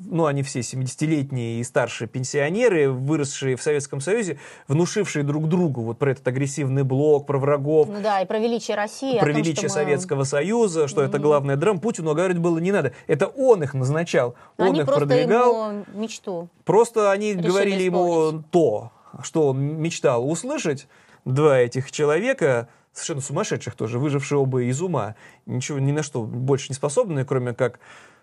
ну, 0.06 0.26
они 0.26 0.44
все 0.44 0.60
70-летние 0.60 1.60
и 1.60 1.64
старшие 1.64 2.08
пенсионеры, 2.08 2.90
выросшие 2.92 3.56
в 3.56 3.62
Советском 3.62 4.02
Союзе, 4.02 4.38
внушившие 4.68 5.24
друг 5.24 5.48
другу 5.48 5.82
вот 5.82 6.00
про 6.00 6.12
этот 6.12 6.28
агрессивный 6.28 6.84
блок, 6.84 7.26
про 7.28 7.38
врагов, 7.38 7.88
Ну 7.90 8.02
да, 8.02 8.22
и 8.22 8.26
про 8.26 8.40
величие 8.40 8.76
России. 8.76 9.20
про 9.20 9.32
том, 9.32 9.42
величие 9.42 9.64
мы- 9.64 9.70
Советского 9.70 10.24
Союза, 10.24 10.88
что 10.88 11.02
это 11.02 11.20
главная 11.20 11.56
драма. 11.56 11.80
Путину 11.80 12.14
говорить 12.14 12.38
было 12.40 12.58
не 12.60 12.72
надо. 12.72 12.94
Это 13.08 13.28
он 13.28 13.64
их 13.64 13.74
назначал, 13.74 14.36
он 14.58 14.68
Они 14.68 14.80
их 14.82 14.86
продвигал. 14.86 15.72
ему 15.72 15.86
мечту. 15.94 16.50
Просто 16.66 17.12
они 17.12 17.34
говорили 17.36 17.84
ему 17.84 18.28
исполнить. 18.30 18.50
то, 18.52 18.92
что 19.24 19.48
он 19.50 19.62
мечтал 19.82 20.30
услышать. 20.30 20.88
Два 21.26 21.60
этих 21.60 21.92
человека, 21.92 22.68
совершенно 22.94 23.22
сумасшедших 23.22 23.76
тоже, 23.76 24.00
выжившие 24.00 24.40
оба 24.40 24.64
из 24.64 24.82
ума, 24.82 25.16
ничего 25.46 25.78
ни 25.80 25.92
на 25.92 26.02
что 26.04 26.24
больше 26.24 26.68
не 26.70 26.76
способные, 26.76 27.26
кроме 27.26 27.54
как 27.54 27.80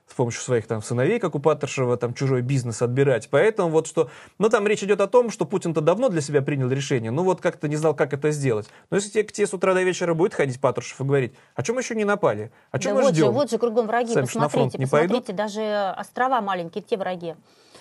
с 0.09 0.15
помощью 0.15 0.43
своих 0.43 0.67
там 0.67 0.83
сыновей, 0.83 1.19
как 1.19 1.35
у 1.35 1.39
Патрушева, 1.39 1.97
там 1.97 2.15
чужой 2.15 2.43
бизнес 2.43 2.83
отбирать. 2.83 3.29
Поэтому 3.31 3.69
вот 3.69 3.87
что... 3.87 4.11
Ну, 4.39 4.49
там 4.49 4.67
речь 4.67 4.83
идет 4.83 5.01
о 5.01 5.07
том, 5.07 5.31
что 5.31 5.45
Путин-то 5.45 5.81
давно 5.81 6.09
для 6.09 6.21
себя 6.21 6.41
принял 6.43 6.71
решение, 6.71 7.11
ну 7.11 7.23
вот 7.23 7.41
как-то 7.41 7.69
не 7.69 7.77
знал, 7.77 7.95
как 7.95 8.13
это 8.13 8.31
сделать. 8.31 8.67
Но 8.91 8.97
если 8.97 9.11
тебе, 9.11 9.25
к 9.25 9.33
тебе 9.33 9.47
с 9.47 9.53
утра 9.53 9.75
до 9.75 9.83
вечера 9.83 10.15
будет 10.15 10.35
ходить 10.35 10.61
Патрушев 10.61 11.01
и 11.01 11.05
говорить, 11.05 11.35
о 11.55 11.63
чем 11.63 11.77
мы 11.77 11.83
еще 11.83 11.95
не 11.95 12.05
напали? 12.05 12.51
О 12.71 12.79
чем 12.79 12.93
Да 12.93 12.97
мы 12.97 13.03
вот 13.03 13.15
ждем? 13.15 13.27
же, 13.27 13.31
вот 13.33 13.51
же 13.51 13.59
кругом 13.59 13.87
враги, 13.87 14.13
Сами 14.13 14.23
на 14.23 14.27
фронт 14.27 14.73
посмотрите, 14.73 14.79
не 14.79 14.87
посмотрите, 14.87 15.33
даже 15.33 15.95
острова 15.97 16.41
маленькие, 16.41 16.83
те 16.83 16.97
враги. 16.97 17.35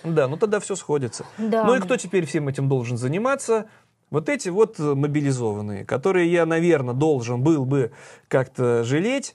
Да, 0.04 0.28
ну 0.28 0.36
тогда 0.36 0.60
все 0.60 0.76
сходится. 0.76 1.24
Да. 1.38 1.64
Ну 1.64 1.74
и 1.74 1.80
кто 1.80 1.96
теперь 1.96 2.26
всем 2.26 2.48
этим 2.48 2.68
должен 2.68 2.96
заниматься? 2.96 3.66
Вот 4.10 4.28
эти 4.28 4.48
вот 4.48 4.78
мобилизованные, 4.78 5.84
которые 5.84 6.30
я, 6.32 6.46
наверное, 6.46 6.94
должен 6.94 7.42
был 7.42 7.64
бы 7.64 7.92
как-то 8.28 8.84
жалеть. 8.84 9.34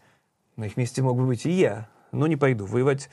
На 0.55 0.65
их 0.65 0.77
месте 0.77 1.01
мог 1.01 1.17
бы 1.17 1.25
быть 1.25 1.45
и 1.45 1.51
я. 1.51 1.89
Но 2.13 2.27
не 2.27 2.37
пойду. 2.37 2.65
Воевать, 2.65 3.09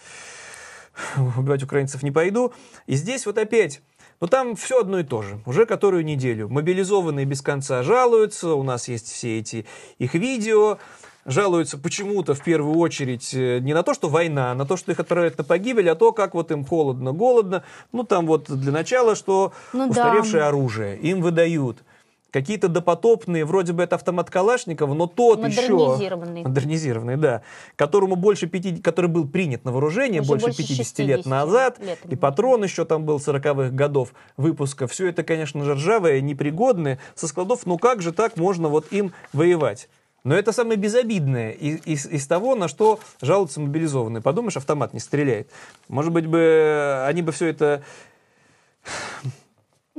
убивать 1.16 1.62
украинцев 1.62 2.02
не 2.02 2.10
пойду. 2.10 2.52
И 2.86 2.94
здесь 2.94 3.26
вот 3.26 3.38
опять... 3.38 3.82
Но 4.20 4.26
там 4.26 4.54
все 4.54 4.80
одно 4.80 4.98
и 4.98 5.02
то 5.02 5.22
же. 5.22 5.40
Уже 5.46 5.64
которую 5.64 6.04
неделю. 6.04 6.46
Мобилизованные 6.50 7.24
без 7.24 7.40
конца 7.40 7.82
жалуются. 7.82 8.52
У 8.52 8.62
нас 8.62 8.86
есть 8.86 9.10
все 9.10 9.38
эти 9.38 9.64
их 9.98 10.12
видео. 10.12 10.76
Жалуются 11.24 11.78
почему-то 11.78 12.34
в 12.34 12.42
первую 12.42 12.76
очередь 12.78 13.32
э, 13.32 13.60
не 13.60 13.72
на 13.72 13.82
то, 13.82 13.94
что 13.94 14.08
война, 14.08 14.52
а 14.52 14.54
на 14.54 14.66
то, 14.66 14.76
что 14.76 14.92
их 14.92 15.00
отправляют 15.00 15.38
на 15.38 15.44
погибель, 15.44 15.88
а 15.88 15.94
то, 15.94 16.12
как 16.12 16.34
вот 16.34 16.50
им 16.50 16.64
холодно, 16.64 17.12
голодно. 17.12 17.62
Ну, 17.92 18.04
там 18.04 18.26
вот 18.26 18.50
для 18.50 18.72
начала, 18.72 19.14
что 19.14 19.52
Ну 19.72 19.86
да. 19.86 19.90
устаревшее 19.90 20.44
оружие 20.44 20.98
им 20.98 21.22
выдают. 21.22 21.82
Какие-то 22.30 22.68
допотопные, 22.68 23.44
вроде 23.44 23.72
бы 23.72 23.82
это 23.82 23.96
автомат 23.96 24.30
Калашникова, 24.30 24.94
но 24.94 25.06
тот 25.08 25.44
еще... 25.46 25.72
Модернизированный. 25.72 26.42
Модернизированный, 26.44 27.16
да. 27.16 27.42
Которому 27.76 28.14
больше 28.14 28.46
50, 28.46 28.82
который 28.84 29.06
был 29.10 29.26
принят 29.26 29.64
на 29.64 29.72
вооружение 29.72 30.20
Уже 30.20 30.28
больше 30.28 30.46
больше 30.46 30.58
50 30.58 30.98
лет 31.00 31.16
60 31.18 31.26
назад. 31.26 31.78
лет 31.80 31.98
и 32.08 32.14
патрон 32.14 32.62
еще 32.62 32.84
там 32.84 33.04
был 33.04 33.16
40-х 33.16 33.70
годов 33.70 34.12
выпуска. 34.36 34.86
Все 34.86 35.08
это, 35.08 35.24
конечно 35.24 35.64
же, 35.64 35.74
ржавое, 35.74 36.20
непригодное. 36.20 36.98
Со 37.16 37.26
складов, 37.26 37.66
ну 37.66 37.78
как 37.78 38.00
же 38.00 38.12
так 38.12 38.36
можно 38.36 38.68
вот 38.68 38.92
им 38.92 39.12
воевать? 39.32 39.88
Но 40.22 40.34
это 40.34 40.52
самое 40.52 40.76
безобидное 40.78 41.50
из, 41.52 41.80
из- 41.86 42.06
из 42.06 42.26
того, 42.26 42.54
на 42.54 42.68
что 42.68 43.00
жалуются 43.22 43.58
мобилизованные. 43.60 44.20
Подумаешь, 44.22 44.56
автомат 44.56 44.92
не 44.92 45.00
стреляет. 45.00 45.48
Может 45.88 46.12
быть, 46.12 46.26
бы 46.26 47.02
они 47.08 47.22
бы 47.22 47.32
все 47.32 47.46
это 47.46 47.82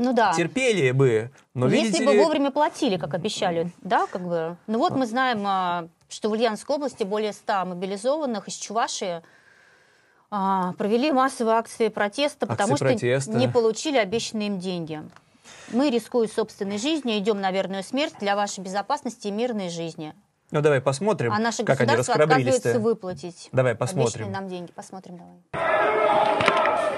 Ну 0.04 0.14
да. 0.14 0.34
терпели 0.34 0.90
бы, 0.92 1.30
но 1.54 1.68
Если 1.68 1.86
видите 1.86 2.06
бы 2.06 2.14
ли, 2.14 2.20
вовремя 2.20 2.50
платили, 2.50 2.98
как 2.98 3.14
обещали, 3.14 3.72
да, 3.82 4.08
как 4.08 4.24
бы. 4.24 4.58
Ну 4.66 4.80
вот 4.80 4.94
мы 4.94 5.06
знаем, 5.06 5.44
а, 5.46 5.88
что 6.10 6.30
в 6.30 6.32
Ульяновской 6.32 6.76
области 6.78 7.04
более 7.04 7.34
100 7.34 7.66
мобилизованных 7.66 8.48
из 8.48 8.56
Чувашии 8.56 9.22
а, 10.32 10.74
провели 10.74 11.12
массовые 11.12 11.56
акции 11.56 11.90
протеста, 11.90 12.48
потому 12.48 12.76
что 12.78 12.86
протеста. 12.86 13.32
не 13.32 13.48
получили 13.48 13.98
обещанные 13.98 14.48
им 14.48 14.60
деньги. 14.60 15.04
Мы, 15.72 15.90
рискуя 15.92 16.28
собственной 16.28 16.80
жизнью, 16.80 17.18
идем 17.20 17.40
на 17.40 17.52
верную 17.52 17.84
смерть 17.84 18.16
для 18.20 18.36
вашей 18.36 18.62
безопасности 18.62 19.28
и 19.28 19.32
мирной 19.32 19.70
жизни. 19.70 20.16
ну 20.50 20.62
давай 20.62 20.82
посмотрим, 20.82 21.32
А 21.32 21.38
наше 21.38 21.64
как 21.64 21.80
они 21.80 21.96
государство 21.96 22.16
отказывается 22.16 22.52
расхрабрились-то. 22.52 22.80
выплатить 22.80 23.50
Давай 23.52 23.76
посмотрим. 23.76 24.06
обещанные 24.26 24.32
нам 24.32 24.50
деньги. 24.50 24.72
Посмотрим 24.72 25.18
давай. 25.18 26.91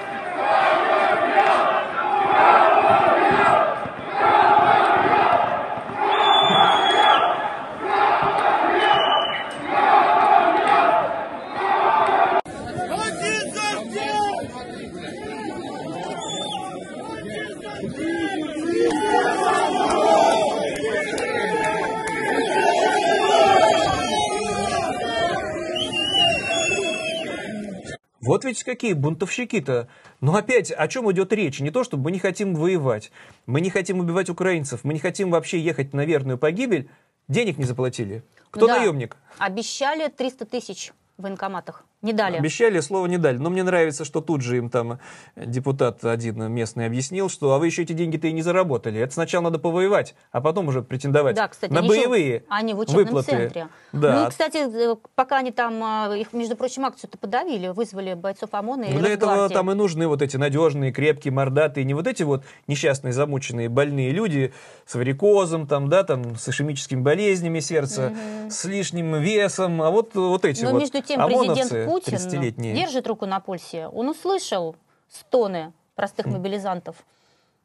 Вот 28.26 28.46
ведь 28.46 28.64
какие 28.64 28.94
бунтовщики-то. 28.94 29.88
Но 30.22 30.36
опять, 30.36 30.72
о 30.72 30.88
чем 30.88 31.12
идет 31.12 31.34
речь? 31.34 31.60
Не 31.60 31.72
то, 31.72 31.84
чтобы 31.84 32.06
мы 32.06 32.12
не 32.12 32.20
хотим 32.20 32.56
воевать, 32.56 33.12
мы 33.46 33.60
не 33.62 33.70
хотим 33.70 34.00
убивать 34.00 34.30
украинцев, 34.30 34.84
мы 34.84 34.94
не 34.94 35.00
хотим 35.00 35.30
вообще 35.32 35.60
ехать 35.60 35.94
на 35.94 36.06
верную 36.06 36.38
погибель, 36.38 36.90
денег 37.28 37.58
не 37.58 37.66
заплатили. 37.66 38.24
Кто 38.50 38.68
Да. 38.68 38.78
наемник? 38.78 39.18
Обещали 39.38 40.08
300 40.08 40.46
тысяч 40.46 40.94
в 41.18 41.24
военкоматах. 41.24 41.86
Не 42.04 42.12
дали. 42.14 42.38
Обещали, 42.38 42.82
слова 42.82 43.08
не 43.08 43.18
дали. 43.18 43.38
Но 43.38 43.50
мне 43.50 43.64
нравится, 43.64 44.04
что 44.04 44.20
тут 44.20 44.42
же 44.42 44.58
им 44.58 44.70
там 44.70 45.00
депутат 45.36 46.04
один 46.04 46.52
местный 46.52 46.86
объяснил, 46.86 47.30
что 47.30 47.54
а 47.54 47.60
вы 47.60 47.68
еще 47.68 47.84
эти 47.84 47.94
деньги-то 47.94 48.28
и 48.28 48.34
не 48.34 48.42
заработали. 48.42 49.00
Это 49.00 49.14
сначала 49.14 49.44
надо 49.46 49.58
повоевать, 49.58 50.14
а 50.32 50.42
потом 50.42 50.68
уже 50.68 50.82
претендовать 50.82 51.36
Да, 51.36 51.48
кстати, 51.48 51.72
на 51.72 51.80
они 51.80 51.88
еще- 51.90 51.98
боевые 52.02 52.44
Они 52.50 52.74
в 52.74 52.80
учебном 52.80 53.06
выплаты. 53.06 53.32
центре. 53.32 53.68
Да. 53.94 54.20
Ну 54.20 54.28
и, 54.28 54.30
кстати, 54.30 54.98
пока 55.16 55.38
они 55.38 55.52
там, 55.52 55.82
а, 55.82 56.14
их, 56.16 56.34
между 56.34 56.58
прочим, 56.58 56.86
акцию-то 56.86 57.18
подавили, 57.18 57.70
вызвали 57.70 58.14
бойцов 58.16 58.50
ОМОНа 58.52 58.84
и 58.84 58.94
Ну, 58.94 59.00
для 59.00 59.10
этого 59.14 59.48
там 59.48 59.72
и 59.72 59.74
нужны 59.74 60.06
вот 60.08 60.22
эти 60.22 60.36
надежные, 60.36 60.92
крепкие, 60.92 61.32
мордатые, 61.32 61.86
не 61.86 61.94
вот 61.94 62.06
эти 62.08 62.24
вот 62.24 62.44
несчастные, 62.68 63.14
замученные, 63.14 63.70
больные 63.70 64.12
люди 64.12 64.54
с 64.86 64.94
варикозом, 64.96 65.68
там, 65.68 65.88
да, 65.88 66.04
там, 66.04 66.36
с 66.36 66.50
ишемическими 66.50 67.00
болезнями 67.02 67.60
сердца, 67.62 68.12
с 68.50 68.66
лишним 68.66 69.22
весом, 69.22 69.82
а 69.82 69.90
вот, 69.90 70.16
вот 70.16 70.44
эти 70.44 70.64
Но 70.66 70.72
вот 70.72 70.82
между 70.82 71.02
тем 71.02 71.22
ОМОНовцы, 71.22 71.62
президент 71.62 71.93
Путин 71.94 72.16
30-летние. 72.16 72.76
держит 72.76 73.08
руку 73.08 73.26
на 73.26 73.40
пульсе. 73.40 73.88
Он 73.88 74.10
услышал 74.10 74.76
стоны 75.10 75.74
простых 75.96 76.26
мобилизантов. 76.26 76.98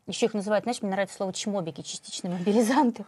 Еще 0.06 0.26
их 0.26 0.34
называют, 0.34 0.64
знаешь, 0.64 0.80
мне 0.82 0.90
нравится 0.90 1.16
слово 1.16 1.32
чмобики, 1.32 1.82
частичные 1.82 2.32
мобилизанты. 2.32 3.04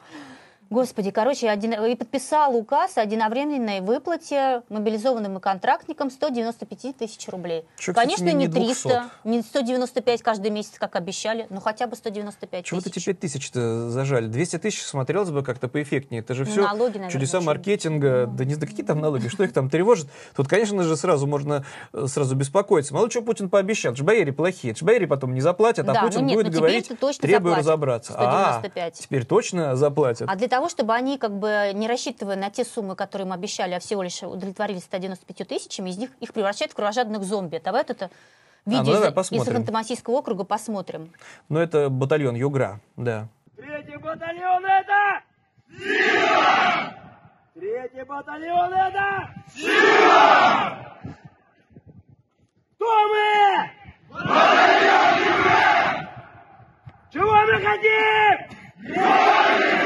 Господи, 0.70 1.10
короче, 1.10 1.48
один, 1.50 1.72
и 1.72 1.96
подписал 1.96 2.54
указ 2.54 2.96
о 2.96 3.02
единовременной 3.02 3.80
выплате 3.80 4.62
мобилизованным 4.68 5.38
и 5.38 5.40
контрактникам 5.40 6.10
195 6.12 6.96
тысяч 6.96 7.28
рублей. 7.28 7.64
Кстати, 7.76 7.96
Конечно, 7.96 8.24
не- 8.26 8.34
не 8.34 8.46
не 8.46 8.48
300, 8.52 9.10
не 9.24 9.42
195 9.42 10.22
каждый 10.22 10.52
месяц, 10.52 10.74
как 10.78 10.94
обещали, 10.94 11.48
но 11.50 11.60
хотя 11.60 11.88
бы 11.88 11.96
195 11.96 12.64
Чего 12.64 12.80
ты 12.80 12.88
тысяч. 12.88 13.02
эти 13.02 13.06
5 13.06 13.18
тысяч-то 13.20 13.90
зажали? 13.90 14.28
200 14.28 14.58
тысяч 14.58 14.82
смотрелось 14.84 15.30
бы 15.30 15.42
как-то 15.42 15.66
поэффектнее. 15.66 16.20
Это 16.20 16.34
же 16.34 16.44
Ну, 16.44 16.50
все 16.52 16.60
налоги, 16.62 16.92
наверное, 16.98 17.10
чудеса 17.10 17.40
маркетинга. 17.40 18.26
Да 18.26 18.44
не 18.44 18.54
знаю, 18.54 18.68
какие 18.70 18.86
там 18.86 19.00
налоги, 19.00 19.26
что 19.26 19.42
их 19.42 19.52
там 19.52 19.68
тревожит. 19.70 20.06
Тут, 20.36 20.46
конечно 20.46 20.84
же, 20.84 20.96
сразу 20.96 21.26
можно 21.26 21.64
э, 21.92 22.06
сразу 22.06 22.36
беспокоиться. 22.36 22.94
Мало 22.94 23.10
что 23.10 23.22
Путин 23.22 23.50
пообещал. 23.50 23.92
Бояре 24.00 24.32
плохие. 24.32 24.72
Бояре 24.80 25.08
потом 25.08 25.34
не 25.34 25.40
заплатят, 25.40 25.84
Да, 25.86 25.92
а 25.92 26.02
ну 26.02 26.08
Путин 26.08 26.26
нет, 26.26 26.36
будет 26.36 26.52
ну 26.52 26.58
говорить, 26.60 26.86
требую 26.86 27.54
заплатят. 27.54 27.58
разобраться. 27.58 28.12
195. 28.12 28.94
А, 28.98 29.02
теперь 29.02 29.24
точно 29.26 29.74
заплатят. 29.74 30.28
А 30.30 30.36
для 30.36 30.46
того, 30.46 30.59
чтобы 30.68 30.94
они, 30.94 31.18
как 31.18 31.38
бы, 31.38 31.70
не 31.74 31.88
рассчитывая 31.88 32.36
на 32.36 32.50
те 32.50 32.64
суммы, 32.64 32.94
которые 32.96 33.26
им 33.26 33.32
обещали, 33.32 33.74
а 33.74 33.80
всего 33.80 34.02
лишь 34.02 34.22
удовлетворились 34.22 34.84
195 34.84 35.48
тысячами, 35.48 35.90
из 35.90 35.98
них 35.98 36.10
их 36.20 36.32
превращают 36.32 36.72
в 36.72 36.74
кровожадных 36.76 37.22
зомби. 37.24 37.60
Давай 37.64 37.82
это 37.82 38.10
ну 38.66 38.72
видео 38.78 38.92
давай 38.94 39.08
из- 39.08 39.12
из 39.12 39.14
посмотрим. 39.14 39.56
Ханты-Мансийского 39.62 40.12
округа 40.12 40.44
посмотрим. 40.44 41.12
Ну, 41.48 41.58
это 41.60 41.88
батальон 41.88 42.34
Югра, 42.34 42.80
да. 42.96 43.28
Третий 43.56 43.96
батальон 43.96 44.64
это... 44.64 45.22
Сила! 45.78 46.94
Третий 47.54 48.04
батальон 48.04 48.72
это... 48.72 49.34
Сила! 49.54 50.96
Кто 52.76 53.08
мы? 53.08 53.70
Батальон 54.10 56.06
Чего 57.12 57.34
мы 57.34 57.60
хотим? 57.60 58.60
Что 58.82 59.79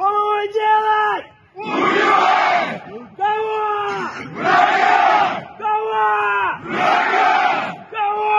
мы 0.00 0.08
будем 0.08 0.52
делать? 0.52 1.26
Убивать! 1.56 2.82
Кого? 3.16 3.58
Врага! 4.32 5.44
Кого? 5.58 5.92
Врага! 6.64 7.26
Кого? 7.90 8.30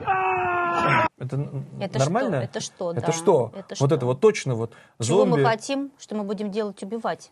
Врага! 0.00 1.08
Это, 1.18 1.62
Это 1.80 1.98
нормально? 1.98 2.36
что? 2.40 2.44
Это 2.44 2.60
что, 2.60 2.92
Это 2.92 3.06
да. 3.06 3.12
что? 3.12 3.52
Это 3.54 3.66
Вот 3.70 3.76
что? 3.76 3.94
это 3.94 4.06
вот 4.06 4.20
точно 4.20 4.54
вот 4.54 4.72
Чего 5.00 5.18
зомби. 5.18 5.40
мы 5.42 5.44
хотим, 5.44 5.90
что 5.98 6.14
мы 6.14 6.24
будем 6.24 6.50
делать, 6.50 6.82
убивать? 6.82 7.30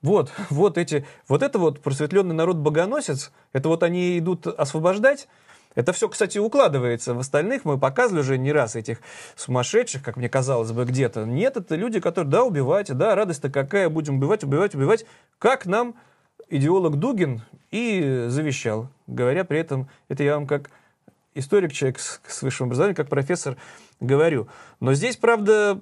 Вот, 0.00 0.30
вот 0.50 0.78
эти, 0.78 1.04
вот 1.26 1.42
это 1.42 1.58
вот 1.58 1.80
просветленный 1.80 2.34
народ-богоносец, 2.36 3.32
это 3.52 3.68
вот 3.68 3.82
они 3.82 4.16
идут 4.18 4.46
освобождать, 4.46 5.26
это 5.78 5.92
все, 5.92 6.08
кстати, 6.08 6.38
укладывается 6.38 7.14
в 7.14 7.20
остальных. 7.20 7.64
Мы 7.64 7.78
показывали 7.78 8.22
уже 8.22 8.36
не 8.36 8.50
раз 8.50 8.74
этих 8.74 8.98
сумасшедших, 9.36 10.02
как 10.02 10.16
мне 10.16 10.28
казалось 10.28 10.72
бы, 10.72 10.84
где-то. 10.84 11.24
Нет, 11.24 11.56
это 11.56 11.76
люди, 11.76 12.00
которые, 12.00 12.28
да, 12.28 12.42
убивайте, 12.42 12.94
да, 12.94 13.14
радость-то 13.14 13.48
какая, 13.48 13.88
будем 13.88 14.16
убивать, 14.16 14.42
убивать, 14.42 14.74
убивать. 14.74 15.06
Как 15.38 15.66
нам 15.66 15.94
идеолог 16.48 16.96
Дугин 16.96 17.42
и 17.70 18.24
завещал, 18.26 18.88
говоря 19.06 19.44
при 19.44 19.60
этом, 19.60 19.88
это 20.08 20.24
я 20.24 20.34
вам 20.34 20.48
как 20.48 20.68
историк, 21.34 21.72
человек 21.72 22.00
с, 22.00 22.20
с 22.26 22.42
высшим 22.42 22.66
образованием, 22.66 22.96
как 22.96 23.08
профессор 23.08 23.56
говорю. 24.00 24.48
Но 24.80 24.94
здесь, 24.94 25.16
правда, 25.16 25.80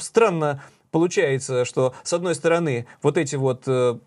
странно 0.00 0.62
получается, 0.90 1.66
что, 1.66 1.94
с 2.02 2.14
одной 2.14 2.34
стороны, 2.34 2.86
вот 3.02 3.18
эти 3.18 3.36
вот 3.36 3.64
э, 3.66 3.98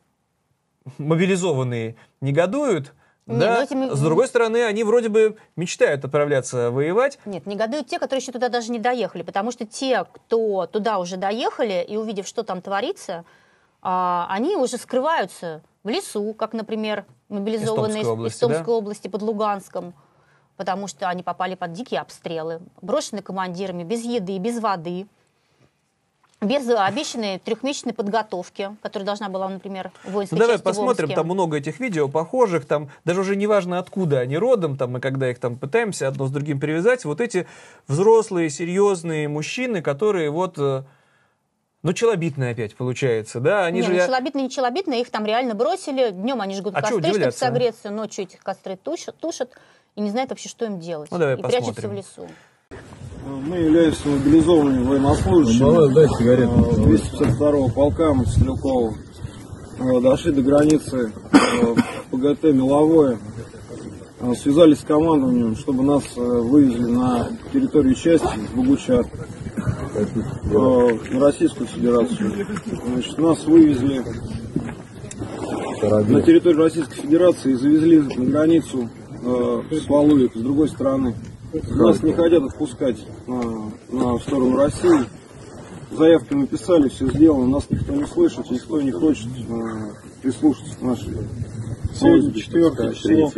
мобилизованные 0.97 1.95
негодуют, 2.21 2.87
Не, 2.87 3.04
да, 3.25 3.57
ну 3.57 3.63
этими- 3.63 3.89
с 3.93 3.99
другой 3.99 4.27
стороны, 4.27 4.63
они 4.65 4.83
вроде 4.83 5.09
бы 5.09 5.37
мечтают 5.55 6.05
отправляться 6.05 6.69
воевать. 6.69 7.17
Нет, 7.25 7.45
негодуют 7.47 7.87
те, 7.87 7.97
которые 7.97 8.21
еще 8.21 8.31
туда 8.31 8.49
даже 8.49 8.71
не 8.71 8.79
доехали, 8.79 9.23
потому 9.23 9.51
что 9.51 9.65
те, 9.65 10.03
кто 10.05 10.67
туда 10.67 10.99
уже 10.99 11.17
доехали 11.17 11.83
и 11.87 11.97
увидев, 11.97 12.27
что 12.27 12.43
там 12.43 12.61
творится, 12.61 13.25
а, 13.81 14.27
они 14.29 14.55
уже 14.55 14.77
скрываются 14.77 15.61
в 15.83 15.89
лесу, 15.89 16.33
как, 16.33 16.53
например, 16.53 17.05
мобилизованные 17.29 18.01
Из 18.01 18.05
Томской 18.05 18.13
области, 18.13 18.35
из 18.35 18.39
Томской 18.39 18.65
да? 18.65 18.71
области 18.71 19.07
под 19.07 19.21
Луганском, 19.23 19.93
потому 20.57 20.87
что 20.87 21.09
они 21.09 21.23
попали 21.23 21.55
под 21.55 21.73
дикие 21.73 22.01
обстрелы, 22.01 22.61
брошены 22.81 23.21
командирами 23.21 23.83
без 23.83 24.03
еды, 24.03 24.37
без 24.37 24.59
воды, 24.59 25.07
без 26.45 26.67
обещанной 26.69 27.39
трехмесячной 27.39 27.93
подготовки, 27.93 28.75
которая 28.81 29.05
должна 29.05 29.29
была, 29.29 29.49
например, 29.49 29.91
в 30.03 30.25
Ну, 30.31 30.37
давай 30.37 30.59
посмотрим, 30.59 31.09
там 31.09 31.25
много 31.25 31.57
этих 31.57 31.79
видео 31.79 32.07
похожих, 32.07 32.65
там 32.65 32.89
даже 33.03 33.21
уже 33.21 33.35
не 33.35 33.47
важно 33.47 33.79
откуда 33.79 34.19
они 34.19 34.37
родом, 34.37 34.77
там 34.77 34.93
мы 34.93 34.99
когда 34.99 35.29
их 35.29 35.39
там 35.39 35.57
пытаемся 35.57 36.07
одно 36.07 36.27
с 36.27 36.31
другим 36.31 36.59
привязать, 36.59 37.05
вот 37.05 37.21
эти 37.21 37.47
взрослые, 37.87 38.49
серьезные 38.49 39.27
мужчины, 39.27 39.81
которые 39.81 40.29
вот, 40.29 40.55
э, 40.57 40.83
ну, 41.83 41.93
челобитные 41.93 42.51
опять 42.51 42.75
получается, 42.75 43.39
да, 43.39 43.65
они 43.65 43.81
не, 43.81 43.87
же... 43.87 43.93
ну, 43.93 44.05
челобитные, 44.05 44.43
не 44.43 44.49
челобитные, 44.49 45.01
их 45.01 45.09
там 45.09 45.25
реально 45.25 45.55
бросили. 45.55 46.11
Днем 46.11 46.41
они 46.41 46.55
жгут 46.55 46.73
А 46.75 46.81
чё 46.81 46.99
костры, 46.99 47.13
чтобы 47.13 47.31
согреться, 47.31 47.89
ночью 47.89 48.25
этих 48.25 48.41
костры 48.41 48.77
тушат, 48.77 49.17
тушат 49.17 49.51
и 49.95 50.01
не 50.01 50.09
знают 50.09 50.29
вообще, 50.29 50.49
что 50.49 50.65
им 50.65 50.79
делать. 50.79 51.11
Ну, 51.11 51.17
давай 51.17 51.35
и 51.35 51.41
прячутся 51.41 51.73
посмотрим. 51.73 51.89
в 51.89 51.93
лесу. 51.93 52.29
Мы 53.25 53.57
являемся 53.57 54.07
мобилизованными 54.07 54.83
военнослужащими 54.85 55.89
э, 55.89 56.95
252-го 56.95 57.69
полка 57.69 58.13
Мотострелкового. 58.13 58.93
Э, 59.79 59.99
Дошли 59.99 60.31
до 60.31 60.43
границы 60.43 61.11
э, 61.31 61.75
ПГТ 62.11 62.43
Меловое. 62.53 63.17
Э, 64.19 64.33
Связались 64.35 64.81
с 64.81 64.83
командованием, 64.83 65.55
чтобы 65.55 65.83
нас 65.83 66.03
э, 66.15 66.21
вывезли 66.21 66.85
на 66.85 67.29
территорию 67.51 67.95
части 67.95 68.27
э, 68.53 69.01
на 71.11 71.19
Российскую 71.19 71.65
Федерацию. 71.67 72.31
Значит, 72.85 73.17
нас 73.17 73.43
вывезли 73.45 74.03
на 75.81 76.21
территорию 76.21 76.61
Российской 76.61 76.97
Федерации 77.01 77.53
и 77.53 77.55
завезли 77.55 78.01
на 78.01 78.25
границу 78.25 78.87
э, 79.23 79.61
с 79.71 79.89
Валуев 79.89 80.31
с 80.35 80.39
другой 80.39 80.69
стороны. 80.69 81.15
Нас 81.63 82.03
не 82.03 82.13
хотят 82.13 82.43
отпускать 82.43 82.97
на, 83.27 83.71
на 83.89 84.19
сторону 84.19 84.57
России. 84.57 85.05
Заявки 85.91 86.33
написали, 86.33 86.89
все 86.89 87.07
сделано, 87.07 87.47
нас 87.47 87.69
никто 87.69 87.93
не 87.93 88.05
слышит, 88.05 88.49
никто 88.49 88.81
не 88.81 88.91
хочет 88.91 89.27
э, 89.27 89.93
прислушаться 90.21 90.75
к 90.77 90.81
нашей. 90.81 91.13
Сегодня 91.93 92.33
4 92.33 92.93
число. 92.93 93.31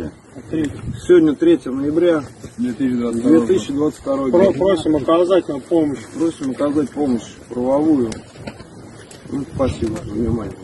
Сегодня 1.06 1.34
3 1.34 1.60
ноября 1.66 2.24
2022 2.56 4.28
год. 4.30 4.56
Просим 4.56 4.96
оказать 4.96 5.48
нам 5.48 5.60
помощь. 5.60 6.00
Просим 6.16 6.50
оказать 6.50 6.90
помощь 6.90 7.34
правовую. 7.48 8.10
Ну, 9.30 9.44
спасибо 9.54 9.96
за 10.04 10.10
внимание. 10.10 10.56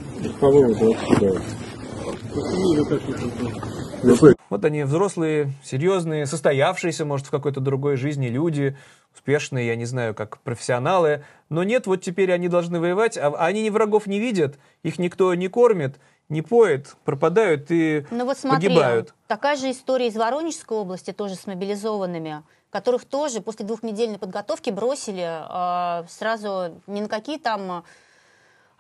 Вот 4.51 4.65
они 4.65 4.85
взрослые, 4.85 5.53
серьезные, 5.65 6.27
состоявшиеся, 6.27 7.05
может, 7.05 7.27
в 7.27 7.31
какой-то 7.31 7.61
другой 7.61 7.97
жизни 7.97 8.29
люди, 8.29 8.77
успешные, 9.15 9.69
я 9.69 9.77
не 9.77 9.85
знаю, 9.85 10.15
как 10.15 10.39
профессионалы. 10.41 11.25
Но 11.49 11.63
нет, 11.65 11.87
вот 11.87 12.03
теперь 12.03 12.33
они 12.33 12.49
должны 12.49 12.81
воевать, 12.81 13.17
а 13.17 13.31
они 13.39 13.63
ни 13.63 13.71
врагов 13.71 14.07
не 14.07 14.19
видят, 14.19 14.59
их 14.83 14.99
никто 14.99 15.33
не 15.35 15.49
кормит, 15.49 15.97
не 16.29 16.43
поет, 16.43 16.97
пропадают 17.05 17.67
и 17.71 18.07
Ну 18.11 18.25
вот 18.25 18.39
смотри, 18.39 18.69
погибают. 18.69 19.15
такая 19.27 19.57
же 19.57 19.71
история 19.71 20.09
из 20.09 20.17
Воронежской 20.17 20.77
области, 20.77 21.13
тоже 21.13 21.35
с 21.35 21.47
мобилизованными, 21.47 22.43
которых 22.71 23.05
тоже 23.05 23.41
после 23.41 23.65
двухнедельной 23.65 24.19
подготовки 24.19 24.71
бросили 24.71 25.25
э, 25.25 26.07
сразу 26.09 26.81
ни 26.87 27.01
на 27.01 27.09
какие 27.09 27.39
там 27.39 27.85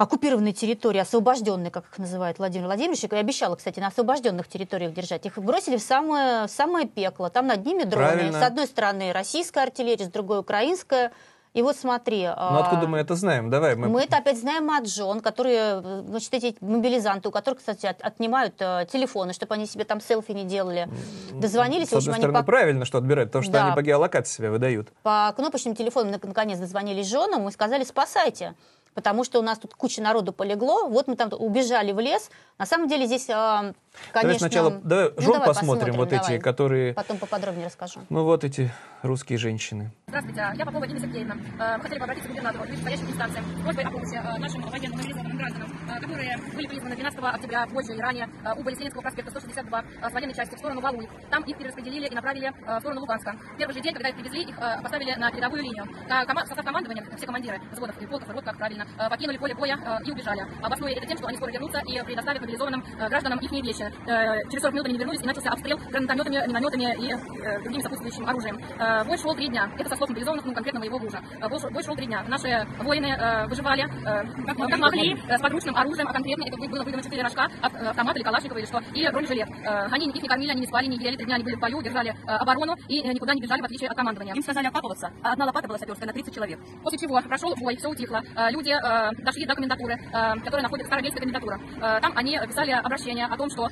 оккупированные 0.05 0.53
территории, 0.53 0.99
освобожденные, 1.01 1.71
как 1.71 1.85
их 1.91 1.99
называет 1.99 2.39
Владимир 2.39 2.67
Владимирович, 2.67 3.05
и 3.05 3.15
обещала, 3.17 3.57
кстати, 3.57 3.81
на 3.81 3.89
освобожденных 3.89 4.47
территориях 4.49 4.93
держать. 4.95 5.27
Их 5.27 5.37
бросили 5.39 5.77
в 5.77 5.83
самое, 5.83 6.47
в 6.47 6.51
самое 6.51 6.87
пекло. 6.87 7.29
Там 7.31 7.47
над 7.47 7.65
ними 7.65 7.85
дроны. 7.85 8.07
Правильно. 8.07 8.41
С 8.41 8.43
одной 8.43 8.67
стороны 8.67 9.13
российская 9.13 9.63
артиллерия, 9.65 10.05
с 10.05 10.09
другой 10.09 10.41
украинская. 10.41 11.11
И 11.55 11.63
вот 11.63 11.77
смотри. 11.77 12.25
Ну 12.25 12.59
откуда 12.59 12.89
мы 12.89 12.99
это 12.99 13.15
знаем? 13.15 13.49
Давай 13.49 13.77
мы... 13.77 13.87
Мы 13.89 14.03
это 14.03 14.17
опять 14.17 14.37
знаем 14.41 14.69
от 14.73 14.89
жен, 14.89 15.21
которые, 15.21 15.81
значит, 16.03 16.35
эти 16.35 16.57
мобилизанты, 16.61 17.29
у 17.29 17.31
которых, 17.31 17.61
кстати, 17.61 17.87
от- 17.87 18.03
отнимают 18.03 18.55
э, 18.59 18.87
телефоны, 18.93 19.33
чтобы 19.33 19.55
они 19.55 19.67
себе 19.67 19.85
там 19.85 20.01
селфи 20.01 20.33
не 20.33 20.43
делали. 20.43 20.89
Дозвонились, 21.33 21.91
С 21.91 21.93
в 21.93 21.97
общем, 21.99 22.09
одной 22.11 22.15
они 22.17 22.23
стороны, 22.25 22.39
по, 22.41 22.45
правильно, 22.45 22.85
что 22.85 22.99
отбирают, 22.99 23.29
потому 23.31 23.45
что 23.45 23.53
Да. 23.53 23.67
они 23.67 23.75
по 23.77 23.83
геолокации 23.83 24.39
себя 24.39 24.51
выдают. 24.51 24.89
по 25.05 25.33
кнопочным 25.37 25.77
телефонам 25.77 26.13
нак- 26.15 26.27
наконец 26.27 26.59
дозвонились 26.59 27.07
женам 27.07 27.47
и 27.49 27.53
сказали, 27.53 27.85
спасайте. 27.85 28.55
Потому 28.95 29.25
что 29.25 29.39
у 29.39 29.43
нас 29.43 29.59
тут 29.59 29.75
куча 29.75 30.01
народу 30.01 30.33
полегло, 30.33 30.87
вот 30.87 31.09
мы 31.09 31.17
там 31.17 31.31
убежали 31.33 31.93
в 31.93 32.01
лес. 32.01 32.31
На 32.59 32.67
самом 32.67 32.89
деле 32.89 33.07
здесь, 33.07 33.29
э, 33.29 33.75
конечно... 34.13 34.23
давай 34.23 34.39
сначала 34.39 34.71
давай 34.83 35.11
ну, 35.17 35.23
жен 35.23 35.33
давай 35.33 35.49
посмотрим, 35.49 35.95
вот 35.95 36.09
давай. 36.09 36.35
эти, 36.35 36.43
которые... 36.43 36.95
Потом 36.95 37.19
поподробнее 37.19 37.67
расскажу. 37.67 38.01
Ну 38.09 38.25
вот 38.25 38.45
эти 38.45 38.73
русские 39.03 39.39
женщины. 39.39 39.93
Здравствуйте, 40.09 40.47
я 40.57 40.65
Попова 40.65 40.85
Инна 40.85 41.01
Сергеевна. 41.01 41.35
Мы 41.35 41.83
хотели 41.83 41.99
бы 41.99 42.05
обратиться 42.05 42.29
к 42.29 42.31
губернатору 42.31 42.65
вышестоящим 42.65 43.11
инстанциям 43.11 43.45
с 43.45 43.63
просьбой 43.63 43.85
о 43.85 43.91
помощи 43.91 44.15
э, 44.15 44.39
нашим 44.39 44.63
военным 44.63 44.99
мобилизованным 44.99 45.37
гражданам, 45.37 45.69
э, 45.89 46.01
которые 46.01 46.39
были 46.55 46.67
призваны 46.69 46.95
12 46.95 47.19
октября 47.19 47.67
позже 47.67 47.95
и 47.95 48.01
ранее 48.01 48.29
убыли 48.57 48.75
с 48.75 48.79
Ленинского 48.79 49.03
проспекта 49.03 49.31
162 49.33 49.81
э, 49.81 50.09
с 50.09 50.13
военной 50.13 50.35
части 50.35 50.55
в 50.55 50.59
сторону 50.59 50.81
Валуй. 50.81 51.09
Там 51.31 51.43
их 51.43 51.59
перераспределили 51.59 52.07
и 52.07 52.15
направили 52.15 52.53
в 52.67 52.81
сторону 52.81 53.01
Луганска. 53.01 53.33
В 53.55 53.57
первый 53.57 53.73
же 53.73 53.81
день, 53.81 53.93
когда 53.93 54.09
их 54.09 54.17
привезли, 54.17 54.43
их 54.43 54.57
поставили 54.57 55.15
на 55.15 55.31
передовую 55.31 55.63
линию. 55.63 55.85
Кома- 56.27 56.47
Состав 56.47 56.65
командования, 56.65 57.05
все 57.17 57.27
командиры 57.27 57.61
взводов 57.73 58.01
и 58.01 58.07
полков, 58.07 58.29
и 58.29 58.33
рот, 58.33 58.45
как 58.45 58.57
правильно, 58.57 58.87
покинули 59.11 59.37
поле 59.39 59.55
боя 59.55 60.01
и 60.05 60.11
убежали. 60.11 60.47
Обосновывая 60.63 60.97
это 60.97 61.07
тем, 61.07 61.17
что 61.17 61.27
они 61.27 61.37
скоро 61.37 61.51
вернутся 61.51 61.81
и 61.81 62.03
предоставят 62.05 62.41
мобилизованным 62.41 62.85
гражданам 63.09 63.39
их 63.41 63.51
вещи. 63.51 63.84
Э, 64.07 64.43
Через 64.51 64.63
40 64.63 64.75
минут 64.75 64.87
они 64.89 64.99
вернулись 64.99 65.23
и 65.23 65.27
начался 65.27 65.51
обстрел 65.51 65.79
гранатометами, 65.91 66.47
минометами 66.49 66.85
и 67.07 67.13
э, 67.13 67.63
другим 67.63 67.81
сопутствующим 67.83 68.27
оружием. 68.29 68.59
Э, 68.79 69.05
Бой 69.05 69.19
шел 69.19 69.35
три 69.35 69.49
дня. 69.49 69.69
Это 69.79 69.89
со 69.91 69.97
слов 69.97 70.11
мобилизованных, 70.11 70.45
ну, 70.45 70.55
конкретно 70.55 70.81
моего 70.81 70.99
мужа. 70.99 71.21
Э, 71.41 71.49
Бой 71.49 71.59
шел- 71.61 71.71
бой 71.71 71.83
шел 71.83 71.95
три 71.97 72.07
дня. 72.07 72.23
Наши 72.29 72.67
воины 72.83 73.07
э, 73.07 73.47
выживали 73.47 73.83
э, 73.85 74.45
как, 74.47 74.57
как 74.57 74.79
могли, 74.79 75.15
э, 75.29 75.39
с 75.39 75.41
подручным 75.41 75.77
оружием, 75.77 76.09
а 76.09 76.13
конкретно 76.13 76.45
это 76.45 76.57
было 76.57 76.83
выдано 76.85 77.03
4 77.03 77.23
рожка, 77.23 77.49
ав- 77.63 77.75
автомат 77.75 78.17
или 78.17 78.23
калашникова 78.25 78.59
или 78.59 78.67
что, 78.67 78.81
и 78.95 79.09
бронежилет. 79.09 79.49
Э, 79.65 79.87
Они 79.91 80.07
их 80.09 80.23
не 80.23 80.29
кормили, 80.29 80.51
они 80.51 80.61
не 80.61 80.67
спали, 80.67 80.87
не 80.87 80.97
ели, 80.97 81.17
три 81.17 81.27
дня 81.27 81.37
они 81.37 81.45
были 81.45 81.55
в 81.57 81.61
бою, 81.61 81.83
держали 81.83 82.11
э, 82.11 82.31
оборону 82.31 82.75
и 82.89 83.01
никуда 83.03 83.35
не 83.35 83.41
бежали, 83.41 83.61
в 83.61 83.65
отличие 83.65 83.89
от 83.91 83.97
командования. 83.97 84.35
Им 84.35 84.43
сказали 84.43 84.67
окапываться, 84.67 85.11
а 85.23 85.33
одна 85.33 85.47
лопата 85.47 85.69
была 85.69 85.79
саперская 85.79 86.07
на 86.07 86.13
30 86.13 86.35
человек. 86.35 86.59
После 86.83 86.99
чего 86.99 87.21
прошел 87.23 87.55
бой, 87.61 87.77
все 87.77 87.89
утихло. 87.89 88.23
Э, 88.37 88.51
Люди 88.51 88.71
э, 88.71 89.11
дошли 89.25 89.47
до 89.47 89.55
комендатуры, 89.55 89.95
э, 89.95 90.35
которая 90.41 90.63
находится, 90.63 90.89
Старобельская 90.89 91.21
комендатура. 91.21 91.59
Э, 91.81 92.01
Там 92.01 92.13
они 92.17 92.39
писали 92.47 92.71
обращение 92.73 93.27
о 93.27 93.37
том, 93.37 93.49
что 93.51 93.69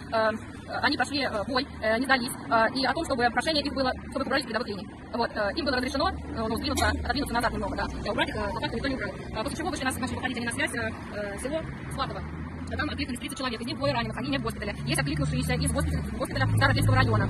они 0.82 0.96
прошли 0.96 1.22
э, 1.22 1.44
бой, 1.48 1.66
э, 1.82 1.98
не 1.98 2.04
сдались, 2.04 2.32
э, 2.32 2.66
и 2.74 2.84
о 2.84 2.92
том, 2.92 3.04
чтобы 3.04 3.28
прошение 3.30 3.62
их 3.62 3.72
было, 3.74 3.92
чтобы 4.10 4.24
убрались 4.24 4.44
с 4.44 4.46
передовых 4.46 4.68
линий. 4.68 4.86
Вот, 5.12 5.30
э, 5.34 5.50
им 5.56 5.64
было 5.64 5.76
разрешено, 5.76 6.08
э, 6.10 6.46
ну, 6.48 6.56
сдвинуться, 6.56 6.88
отодвинуться 6.88 7.34
назад 7.34 7.52
немного, 7.52 7.76
да, 7.76 8.10
убрать 8.10 8.28
их, 8.28 8.36
э, 8.36 8.52
по 8.52 8.60
факту 8.60 8.76
никто 8.76 8.88
не 8.88 8.94
убрал. 8.94 9.10
А 9.36 9.42
После 9.42 9.58
чего 9.58 9.70
вышли 9.70 9.84
нас, 9.84 9.98
начали 9.98 10.16
выходить 10.16 10.36
они 10.38 10.46
на 10.46 10.52
связь, 10.52 10.74
э, 10.74 10.90
э, 11.14 11.38
село 11.38 11.60
Сватово. 11.92 12.22
А 12.70 12.76
Там 12.76 12.88
откликнулись 12.88 13.20
30 13.20 13.36
человек, 13.38 13.60
из 13.60 13.66
них 13.66 13.76
двое 13.76 13.92
раненых, 13.92 14.16
они 14.16 14.30
не 14.30 14.38
в 14.38 14.42
госпитале. 14.42 14.74
Есть 14.86 14.98
откликнувшиеся 14.98 15.54
из 15.54 15.72
госпиталя, 15.72 16.02
госпиталя 16.16 16.46
Старобельского 16.56 16.96
района. 16.96 17.28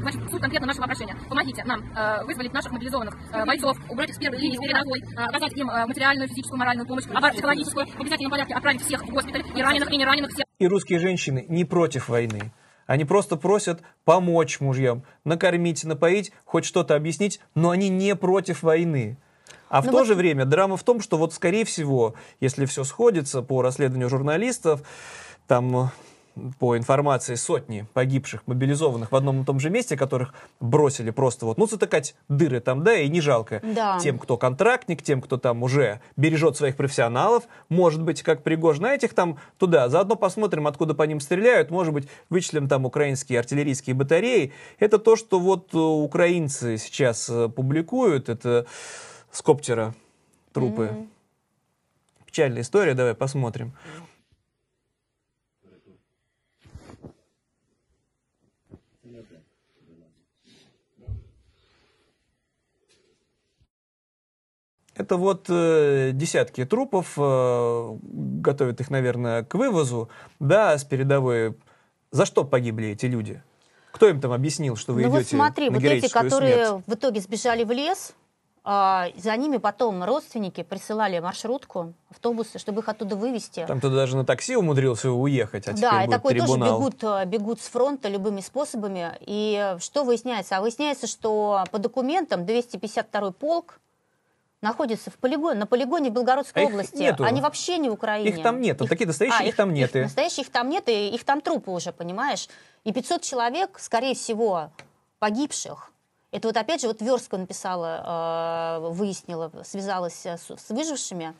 Значит, 0.00 0.30
суть 0.30 0.40
конкретно 0.40 0.66
нашего 0.66 0.84
обращения. 0.84 1.16
Помогите 1.28 1.64
нам 1.64 1.80
э, 1.80 2.24
вызволить 2.24 2.52
наших 2.52 2.72
мобилизованных 2.72 3.14
э, 3.32 3.44
бойцов, 3.46 3.76
убрать 3.88 4.10
их 4.10 4.16
с 4.16 4.18
первой 4.18 4.38
линии, 4.38 4.56
с 4.56 4.60
передовой, 4.60 5.00
э, 5.00 5.22
оказать 5.22 5.56
им 5.56 5.70
э, 5.70 5.86
материальную, 5.86 6.28
физическую, 6.28 6.58
моральную 6.58 6.86
помощь, 6.86 7.04
а 7.14 7.30
психологическую, 7.30 7.86
в 7.86 8.00
обязательном 8.00 8.30
порядке 8.30 8.54
отправить 8.54 8.82
всех 8.82 9.02
в 9.02 9.10
госпиталь, 9.10 9.44
и 9.54 9.62
раненых, 9.62 9.90
и 9.90 9.96
не 9.96 10.04
раненых, 10.04 10.30
всех 10.32 10.44
И 10.60 10.66
русские 10.68 10.98
женщины 10.98 11.46
не 11.48 11.64
против 11.64 12.08
войны. 12.10 12.52
Они 12.86 13.04
просто 13.06 13.36
просят 13.36 13.80
помочь 14.04 14.60
мужьям, 14.60 15.04
накормить, 15.24 15.84
напоить, 15.84 16.32
хоть 16.44 16.66
что-то 16.66 16.94
объяснить, 16.96 17.40
но 17.54 17.70
они 17.70 17.88
не 17.88 18.14
против 18.14 18.62
войны. 18.62 19.16
А 19.70 19.80
в 19.80 19.86
Ну 19.86 19.92
то 19.92 19.98
вот- 19.98 20.06
же 20.06 20.14
время 20.14 20.44
драма 20.44 20.76
в 20.76 20.82
том, 20.82 21.00
что 21.00 21.16
вот, 21.16 21.32
скорее 21.32 21.64
всего, 21.64 22.14
если 22.40 22.66
все 22.66 22.84
сходится 22.84 23.40
по 23.40 23.62
расследованию 23.62 24.10
журналистов, 24.10 24.82
там 25.46 25.90
по 26.58 26.76
информации 26.76 27.34
сотни 27.34 27.86
погибших, 27.92 28.42
мобилизованных 28.46 29.12
в 29.12 29.16
одном 29.16 29.42
и 29.42 29.44
том 29.44 29.60
же 29.60 29.70
месте, 29.70 29.96
которых 29.96 30.34
бросили 30.60 31.10
просто 31.10 31.46
вот, 31.46 31.58
ну, 31.58 31.66
затыкать 31.66 32.14
дыры 32.28 32.60
там, 32.60 32.82
да, 32.84 32.94
и 32.94 33.08
не 33.08 33.20
жалко 33.20 33.60
Да. 33.62 33.98
тем, 34.00 34.18
кто 34.18 34.36
контрактник, 34.36 35.02
тем, 35.02 35.20
кто 35.20 35.36
там 35.36 35.62
уже 35.62 36.00
бережет 36.16 36.56
своих 36.56 36.76
профессионалов, 36.76 37.44
может 37.68 38.02
быть, 38.02 38.22
как 38.22 38.42
Пригожин, 38.42 38.86
а 38.86 38.94
этих 38.94 39.14
там 39.14 39.38
туда. 39.58 39.88
Заодно 39.88 40.16
посмотрим, 40.16 40.66
откуда 40.66 40.94
по 40.94 41.02
ним 41.04 41.20
стреляют, 41.20 41.70
может 41.70 41.92
быть, 41.92 42.08
вычислим 42.28 42.68
там 42.68 42.84
украинские 42.86 43.38
артиллерийские 43.38 43.94
батареи. 43.94 44.52
Это 44.78 44.98
то, 44.98 45.16
что 45.16 45.38
вот 45.38 45.74
э, 45.74 45.78
украинцы 45.78 46.76
сейчас 46.78 47.28
э, 47.28 47.48
публикуют, 47.48 48.28
это 48.28 48.66
с 49.30 49.42
коптера 49.42 49.94
трупы. 50.52 50.90
Печальная 52.26 52.62
история, 52.62 52.94
давай 52.94 53.14
посмотрим. 53.14 53.72
Это 65.00 65.16
вот 65.16 65.46
э, 65.48 66.10
десятки 66.12 66.66
трупов, 66.66 67.14
э, 67.16 67.98
готовят 68.02 68.82
их, 68.82 68.90
наверное, 68.90 69.44
к 69.44 69.54
вывозу, 69.54 70.10
да, 70.40 70.76
с 70.76 70.84
передовой. 70.84 71.56
За 72.10 72.26
что 72.26 72.44
погибли 72.44 72.88
эти 72.88 73.06
люди? 73.06 73.42
Кто 73.92 74.08
им 74.10 74.20
там 74.20 74.32
объяснил, 74.32 74.76
что 74.76 74.92
вы 74.92 75.04
ну 75.04 75.08
вот 75.08 75.22
идете 75.22 75.36
смотри, 75.36 75.70
на 75.70 75.78
вот 75.78 75.84
эти, 75.84 76.12
которые 76.12 76.66
смерть? 76.66 76.84
в 76.86 76.94
итоге 76.94 77.20
сбежали 77.20 77.64
в 77.64 77.70
лес, 77.70 78.12
а, 78.62 79.06
за 79.16 79.34
ними 79.38 79.56
потом 79.56 80.04
родственники 80.04 80.62
присылали 80.62 81.18
маршрутку, 81.18 81.94
автобусы, 82.10 82.58
чтобы 82.58 82.82
их 82.82 82.88
оттуда 82.90 83.16
вывести. 83.16 83.64
Там 83.66 83.78
кто-то 83.78 83.94
даже 83.94 84.18
на 84.18 84.26
такси 84.26 84.54
умудрился 84.54 85.10
уехать, 85.10 85.66
а 85.66 85.72
да, 85.72 86.04
и 86.04 86.10
такой 86.10 86.34
трибунал. 86.34 86.78
тоже 86.78 86.98
бегут, 87.00 87.04
э, 87.04 87.24
бегут 87.24 87.62
с 87.62 87.68
фронта 87.68 88.10
любыми 88.10 88.42
способами. 88.42 89.12
И 89.20 89.76
что 89.80 90.04
выясняется? 90.04 90.58
А 90.58 90.60
выясняется, 90.60 91.06
что 91.06 91.64
по 91.70 91.78
документам 91.78 92.44
252 92.44 93.30
полк 93.32 93.80
находится 94.62 95.10
в 95.10 95.14
полигоне, 95.14 95.58
на 95.58 95.66
полигоне 95.66 96.10
в 96.10 96.12
Белгородской 96.12 96.62
А 96.62 96.64
их 96.66 96.70
области. 96.70 96.96
нету. 96.96 97.24
Они 97.24 97.40
вообще 97.40 97.78
не 97.78 97.88
в 97.88 97.94
Украине. 97.94 98.30
Их 98.30 98.42
там 98.42 98.60
нету. 98.60 98.86
Такие 98.86 99.06
настоящие, 99.06 99.40
а, 99.40 99.44
их 99.44 99.56
там 99.56 99.72
нет. 99.72 99.94
Их, 99.96 100.04
настоящих 100.04 100.46
их 100.46 100.50
там 100.50 100.68
нет, 100.68 100.88
и 100.88 101.08
их 101.08 101.24
там 101.24 101.40
трупы 101.40 101.70
уже, 101.70 101.92
понимаешь? 101.92 102.48
И 102.84 102.92
500 102.92 103.22
человек, 103.22 103.78
скорее 103.78 104.14
всего, 104.14 104.70
погибших. 105.18 105.92
Это 106.30 106.48
вот 106.48 106.56
опять 106.56 106.80
же 106.80 106.86
вот 106.86 107.02
Верска 107.02 107.38
написала, 107.38 108.78
э, 108.80 108.88
выяснила, 108.90 109.50
связалась 109.64 110.24
с, 110.24 110.38
с 110.56 110.68
выжившими. 110.68 111.34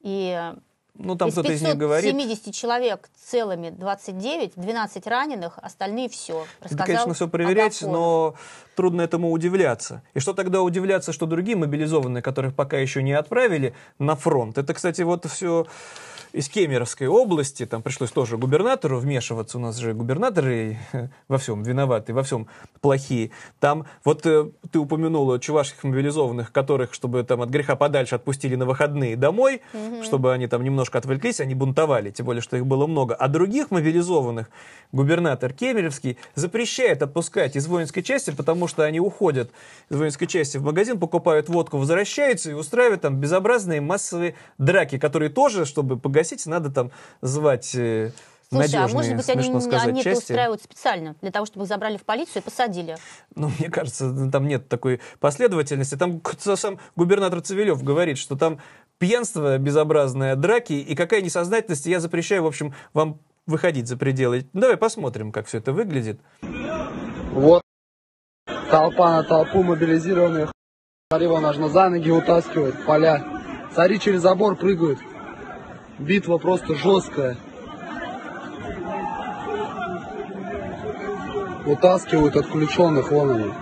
И 0.00 0.52
Ну, 0.94 1.14
там 1.16 1.30
кто-то 1.30 1.52
из 1.52 1.62
них 1.62 1.76
говорит. 1.76 2.12
570 2.12 2.54
человек 2.54 3.08
целыми 3.24 3.70
29, 3.70 4.52
12 4.56 5.06
раненых, 5.06 5.58
остальные 5.62 6.08
все. 6.08 6.44
Это, 6.60 6.76
конечно, 6.76 7.14
все 7.14 7.28
проверять, 7.28 7.82
но 7.82 8.34
трудно 8.74 9.02
этому 9.02 9.30
удивляться. 9.30 10.02
И 10.14 10.20
что 10.20 10.34
тогда 10.34 10.60
удивляться, 10.60 11.12
что 11.12 11.26
другие 11.26 11.56
мобилизованные, 11.56 12.22
которых 12.22 12.54
пока 12.54 12.78
еще 12.78 13.02
не 13.02 13.12
отправили 13.12 13.74
на 13.98 14.16
фронт? 14.16 14.58
Это, 14.58 14.74
кстати, 14.74 15.02
вот 15.02 15.26
все 15.26 15.66
из 16.32 16.48
Кемеровской 16.48 17.06
области, 17.06 17.66
там 17.66 17.82
пришлось 17.82 18.10
тоже 18.10 18.36
губернатору 18.36 18.98
вмешиваться, 18.98 19.58
у 19.58 19.60
нас 19.60 19.76
же 19.76 19.94
губернаторы 19.94 20.78
во 21.28 21.38
всем 21.38 21.62
виноваты, 21.62 22.12
во 22.12 22.22
всем 22.22 22.46
плохие. 22.80 23.30
Там, 23.60 23.86
вот 24.04 24.24
э, 24.26 24.50
ты 24.70 24.78
упомянула 24.78 25.38
чувашских 25.40 25.84
мобилизованных, 25.84 26.52
которых, 26.52 26.92
чтобы 26.94 27.22
там 27.24 27.42
от 27.42 27.48
греха 27.50 27.76
подальше 27.76 28.14
отпустили 28.14 28.54
на 28.56 28.66
выходные 28.66 29.16
домой, 29.16 29.62
Мгм. 29.72 30.04
чтобы 30.04 30.32
они 30.32 30.46
там 30.46 30.62
немножко 30.62 30.98
отвлеклись, 30.98 31.40
они 31.40 31.54
бунтовали, 31.54 32.10
тем 32.10 32.26
более, 32.26 32.42
что 32.42 32.56
их 32.56 32.66
было 32.66 32.86
много. 32.86 33.14
А 33.14 33.28
других 33.28 33.70
мобилизованных 33.70 34.50
губернатор 34.92 35.52
Кемеровский 35.52 36.18
запрещает 36.34 37.02
отпускать 37.02 37.56
из 37.56 37.66
воинской 37.66 38.02
части, 38.02 38.30
потому 38.30 38.68
что 38.68 38.82
они 38.84 39.00
уходят 39.00 39.50
из 39.90 39.96
воинской 39.96 40.26
части 40.26 40.58
в 40.58 40.62
магазин, 40.62 40.98
покупают 40.98 41.48
водку, 41.48 41.78
возвращаются 41.78 42.50
и 42.50 42.54
устраивают 42.54 43.02
там 43.02 43.16
безобразные 43.16 43.80
массовые 43.80 44.34
драки, 44.58 44.98
которые 44.98 45.30
тоже, 45.30 45.64
чтобы 45.64 45.98
погасить, 45.98 46.17
надо 46.50 46.70
там 46.70 46.90
звать 47.20 47.74
э, 47.74 48.10
Слушай, 48.50 48.74
а 48.76 48.80
надежные, 48.80 48.94
может 48.94 49.16
быть, 49.16 49.28
они, 49.28 49.60
сказать, 49.60 49.88
они 49.88 50.00
это 50.00 50.10
части. 50.10 50.32
устраивают 50.32 50.62
специально, 50.62 51.16
для 51.20 51.30
того, 51.30 51.44
чтобы 51.44 51.64
их 51.64 51.68
забрали 51.68 51.98
в 51.98 52.04
полицию 52.04 52.42
и 52.42 52.44
посадили. 52.44 52.96
Ну, 53.34 53.50
мне 53.58 53.68
кажется, 53.68 54.30
там 54.30 54.48
нет 54.48 54.68
такой 54.68 55.00
последовательности. 55.20 55.96
Там 55.96 56.22
сам 56.38 56.78
губернатор 56.96 57.40
Цивилев 57.42 57.82
говорит, 57.82 58.16
что 58.16 58.36
там 58.36 58.58
пьянство 58.98 59.58
безобразное, 59.58 60.34
драки 60.34 60.72
и 60.72 60.94
какая 60.94 61.20
несознательность. 61.20 61.86
Я 61.86 62.00
запрещаю, 62.00 62.42
в 62.42 62.46
общем, 62.46 62.74
вам 62.94 63.20
выходить 63.46 63.86
за 63.86 63.96
пределы. 63.96 64.48
Ну, 64.54 64.62
давай 64.62 64.76
посмотрим, 64.76 65.30
как 65.30 65.46
все 65.46 65.58
это 65.58 65.72
выглядит. 65.72 66.20
Вот 67.32 67.62
толпа 68.70 69.16
на 69.16 69.22
толпу 69.24 69.62
мобилизированных. 69.62 70.52
Царева 71.10 71.40
нужно 71.40 71.68
за 71.68 71.88
ноги 71.88 72.10
утаскивать, 72.10 72.84
поля. 72.84 73.24
Цари 73.74 73.98
через 73.98 74.22
забор 74.22 74.56
прыгают. 74.56 74.98
Битва 75.98 76.38
просто 76.38 76.74
жесткая. 76.74 77.36
Утаскивают 81.66 82.36
отключенных, 82.36 83.10
вон 83.10 83.30
они. 83.30 83.52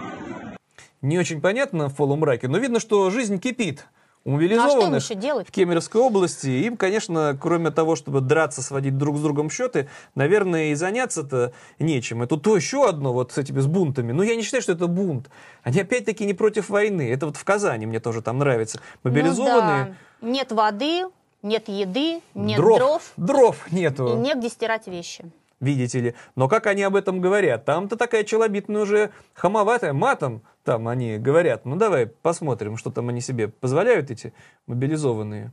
Не 1.03 1.19
очень 1.19 1.41
понятно 1.41 1.89
в 1.89 1.97
полумраке, 1.97 2.49
но 2.49 2.59
видно, 2.59 2.79
что 2.79 3.11
жизнь 3.11 3.39
кипит. 3.39 3.87
У 4.25 4.31
Ну, 4.31 4.37
а 4.37 4.41
что 4.41 4.49
им 4.49 4.57
мобилизованных 4.57 5.03
еще 5.05 5.15
делать? 5.15 5.47
в 5.47 5.53
Кемеровской 5.53 6.01
области, 6.01 6.49
им, 6.49 6.77
конечно, 6.77 7.39
кроме 7.41 7.71
того, 7.71 7.95
чтобы 7.95 8.21
драться, 8.21 8.61
сводить 8.61 8.99
друг 8.99 9.19
с 9.19 9.21
другом 9.21 9.51
счеты, 9.51 9.89
наверное, 10.17 10.73
и 10.73 10.75
заняться-то 10.75 11.53
нечем. 11.79 12.27
Тут 12.27 12.43
то 12.43 12.57
еще 12.57 12.89
одно 12.89 13.13
вот 13.13 13.31
с 13.31 13.39
этими 13.39 13.61
с 13.61 13.69
бунтами. 13.69 14.11
Но 14.11 14.25
я 14.25 14.35
не 14.35 14.43
считаю, 14.43 14.65
что 14.65 14.73
это 14.73 14.89
бунт. 14.89 15.31
Они 15.63 15.81
опять-таки 15.81 16.25
не 16.25 16.35
против 16.35 16.71
войны. 16.71 17.09
Это 17.09 17.27
вот 17.27 17.37
в 17.37 17.45
Казани 17.45 17.87
мне 17.87 18.01
тоже 18.01 18.21
там 18.21 18.39
нравится. 18.39 18.81
Мобилизованные... 19.05 19.85
Ну 19.85 19.95
да. 20.23 20.29
Нет 20.29 20.51
воды, 20.51 21.05
нет 21.43 21.69
еды, 21.69 22.21
нет 22.35 22.57
дров, 22.59 22.79
дров, 22.79 23.13
дров 23.17 23.73
нету. 23.73 24.09
и 24.09 24.17
негде 24.17 24.49
стирать 24.49 24.87
вещи. 24.87 25.25
видите 25.61 26.01
ли. 26.01 26.15
Но 26.35 26.49
как 26.49 26.67
они 26.67 26.83
об 26.83 26.97
этом 26.97 27.21
говорят? 27.21 27.65
Там-то 27.65 27.97
такая 27.97 28.25
челобитная 28.25 28.83
уже 28.83 29.11
хамоватая, 29.35 29.93
матом 29.93 30.43
там 30.65 30.89
они 30.89 31.19
говорят. 31.19 31.65
Ну 31.65 31.77
давай 31.77 32.07
посмотрим, 32.07 32.77
что 32.77 32.91
там 32.91 33.09
они 33.09 33.21
себе 33.21 33.49
позволяют, 33.49 34.11
эти 34.11 34.33
мобилизованные. 34.67 35.53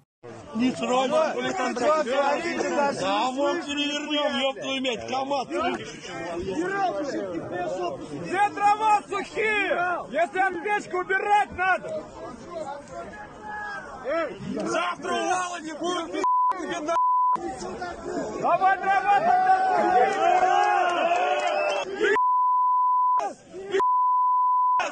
Не 0.55 0.71
срочно, 0.71 1.33
хули 1.33 1.51
там 1.51 1.73
Да, 1.73 3.31
вот 3.31 3.65
перевернем, 3.65 4.39
ёб 4.39 4.55
твою 4.61 4.81
мать, 4.81 5.07
КамАЗ. 5.09 5.47
Где 8.23 8.49
дрова 8.53 9.01
сухие? 9.09 9.77
Если 10.11 10.39
от 10.39 10.63
печки 10.63 10.95
убирать 10.95 11.51
надо. 11.57 12.03
Завтра 14.03 15.13
не 15.61 15.71
будет, 15.73 16.23
тебе 16.59 16.79
на... 16.81 16.95
Давай 18.41 18.77
дрова 18.77 19.19
тогда 19.19 19.53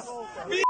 сухие. 0.02 0.64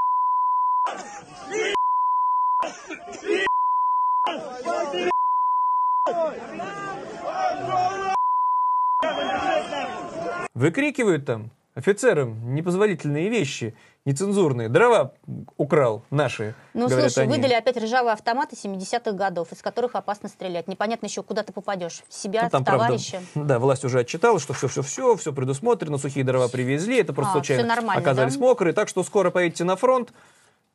Выкрикивают 10.54 11.26
там 11.26 11.52
офицерам 11.74 12.54
непозволительные 12.54 13.28
вещи, 13.28 13.74
нецензурные. 14.04 14.68
Дрова 14.68 15.12
украл 15.56 16.02
наши, 16.10 16.54
Ну, 16.74 16.88
говорят 16.88 17.12
слушай, 17.12 17.24
они. 17.26 17.36
выдали 17.36 17.52
опять 17.54 17.76
ржавые 17.76 18.12
автоматы 18.14 18.56
70-х 18.56 19.12
годов, 19.12 19.52
из 19.52 19.62
которых 19.62 19.94
опасно 19.94 20.28
стрелять. 20.28 20.66
Непонятно 20.68 21.06
еще, 21.06 21.22
куда 21.22 21.42
ты 21.42 21.52
попадешь. 21.52 22.02
В 22.08 22.14
себя, 22.14 22.44
Ну, 22.44 22.50
там, 22.50 22.62
в 22.62 22.66
товарища. 22.66 23.22
правда, 23.32 23.48
да, 23.54 23.58
власть 23.58 23.84
уже 23.84 24.00
отчиталась, 24.00 24.42
что 24.42 24.54
все-все-все, 24.54 25.16
все 25.16 25.32
предусмотрено, 25.32 25.98
сухие 25.98 26.24
дрова 26.24 26.48
привезли, 26.48 26.98
это 27.00 27.12
просто 27.12 27.38
А, 27.38 27.44
случайно 27.44 27.74
оказались 27.92 28.36
да? 28.36 28.40
мокрые, 28.40 28.72
так 28.72 28.88
что 28.88 29.02
скоро 29.04 29.30
поедете 29.30 29.64
на 29.64 29.76
фронт, 29.76 30.12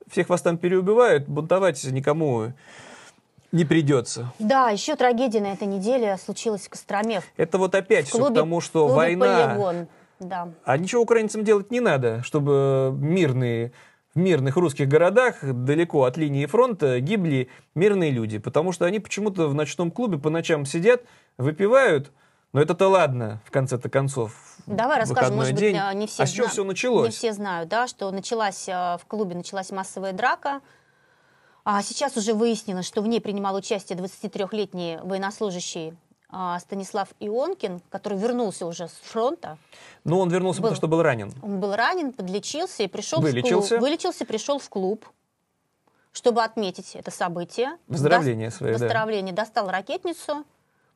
всех 0.09 0.29
вас 0.29 0.41
там 0.41 0.57
переубивают, 0.57 1.27
бунтовать 1.27 1.83
никому 1.85 2.53
не 3.51 3.65
придется. 3.65 4.31
Да, 4.39 4.69
еще 4.69 4.95
трагедия 4.95 5.41
на 5.41 5.53
этой 5.53 5.67
неделе 5.67 6.17
случилась 6.17 6.67
в 6.67 6.69
Костроме. 6.69 7.21
Это 7.37 7.57
вот 7.57 7.75
опять 7.75 8.07
все 8.07 8.27
потому, 8.27 8.61
что 8.61 8.87
война... 8.87 9.47
«Полигон». 9.49 9.87
Да. 10.19 10.49
А 10.63 10.77
ничего 10.77 11.01
украинцам 11.01 11.43
делать 11.43 11.71
не 11.71 11.79
надо, 11.79 12.23
чтобы 12.23 12.95
мирные, 12.97 13.71
в 14.13 14.19
мирных 14.19 14.55
русских 14.55 14.87
городах, 14.87 15.35
далеко 15.43 16.03
от 16.03 16.17
линии 16.17 16.45
фронта, 16.45 16.99
гибли 16.99 17.49
мирные 17.75 18.11
люди. 18.11 18.39
Потому 18.39 18.71
что 18.71 18.85
они 18.85 18.99
почему-то 18.99 19.47
в 19.47 19.53
ночном 19.53 19.91
клубе 19.91 20.17
по 20.17 20.29
ночам 20.29 20.65
сидят, 20.65 21.03
выпивают. 21.37 22.11
Но 22.53 22.61
это-то 22.61 22.87
ладно, 22.87 23.41
в 23.45 23.51
конце-то 23.51 23.89
концов. 23.89 24.33
Давай 24.65 24.99
расскажем, 24.99 25.35
может 25.35 25.55
день. 25.55 25.75
быть, 25.75 25.83
э, 25.83 25.93
не 25.95 26.07
все, 26.07 26.23
а 26.23 26.25
с 26.25 26.31
чего 26.31 26.45
зна- 26.45 26.53
все 26.53 26.63
началось? 26.63 27.05
Не 27.05 27.11
все 27.11 27.33
знают, 27.33 27.69
да, 27.69 27.87
что 27.87 28.09
началась 28.09 28.67
э, 28.67 28.71
в 28.71 29.05
клубе 29.07 29.35
началась 29.35 29.71
массовая 29.71 30.13
драка. 30.13 30.61
А 31.65 31.83
сейчас 31.83 32.15
уже 32.15 32.33
выяснилось, 32.33 32.87
что 32.87 33.01
в 33.01 33.07
ней 33.07 33.19
принимал 33.19 33.53
участие 33.55 33.99
23-летний 33.99 34.99
военнослужащий 35.03 35.93
Станислав 36.59 37.09
Ионкин, 37.19 37.79
который 37.89 38.17
вернулся 38.17 38.65
уже 38.65 38.87
с 38.89 38.91
фронта. 39.03 39.57
Ну, 40.03 40.19
он 40.19 40.29
вернулся, 40.29 40.59
Был. 40.61 40.69
потому 40.69 40.75
что 40.75 40.87
был 40.87 41.01
ранен. 41.01 41.31
Он 41.41 41.59
был 41.59 41.73
ранен, 41.75 42.11
подлечился 42.11 42.83
и 42.83 42.87
пришел 42.87 43.21
Вылечился. 43.21 43.67
в 43.75 43.77
клуб. 43.77 43.81
Вылечился, 43.81 44.25
пришел 44.25 44.59
в 44.59 44.69
клуб, 44.69 45.05
чтобы 46.11 46.43
отметить 46.43 46.95
это 46.95 47.11
событие. 47.11 47.77
Выздоровление 47.87 48.49
Дос- 48.49 48.51
свое, 48.51 48.73
да. 48.73 48.79
Выздоровление. 48.79 49.33
Достал 49.33 49.69
ракетницу, 49.69 50.43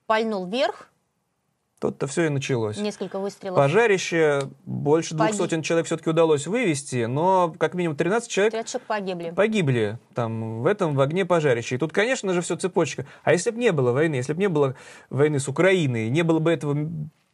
пальнул 0.05 0.45
вверх, 0.45 0.89
Тут-то 1.81 2.05
все 2.05 2.27
и 2.27 2.29
началось. 2.29 2.77
несколько 2.77 3.17
выстрелов. 3.17 3.57
Пожарище, 3.57 4.43
больше 4.65 5.15
двух 5.15 5.29
Погиб. 5.29 5.41
сотен 5.41 5.61
человек 5.63 5.87
все-таки 5.87 6.11
удалось 6.11 6.45
вывести, 6.45 7.05
но 7.05 7.55
как 7.57 7.73
минимум 7.73 7.97
13 7.97 8.29
человек 8.29 8.53
30 8.53 8.69
человек 8.69 8.87
погибли. 8.87 9.31
погибли 9.31 9.99
там 10.13 10.61
в 10.61 10.67
этом 10.67 10.93
в 10.93 11.01
огне 11.01 11.25
пожарища. 11.25 11.73
И 11.73 11.79
тут, 11.79 11.91
конечно 11.91 12.33
же, 12.33 12.41
все 12.41 12.55
цепочка. 12.55 13.07
А 13.23 13.31
если 13.31 13.49
бы 13.49 13.57
не 13.57 13.71
было 13.71 13.93
войны, 13.93 14.13
если 14.13 14.33
бы 14.33 14.39
не 14.39 14.47
было 14.47 14.75
войны 15.09 15.39
с 15.39 15.47
Украиной, 15.47 16.09
не 16.09 16.21
было 16.21 16.37
бы 16.37 16.51
этого 16.51 16.87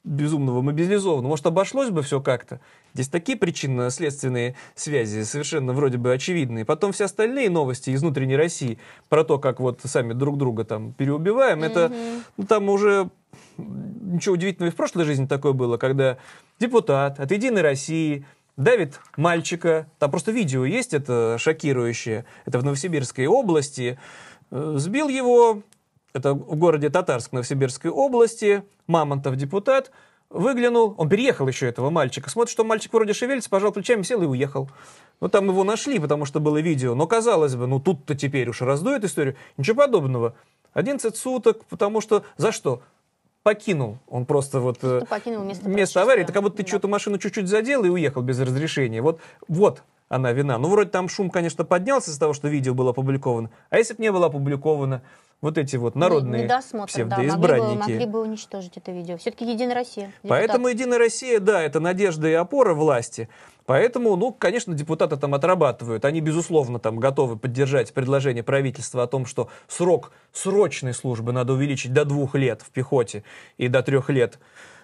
безумного 0.06 0.62
мобилизованного, 0.62 1.28
может, 1.28 1.46
обошлось 1.46 1.90
бы 1.90 2.02
все 2.02 2.22
как-то? 2.22 2.62
Здесь 2.94 3.10
такие 3.10 3.38
причинно-следственные 3.38 4.56
связи 4.76 5.24
совершенно 5.24 5.74
вроде 5.74 5.98
бы 5.98 6.14
очевидные. 6.14 6.64
Потом 6.64 6.94
все 6.94 7.04
остальные 7.04 7.50
новости 7.50 7.90
из 7.90 8.02
внутренней 8.02 8.38
России 8.38 8.80
про 9.10 9.26
то, 9.26 9.40
как 9.40 9.60
вот 9.60 9.82
сами 9.84 10.14
друг 10.14 10.38
друга 10.38 10.64
там 10.64 10.94
переубиваем, 10.94 11.64
это 11.64 11.92
ну, 12.38 12.46
там 12.46 12.70
уже 12.70 13.10
ничего 13.58 14.36
удивительного 14.36 14.72
и 14.72 14.74
в 14.74 14.76
прошлой 14.78 15.06
жизни 15.06 15.26
такое 15.26 15.54
было, 15.54 15.78
когда 15.78 16.18
депутат 16.60 17.20
от 17.20 17.32
«Единой 17.32 17.62
России» 17.62 18.26
давит 18.56 19.00
мальчика, 19.16 19.88
там 20.00 20.12
просто 20.12 20.32
видео 20.32 20.66
есть, 20.66 20.94
это 20.94 21.38
шокирующее, 21.40 22.26
это 22.46 22.60
в 22.60 22.66
Новосибирской 22.66 23.28
области, 23.28 24.00
э, 24.52 24.74
сбил 24.78 25.10
его, 25.10 25.62
это 26.14 26.34
в 26.34 26.56
городе 26.56 26.90
Татарск 26.90 27.32
Новосибирской 27.32 27.92
области, 27.92 28.64
Мамонтов 28.88 29.36
депутат, 29.36 29.92
выглянул, 30.30 30.96
он 30.98 31.08
переехал 31.08 31.48
еще 31.48 31.68
этого 31.68 31.90
мальчика, 31.90 32.30
смотрит, 32.30 32.52
что 32.52 32.64
мальчик 32.64 32.92
вроде 32.94 33.14
шевелится, 33.14 33.50
пожал 33.50 33.72
плечами, 33.72 34.02
сел 34.02 34.22
и 34.24 34.26
уехал. 34.26 34.70
Ну, 35.22 35.30
там 35.30 35.48
его 35.48 35.64
нашли, 35.64 36.00
потому 36.00 36.26
что 36.26 36.40
было 36.40 36.60
видео, 36.60 36.96
но 36.96 37.08
казалось 37.08 37.56
бы, 37.56 37.68
ну, 37.68 37.80
тут-то 37.80 38.16
теперь 38.16 38.50
уж 38.50 38.62
раздует 38.62 39.04
историю. 39.04 39.36
Ничего 39.58 39.78
подобного. 39.78 40.36
11 40.74 41.16
суток, 41.16 41.66
потому 41.66 42.02
что 42.02 42.24
за 42.38 42.52
что? 42.52 42.82
Покинул. 43.48 43.98
Он 44.10 44.26
просто 44.26 44.60
вот... 44.60 44.80
э, 44.82 44.98
Что 44.98 45.06
покинул 45.06 45.46
место 45.46 45.70
место 45.70 46.02
аварии, 46.02 46.24
это 46.24 46.34
как 46.34 46.44
будто 46.44 46.58
ты 46.58 46.64
Да. 46.64 46.68
что-то 46.68 46.90
машину 46.90 47.18
чуть-чуть 47.18 47.48
задел 47.48 47.86
и 47.86 47.90
уехал 47.90 48.22
без 48.22 48.38
разрешения. 48.42 49.02
Вот, 49.02 49.22
вот 49.48 49.84
она 50.10 50.32
вина. 50.32 50.58
Ну, 50.58 50.70
вроде 50.70 50.90
там 50.90 51.10
шум, 51.10 51.30
конечно, 51.30 51.66
поднялся 51.66 52.12
из-за 52.12 52.20
того, 52.20 52.34
что 52.34 52.48
видео 52.48 52.74
было 52.74 52.92
опубликовано. 52.92 53.50
А 53.70 53.78
если 53.78 53.94
бы 53.94 54.02
не 54.02 54.12
было 54.12 54.28
опубликовано, 54.28 55.02
вот 55.40 55.58
эти 55.58 55.76
вот 55.76 55.96
народные 55.96 56.46
Недосмотр, 56.46 56.92
да, 56.96 57.18
могли 57.18 57.30
бы, 57.30 57.36
псевдоизбранники. 57.36 57.78
могли 57.78 58.06
бы 58.08 58.22
уничтожить 58.22 58.78
это 58.78 58.92
видео. 58.92 59.18
Все-таки 59.18 59.46
Единая 59.46 59.76
Россия. 59.76 60.12
Поэтому 60.28 60.68
Единая 60.68 60.98
Россия, 60.98 61.40
да, 61.40 61.62
это 61.62 61.80
надежда 61.80 62.28
и 62.28 62.34
опора 62.34 62.74
власти. 62.74 63.30
Поэтому, 63.66 64.16
ну, 64.16 64.32
конечно, 64.32 64.74
депутаты 64.74 65.18
там 65.18 65.36
отрабатывают. 65.36 66.06
Они, 66.06 66.22
безусловно, 66.22 66.80
там 66.80 66.98
готовы 67.00 67.38
поддержать 67.38 67.94
предложение 67.94 68.44
правительства 68.44 69.04
о 69.04 69.08
том, 69.08 69.26
что 69.26 69.50
срок 69.68 70.12
срочной 70.32 70.94
службы 70.94 71.34
надо 71.34 71.54
увеличить 71.54 71.94
до 71.94 72.06
двух 72.06 72.34
лет 72.34 72.62
в 72.62 72.72
пехоте 72.72 73.24
и 73.58 73.68
до 73.68 73.84
трех 73.84 74.10
лет 74.10 74.40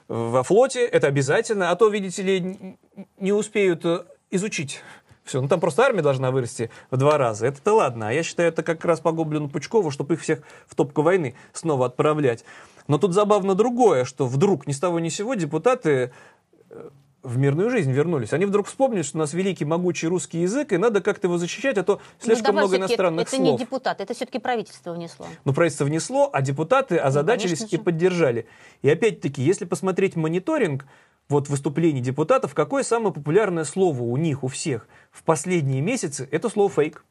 во 0.07 0.43
флоте. 0.43 0.85
Это 0.85 1.07
обязательно. 1.07 1.71
А 1.71 1.75
то, 1.75 1.87
видите 1.87 2.21
ли, 2.21 2.77
не 3.17 3.31
успеют 3.31 3.85
э, 3.85 4.03
изучить 4.29 4.81
все. 5.23 5.41
Ну, 5.41 5.47
там 5.47 5.59
просто 5.59 5.83
армия 5.83 6.01
должна 6.01 6.31
вырасти 6.31 6.69
в 6.91 6.97
два 6.97 7.17
раза. 7.17 7.47
Это-то 7.47 7.73
ладно. 7.73 8.09
А 8.09 8.11
я 8.11 8.23
считаю, 8.23 8.49
это 8.49 8.63
как 8.63 8.83
раз 8.85 8.99
по 8.99 9.11
Гоблину 9.11 9.49
Пучкову, 9.49 9.91
чтобы 9.91 10.15
их 10.15 10.21
всех 10.21 10.39
в 10.67 10.75
топку 10.75 11.01
войны 11.01 11.35
снова 11.53 11.85
отправлять. 11.85 12.43
Но 12.87 12.97
тут 12.97 13.13
забавно 13.13 13.55
другое, 13.55 14.05
что 14.05 14.27
вдруг 14.27 14.67
ни 14.67 14.73
с 14.73 14.79
того 14.79 14.99
ни 14.99 15.09
с 15.09 15.15
сего 15.15 15.35
депутаты 15.35 16.11
э, 16.69 16.89
в 17.23 17.37
мирную 17.37 17.69
жизнь 17.69 17.91
вернулись. 17.91 18.33
Они 18.33 18.45
вдруг 18.45 18.67
вспомнили, 18.67 19.01
что 19.01 19.17
у 19.17 19.19
нас 19.19 19.33
великий 19.33 19.63
могучий 19.63 20.07
русский 20.07 20.39
язык, 20.41 20.73
и 20.73 20.77
надо 20.77 21.01
как-то 21.01 21.27
его 21.27 21.37
защищать, 21.37 21.77
а 21.77 21.83
то 21.83 22.01
слишком 22.19 22.55
давай 22.55 22.63
много 22.63 22.77
иностранных 22.77 23.27
это, 23.27 23.35
слов. 23.37 23.41
Это 23.41 23.51
не 23.51 23.57
депутат, 23.57 24.01
это 24.01 24.13
все-таки 24.13 24.39
правительство 24.39 24.91
внесло. 24.91 25.27
Но 25.45 25.53
правительство 25.53 25.85
внесло, 25.85 26.29
а 26.31 26.41
депутаты 26.41 26.97
озадачились 26.97 27.59
конечно 27.59 27.75
и 27.77 27.79
поддержали. 27.79 28.45
И 28.81 28.89
опять-таки, 28.89 29.41
если 29.41 29.63
посмотреть 29.63 30.17
мониторинг 30.17 30.85
вот 31.29 31.49
выступлений 31.49 32.01
депутатов, 32.01 32.53
какое 32.53 32.83
самое 32.83 33.13
популярное 33.13 33.63
слово 33.63 34.01
у 34.01 34.17
них, 34.17 34.43
у 34.43 34.47
всех 34.47 34.87
в 35.11 35.23
последние 35.23 35.81
месяцы, 35.81 36.27
это 36.31 36.49
слово 36.49 36.69
фейк. 36.69 37.05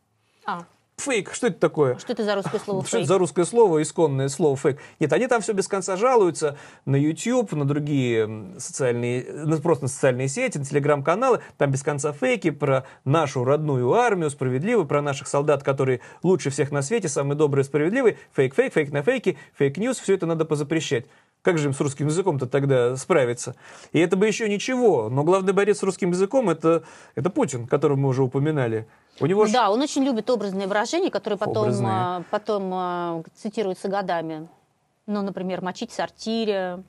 А, 0.44 0.64
Фейк, 0.98 1.32
что 1.34 1.48
это 1.48 1.58
такое? 1.58 1.98
что 1.98 2.12
это 2.12 2.22
за 2.22 2.34
русское 2.34 2.58
слово 2.58 2.82
Что 2.86 2.98
это 2.98 2.98
фейк? 2.98 3.08
за 3.08 3.18
русское 3.18 3.44
слово, 3.44 3.82
исконное 3.82 4.28
слово 4.28 4.56
фейк? 4.56 4.78
Нет, 5.00 5.12
они 5.12 5.26
там 5.26 5.40
все 5.40 5.52
без 5.52 5.66
конца 5.66 5.96
жалуются 5.96 6.56
на 6.84 6.96
YouTube, 6.96 7.52
на 7.52 7.64
другие 7.64 8.54
социальные, 8.58 9.24
на, 9.32 9.56
просто 9.56 9.84
на 9.84 9.88
социальные 9.88 10.28
сети, 10.28 10.58
на 10.58 10.64
телеграм-каналы. 10.64 11.40
Там 11.56 11.70
без 11.70 11.82
конца 11.82 12.12
фейки 12.12 12.50
про 12.50 12.84
нашу 13.04 13.42
родную 13.44 13.92
армию, 13.94 14.30
справедливую, 14.30 14.86
про 14.86 15.02
наших 15.02 15.28
солдат, 15.28 15.62
которые 15.62 16.00
лучше 16.22 16.50
всех 16.50 16.70
на 16.70 16.82
свете, 16.82 17.08
самые 17.08 17.36
добрые, 17.36 17.64
справедливые. 17.64 18.18
Фейк, 18.34 18.54
фейк, 18.54 18.72
фейк 18.72 18.92
на 18.92 19.02
фейке, 19.02 19.38
fake 19.58 19.76
news, 19.76 19.98
все 19.98 20.14
это 20.14 20.26
надо 20.26 20.44
позапрещать. 20.44 21.06
Как 21.42 21.58
же 21.58 21.66
им 21.68 21.74
с 21.74 21.80
русским 21.80 22.06
языком-то 22.06 22.46
тогда 22.46 22.94
справиться? 22.96 23.56
И 23.90 23.98
это 23.98 24.16
бы 24.16 24.26
еще 24.28 24.48
ничего, 24.48 25.08
но 25.08 25.24
главный 25.24 25.52
борец 25.52 25.78
с 25.80 25.82
русским 25.82 26.10
языком 26.10 26.48
это, 26.48 26.84
это 27.16 27.30
Путин, 27.30 27.66
которого 27.66 27.96
мы 27.98 28.08
уже 28.08 28.22
упоминали. 28.22 28.86
У 29.20 29.26
него 29.26 29.46
ж- 29.46 29.52
Да, 29.52 29.70
он 29.72 29.80
очень 29.82 30.04
любит 30.04 30.30
образные 30.30 30.68
выражения, 30.68 31.10
которые 31.10 31.38
потом, 31.38 31.64
Образные. 31.64 31.90
а, 31.92 32.22
потом 32.30 32.70
а, 32.72 33.22
цитируются 33.34 33.88
годами. 33.88 34.48
Ну, 35.06 35.20
например, 35.22 35.62
мочить 35.62 35.90
сортире, 35.90 36.84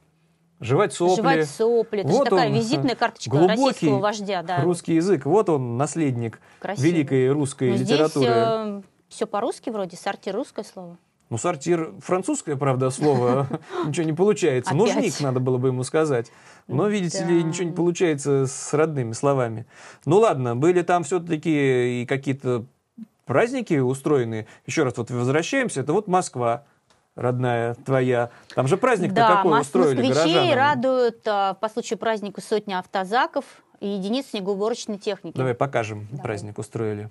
жевать 0.60 0.94
сопли. 0.94 1.16
жевать 1.16 1.50
сопли. 1.50 2.00
Это 2.02 2.10
Вот 2.10 2.26
же 2.26 2.30
такая 2.30 2.50
он, 2.50 2.54
визитная 2.54 2.96
карточка 2.96 3.32
глубокий 3.32 3.66
российского 3.66 4.00
вождя. 4.00 4.44
Да. 4.44 4.62
Русский 4.62 4.94
язык. 4.94 5.26
Вот 5.26 5.50
он, 5.50 5.78
наследник 5.78 6.40
Красивый. 6.60 6.92
великой 6.92 7.32
русской 7.32 7.72
Но 7.72 7.78
здесь 7.78 7.90
литературы. 7.90 8.84
все 9.10 9.26
по-русски 9.26 9.72
вроде, 9.72 9.98
сортир 9.98 10.36
русское 10.36 10.64
слово. 10.64 10.98
Ну, 11.34 11.40
сортир 11.40 11.96
французское, 12.00 12.56
правда, 12.56 12.92
слово. 12.92 13.48
Ничего 13.88 14.06
не 14.06 14.14
получается. 14.14 14.76
Нужник, 14.76 15.20
надо 15.20 15.40
было 15.40 15.58
бы 15.58 15.70
ему 15.70 15.82
сказать. 15.82 16.32
Но, 16.68 16.88
видите 16.88 17.26
ли, 17.26 17.44
ничего 17.44 17.66
не 17.66 17.72
получается 17.72 18.46
с 18.46 18.72
родными 18.72 19.14
словами. 19.14 19.66
Ну, 20.06 20.20
ладно, 20.20 20.56
были 20.56 20.84
там 20.84 21.04
все-таки 21.04 22.04
и 22.04 22.06
какие-то 22.06 22.66
праздники 23.26 23.74
устроены. 23.80 24.46
Еще 24.68 24.84
раз, 24.84 24.96
вот 24.96 25.10
возвращаемся. 25.10 25.82
Это 25.82 25.92
вот 25.92 26.08
Москва 26.08 26.66
родная 27.16 27.74
твоя. 27.74 28.30
Там 28.54 28.68
же 28.68 28.78
праздник-то 28.78 29.16
да, 29.16 29.36
какой 29.38 29.54
мос- 29.54 29.62
устроили 29.62 30.08
москвичей 30.08 30.34
горожанам. 30.36 30.56
радуют 30.56 31.22
а, 31.26 31.56
по 31.56 31.68
случаю 31.68 31.98
праздника 31.98 32.42
сотни 32.42 32.74
автозаков 32.74 33.46
и 33.80 33.88
единиц 33.88 34.28
снегоуборочной 34.28 35.00
техники. 35.00 35.36
Давай 35.36 35.56
покажем, 35.56 36.08
праздник 36.22 36.60
устроили. 36.60 37.10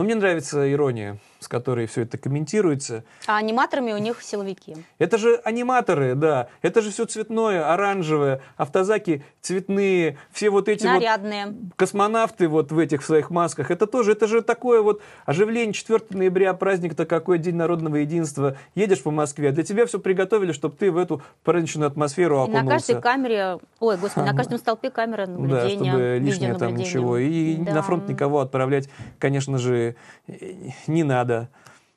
Но 0.00 0.04
мне 0.04 0.14
нравится 0.14 0.72
ирония, 0.72 1.18
с 1.50 1.52
которой 1.52 1.86
все 1.86 2.02
это 2.02 2.16
комментируется. 2.16 3.02
А 3.26 3.36
аниматорами 3.38 3.92
у 3.92 3.98
них 3.98 4.22
силовики. 4.22 4.76
Это 5.00 5.18
же 5.18 5.40
аниматоры, 5.44 6.14
да. 6.14 6.46
Это 6.62 6.80
же 6.80 6.92
все 6.92 7.06
цветное, 7.06 7.72
оранжевое, 7.74 8.40
автозаки 8.56 9.24
цветные, 9.40 10.16
все 10.30 10.50
вот 10.50 10.68
эти 10.68 10.86
вот 10.86 10.92
Нарядные. 10.92 11.54
космонавты 11.74 12.46
вот 12.46 12.70
в 12.70 12.78
этих 12.78 13.02
своих 13.04 13.30
масках. 13.30 13.72
Это 13.72 13.88
тоже, 13.88 14.12
это 14.12 14.28
же 14.28 14.42
такое 14.42 14.80
вот 14.80 15.02
оживление 15.26 15.72
4 15.72 16.00
ноября, 16.10 16.54
праздник-то 16.54 17.04
какой, 17.04 17.38
День 17.40 17.56
народного 17.56 17.96
единства. 17.96 18.56
Едешь 18.76 19.02
по 19.02 19.10
Москве, 19.10 19.48
а 19.48 19.52
для 19.52 19.64
тебя 19.64 19.86
все 19.86 19.98
приготовили, 19.98 20.52
чтобы 20.52 20.76
ты 20.76 20.92
в 20.92 20.98
эту 20.98 21.20
праздничную 21.42 21.88
атмосферу 21.88 22.36
И 22.36 22.38
на 22.38 22.60
окунулся. 22.60 22.68
каждой 22.94 23.02
камере, 23.02 23.58
ой, 23.80 23.96
господи, 23.96 24.24
на 24.26 24.36
каждом 24.36 24.58
столпе 24.58 24.90
камера 24.90 25.26
Да, 25.26 25.32
наблюдения, 25.32 25.90
чтобы 25.90 26.18
лишнее 26.20 26.54
там 26.54 26.76
ничего. 26.76 27.18
И 27.18 27.56
Да. 27.56 27.74
на 27.74 27.82
фронт 27.82 28.08
никого 28.08 28.38
отправлять, 28.38 28.88
конечно 29.18 29.58
же, 29.58 29.96
не 30.86 31.02
надо. 31.02 31.39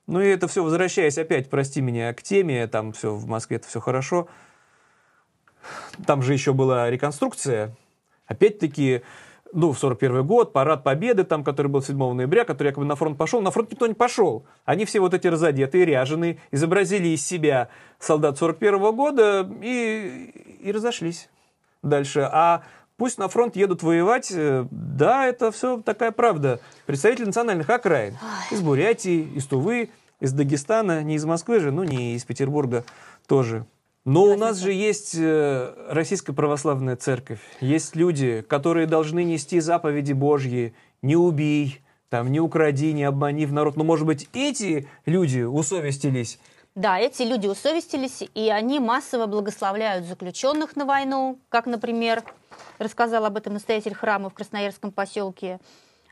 Ну 0.08 0.22
и 0.22 0.28
это 0.28 0.47
все, 0.47 0.64
возвращаясь 0.64 1.18
опять, 1.18 1.49
прости 1.49 1.82
меня, 1.82 2.14
к 2.14 2.22
теме, 2.22 2.68
там 2.68 2.91
все 2.91 3.14
в 3.14 3.28
Москве 3.28 3.58
это 3.58 3.68
все 3.68 3.80
хорошо. 3.80 4.28
Там 6.06 6.22
же 6.22 6.34
еще 6.34 6.54
была 6.54 6.89
реконструкция. 6.89 7.76
Опять-таки, 8.28 9.01
ну, 9.54 9.72
в 9.72 9.80
41 9.80 10.26
год, 10.26 10.51
парад 10.51 10.84
Победы, 10.84 11.24
там, 11.24 11.43
который 11.43 11.68
был 11.68 11.82
7 11.82 11.97
ноября, 12.14 12.43
который 12.43 12.70
якобы 12.70 12.86
на 12.86 12.95
фронт 12.95 13.18
пошел. 13.18 13.41
На 13.41 13.51
фронт 13.51 13.72
никто 13.72 13.88
не 13.88 13.93
пошел. 13.93 14.45
Они 14.66 14.84
все 14.86 14.99
вот 14.99 15.14
эти 15.14 15.28
разодетые, 15.28 15.86
ряженые, 15.86 16.39
изобразили 16.51 17.10
из 17.10 17.26
себя 17.26 17.70
солдат 17.99 18.38
41 18.38 18.95
года 18.95 19.49
и, 19.62 20.60
и 20.62 20.72
разошлись 20.72 21.30
дальше. 21.82 22.28
А 22.32 22.64
пусть 23.04 23.18
на 23.18 23.28
фронт 23.28 23.58
едут 23.58 23.84
воевать. 23.84 24.32
Э, 24.34 24.66
Да, 24.72 25.28
это 25.28 25.51
все 25.51 25.82
такая 25.82 26.12
правда. 26.12 26.62
Представители 26.86 27.26
национальных 27.26 27.70
окраин. 27.70 28.18
Из 28.49 28.62
Бурятии, 28.62 29.28
из 29.36 29.45
Тувы, 29.45 29.89
из 30.22 30.32
Дагестана, 30.32 31.04
не 31.04 31.16
из 31.16 31.26
Москвы 31.26 31.60
же, 31.60 31.72
ну, 31.72 31.84
не 31.84 32.16
из 32.16 32.24
Петербурга 32.24 32.86
тоже. 33.28 33.66
Но 34.06 34.24
у 34.24 34.38
нас 34.38 34.58
же 34.58 34.72
есть 34.72 35.16
э, 35.20 35.74
Российская 35.89 36.32
Православная 36.32 36.95
Церковь. 36.95 37.41
Есть 37.60 37.97
люди, 37.97 38.41
которые 38.47 38.88
должны 38.88 39.26
нести 39.26 39.60
заповеди 39.60 40.14
Божьи. 40.14 40.74
Не 41.01 41.18
убей, 41.18 41.82
там, 42.08 42.32
не 42.32 42.39
укради, 42.39 42.93
не 42.93 43.04
обмани 43.04 43.45
в 43.45 43.51
народ. 43.51 43.76
Но, 43.76 43.84
может 43.84 44.06
быть, 44.06 44.30
эти 44.32 44.88
люди 45.06 45.41
усовестились 45.41 46.39
Да, 46.76 46.98
эти 46.98 47.22
люди 47.22 47.46
усовестились, 47.46 48.24
и 48.34 48.50
они 48.50 48.80
массово 48.80 49.28
благословляют 49.28 50.06
заключенных 50.06 50.76
на 50.76 50.86
войну, 50.86 51.40
как, 51.50 51.68
например, 51.68 52.24
рассказал 52.80 53.26
об 53.26 53.38
этом 53.38 53.54
настоятель 53.54 53.94
храма 53.94 54.30
в 54.30 54.34
Красноярском 54.34 54.92
поселке 54.92 55.60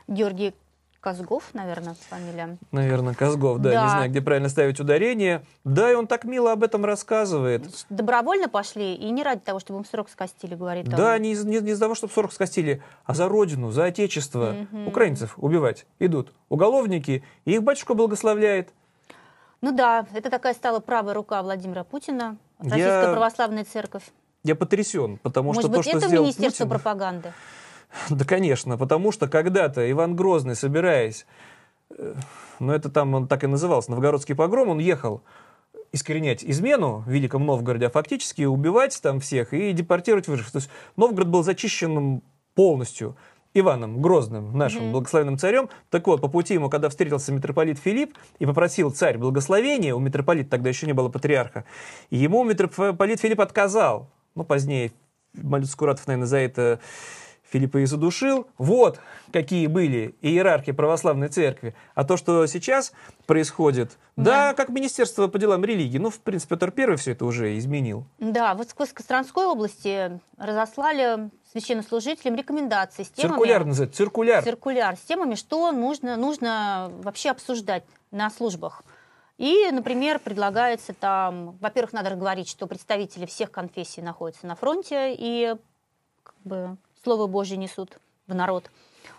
Георгий 0.06 0.54
Козгов, 1.00 1.50
наверное, 1.52 1.96
фамилия. 2.08 2.58
Наверное, 2.70 3.12
Козгов, 3.12 3.58
да, 3.58 3.72
Да. 3.72 3.82
не 3.82 3.90
знаю, 3.90 4.10
где 4.10 4.20
правильно 4.20 4.48
ставить 4.48 4.78
ударение. 4.78 5.44
Да, 5.64 5.90
и 5.90 5.96
он 5.96 6.06
так 6.06 6.22
мило 6.22 6.52
об 6.52 6.62
этом 6.62 6.84
рассказывает. 6.84 7.64
Добровольно 7.90 8.48
пошли, 8.48 8.94
и 8.94 9.10
не 9.10 9.24
ради 9.24 9.40
того, 9.40 9.58
чтобы 9.58 9.80
им 9.80 9.84
срок 9.84 10.08
скостили, 10.08 10.54
говорит 10.54 10.86
он. 10.86 10.94
Да, 10.94 11.18
не 11.18 11.32
из, 11.32 11.44
не, 11.44 11.58
не 11.58 11.72
из-за 11.72 11.80
того, 11.80 11.96
чтобы 11.96 12.12
40 12.12 12.32
скостили, 12.32 12.84
а 13.04 13.14
за 13.14 13.28
родину, 13.28 13.72
за 13.72 13.86
отечество. 13.86 14.52
Мгм. 14.70 14.86
Украинцев 14.86 15.34
убивать 15.38 15.86
идут 15.98 16.32
уголовники, 16.48 17.24
и 17.46 17.54
их 17.54 17.64
батюшка 17.64 17.94
благословляет. 17.94 18.72
Ну 19.62 19.70
да, 19.70 20.06
это 20.12 20.28
такая 20.28 20.54
стала 20.54 20.80
правая 20.80 21.14
рука 21.14 21.40
Владимира 21.42 21.84
Путина, 21.84 22.36
Я- 22.60 22.70
Российская 22.70 23.12
Православная 23.12 23.64
Церковь. 23.64 24.02
Я 24.42 24.56
потрясен, 24.56 25.18
потому 25.18 25.50
Может 25.50 25.62
что 25.62 25.68
быть, 25.70 25.78
то, 25.78 25.82
что 25.84 25.98
это 25.98 26.08
сделал 26.08 26.24
Министерство 26.24 26.64
Путин... 26.64 26.70
пропаганды? 26.70 27.32
Да, 28.10 28.24
конечно, 28.24 28.78
потому 28.78 29.12
что 29.12 29.28
когда-то 29.28 29.88
Иван 29.90 30.16
Грозный, 30.16 30.56
собираясь, 30.56 31.26
э, 31.90 32.14
ну 32.58 32.72
это 32.72 32.90
там 32.90 33.14
он 33.14 33.28
так 33.28 33.44
и 33.44 33.46
назывался, 33.46 33.90
Новгородский 33.90 34.34
погром, 34.34 34.70
он 34.70 34.78
ехал 34.78 35.22
искоренять 35.92 36.42
измену 36.42 37.04
в 37.06 37.10
Великом 37.10 37.44
Новгороде, 37.44 37.86
а 37.86 37.90
фактически 37.90 38.42
убивать 38.42 38.98
там 39.02 39.20
всех 39.20 39.52
и 39.52 39.72
депортировать 39.72 40.26
выживших. 40.26 40.52
То 40.52 40.58
есть 40.58 40.70
Новгород 40.96 41.28
был 41.28 41.44
зачищен 41.44 42.22
полностью 42.54 43.14
Иваном 43.54 44.00
Грозным, 44.00 44.56
нашим 44.56 44.84
Мгм. 44.84 44.92
благословенным 44.92 45.38
царем. 45.38 45.68
Так 45.90 46.06
вот, 46.06 46.20
по 46.20 46.28
пути 46.28 46.54
ему, 46.54 46.70
когда 46.70 46.88
встретился 46.88 47.32
митрополит 47.32 47.78
Филипп 47.78 48.16
и 48.38 48.46
попросил 48.46 48.90
царь 48.90 49.18
благословения, 49.18 49.94
у 49.94 49.98
митрополита 49.98 50.50
тогда 50.50 50.68
еще 50.70 50.86
не 50.86 50.92
было 50.94 51.08
патриарха, 51.08 51.64
ему 52.10 52.44
митрополит 52.44 53.20
Филипп 53.20 53.40
отказал. 53.40 54.08
Ну, 54.34 54.44
позднее 54.44 54.92
Малюта 55.34 55.68
Скуратов, 55.68 56.06
наверное, 56.06 56.26
за 56.26 56.38
это 56.38 56.80
Филиппа 57.50 57.78
и 57.78 57.84
задушил. 57.84 58.46
Вот 58.56 58.98
какие 59.30 59.66
были 59.66 60.14
иерархи 60.22 60.72
православной 60.72 61.28
церкви. 61.28 61.74
А 61.94 62.04
то, 62.04 62.16
что 62.16 62.46
сейчас 62.46 62.92
происходит, 63.26 63.98
да, 64.16 64.54
как 64.54 64.70
Министерство 64.70 65.28
по 65.28 65.38
делам 65.38 65.64
религии, 65.64 65.98
ну, 65.98 66.08
в 66.10 66.18
принципе, 66.20 66.54
Петр 66.56 66.70
Первый 66.70 66.96
все 66.96 67.12
это 67.12 67.26
уже 67.26 67.58
изменил. 67.58 68.06
Да, 68.18 68.54
вот 68.54 68.70
в 68.70 68.74
Костромской 68.74 69.44
области 69.44 70.18
разослали 70.38 71.30
священнослужителям 71.52 72.34
рекомендации 72.34 73.02
с 73.04 73.10
темами... 73.10 73.32
Циркуляр 73.32 73.64
называется, 73.64 73.96
циркуляр. 73.96 74.42
Циркуляр 74.42 74.96
с 74.96 75.00
темами, 75.00 75.34
что 75.34 75.70
нужно, 75.72 76.16
нужно 76.16 76.90
вообще 77.02 77.30
обсуждать 77.30 77.84
на 78.10 78.30
службах. 78.30 78.82
И, 79.38 79.68
например, 79.70 80.18
предлагается 80.18 80.94
там, 80.94 81.56
во-первых, 81.60 81.92
надо 81.92 82.14
говорить, 82.14 82.48
что 82.48 82.66
представители 82.66 83.26
всех 83.26 83.50
конфессий 83.50 84.02
находятся 84.02 84.46
на 84.46 84.54
фронте 84.54 85.14
и 85.14 85.54
как 86.22 86.34
бы, 86.44 86.76
Слово 87.02 87.26
Божье 87.26 87.56
несут 87.56 87.98
в 88.26 88.34
народ. 88.34 88.70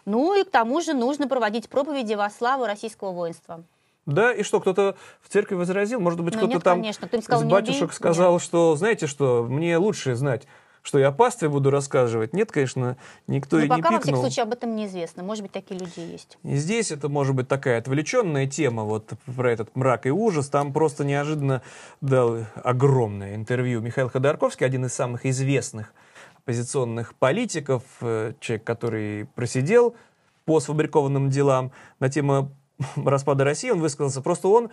Ну 0.05 0.33
и 0.39 0.43
к 0.43 0.51
тому 0.51 0.81
же 0.81 0.93
нужно 0.93 1.27
проводить 1.27 1.69
проповеди 1.69 2.13
во 2.13 2.29
славу 2.29 2.65
российского 2.65 3.11
воинства. 3.11 3.63
Да, 4.05 4.33
и 4.33 4.43
что, 4.43 4.59
кто-то 4.59 4.95
в 5.21 5.29
церкви 5.29 5.55
возразил? 5.55 5.99
Может 5.99 6.21
быть, 6.21 6.33
Ну, 6.33 6.39
кто-то 6.39 6.53
нет, 6.53 6.63
там 6.63 6.79
конечно. 6.79 7.07
Кто-нибудь 7.07 7.25
сказал, 7.25 7.43
«Не 7.43 7.51
батюшек 7.51 7.83
убей»? 7.83 7.95
сказал, 7.95 8.39
что, 8.39 8.75
знаете 8.75 9.07
что, 9.07 9.43
мне 9.49 9.77
лучше 9.77 10.15
знать, 10.15 10.43
что 10.83 10.99
я 10.99 11.07
о 11.07 11.11
пастве 11.11 11.49
буду 11.49 11.71
рассказывать. 11.71 12.33
Нет, 12.33 12.51
конечно, 12.51 12.97
никто 13.27 13.55
Но 13.55 13.61
и 13.61 13.65
не 13.65 13.69
пока, 13.69 13.81
во 13.81 13.87
всяком 13.89 14.01
пикнул. 14.03 14.21
случае, 14.21 14.43
об 14.43 14.53
этом 14.53 14.75
неизвестно. 14.75 15.23
Может 15.23 15.43
быть, 15.43 15.51
такие 15.53 15.79
люди 15.79 15.99
есть. 15.99 16.37
И 16.43 16.55
здесь 16.55 16.91
это 16.91 17.07
может 17.09 17.33
быть 17.33 17.47
такая 17.47 17.79
отвлеченная 17.79 18.47
тема 18.47 18.83
вот 18.83 19.13
про 19.35 19.51
этот 19.51 19.75
мрак 19.75 20.05
и 20.05 20.11
ужас. 20.11 20.49
Там 20.49 20.73
просто 20.73 21.05
неожиданно 21.05 21.61
дал 22.01 22.39
огромное 22.63 23.35
интервью 23.35 23.79
Михаил 23.79 24.09
Ходорковский, 24.09 24.65
один 24.65 24.85
из 24.85 24.93
самых 24.93 25.25
известных 25.25 25.93
оппозиционных 26.39 27.15
политиков, 27.15 27.83
э, 28.01 28.33
человек, 28.41 28.65
который 28.65 29.25
просидел 29.35 29.95
по 30.43 30.59
сфабрикованным 30.59 31.29
делам 31.29 31.71
на 32.01 32.09
тему 32.09 32.51
распада 32.97 33.45
России, 33.45 33.69
он 33.69 33.79
высказался. 33.79 34.21
Просто 34.21 34.49
он 34.49 34.69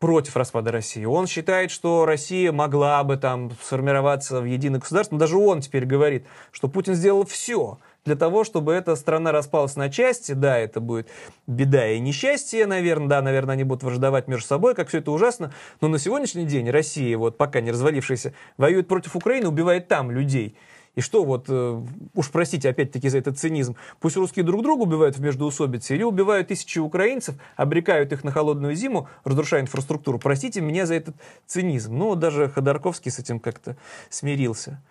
против 0.00 0.34
распада 0.36 0.72
России. 0.72 1.04
Он 1.04 1.26
считает, 1.26 1.70
что 1.70 2.06
Россия 2.06 2.50
могла 2.50 3.04
бы 3.04 3.18
там 3.18 3.52
сформироваться 3.62 4.40
в 4.40 4.46
единое 4.46 4.80
государство. 4.80 5.14
Но 5.14 5.20
даже 5.20 5.36
он 5.36 5.60
теперь 5.60 5.84
говорит, 5.84 6.24
что 6.50 6.68
Путин 6.68 6.94
сделал 6.94 7.24
все 7.26 7.78
для 8.06 8.16
того, 8.16 8.44
чтобы 8.44 8.72
эта 8.72 8.96
страна 8.96 9.30
распалась 9.30 9.76
на 9.76 9.90
части. 9.90 10.32
Да, 10.32 10.58
это 10.58 10.80
будет 10.80 11.08
беда 11.46 11.86
и 11.86 12.00
несчастье, 12.00 12.64
наверное. 12.66 13.08
Да, 13.08 13.22
наверное, 13.22 13.52
они 13.52 13.64
будут 13.64 13.82
враждовать 13.82 14.26
между 14.26 14.46
собой, 14.46 14.74
как 14.74 14.88
все 14.88 14.98
это 14.98 15.12
ужасно. 15.12 15.52
Но 15.82 15.88
на 15.88 15.98
сегодняшний 15.98 16.46
день 16.46 16.70
Россия, 16.70 17.16
вот 17.18 17.36
пока 17.36 17.60
не 17.60 17.70
развалившаяся, 17.70 18.32
воюет 18.56 18.88
против 18.88 19.16
Украины, 19.16 19.48
убивает 19.48 19.86
там 19.86 20.10
людей. 20.10 20.56
И 20.96 21.00
что 21.00 21.24
вот, 21.24 21.46
э, 21.48 21.82
уж 22.14 22.30
простите 22.30 22.68
опять-таки 22.68 23.08
за 23.08 23.18
этот 23.18 23.38
цинизм, 23.38 23.76
пусть 24.00 24.16
русские 24.16 24.44
друг 24.44 24.62
друга 24.62 24.82
убивают 24.82 25.16
в 25.16 25.20
междоусобице 25.20 25.94
или 25.94 26.02
убивают 26.02 26.48
тысячи 26.48 26.78
украинцев, 26.78 27.36
обрекают 27.56 28.12
их 28.12 28.24
на 28.24 28.32
холодную 28.32 28.74
зиму, 28.74 29.08
разрушая 29.24 29.60
инфраструктуру. 29.60 30.18
Простите 30.18 30.60
меня 30.60 30.86
за 30.86 30.94
этот 30.94 31.14
цинизм. 31.46 31.96
Ну, 31.96 32.16
даже 32.16 32.48
Ходорковский 32.48 33.10
с 33.10 33.18
этим 33.18 33.38
как-то 33.38 33.76
смирился. 34.08 34.82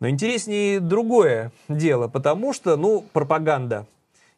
Но 0.00 0.08
интереснее 0.08 0.78
другое 0.78 1.50
дело, 1.68 2.06
потому 2.06 2.52
что, 2.52 2.76
ну, 2.76 3.04
пропаганда. 3.12 3.86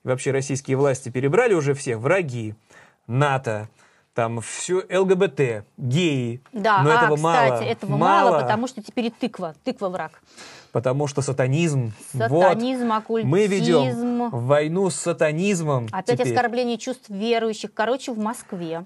И 0.04 0.08
вообще 0.08 0.30
российские 0.30 0.78
власти 0.78 1.10
перебрали 1.10 1.52
уже 1.52 1.74
всех, 1.74 1.98
враги, 1.98 2.54
НАТО, 3.06 3.68
там 4.20 4.42
все 4.42 4.84
ЛГБТ, 4.90 5.64
геи. 5.78 6.42
Да, 6.52 6.82
Но 6.82 6.90
а, 6.90 6.94
этого 6.94 7.16
кстати, 7.16 7.50
мало. 7.50 7.62
этого 7.62 7.96
мало, 7.96 8.40
потому 8.42 8.66
что 8.66 8.82
теперь 8.82 9.06
и 9.06 9.10
тыква, 9.10 9.54
тыква 9.64 9.88
враг. 9.88 10.20
Потому 10.72 11.06
что 11.06 11.22
сатанизм. 11.22 11.94
Сатанизм, 12.12 12.88
вот, 12.88 12.98
оккультизм. 12.98 13.28
Мы 13.30 13.46
ведем 13.46 14.28
войну 14.30 14.90
с 14.90 14.96
сатанизмом. 14.96 15.88
Опять 15.90 16.18
теперь. 16.18 16.34
оскорбление 16.34 16.76
чувств 16.76 17.08
верующих. 17.08 17.72
Короче, 17.72 18.12
в 18.12 18.18
Москве. 18.18 18.84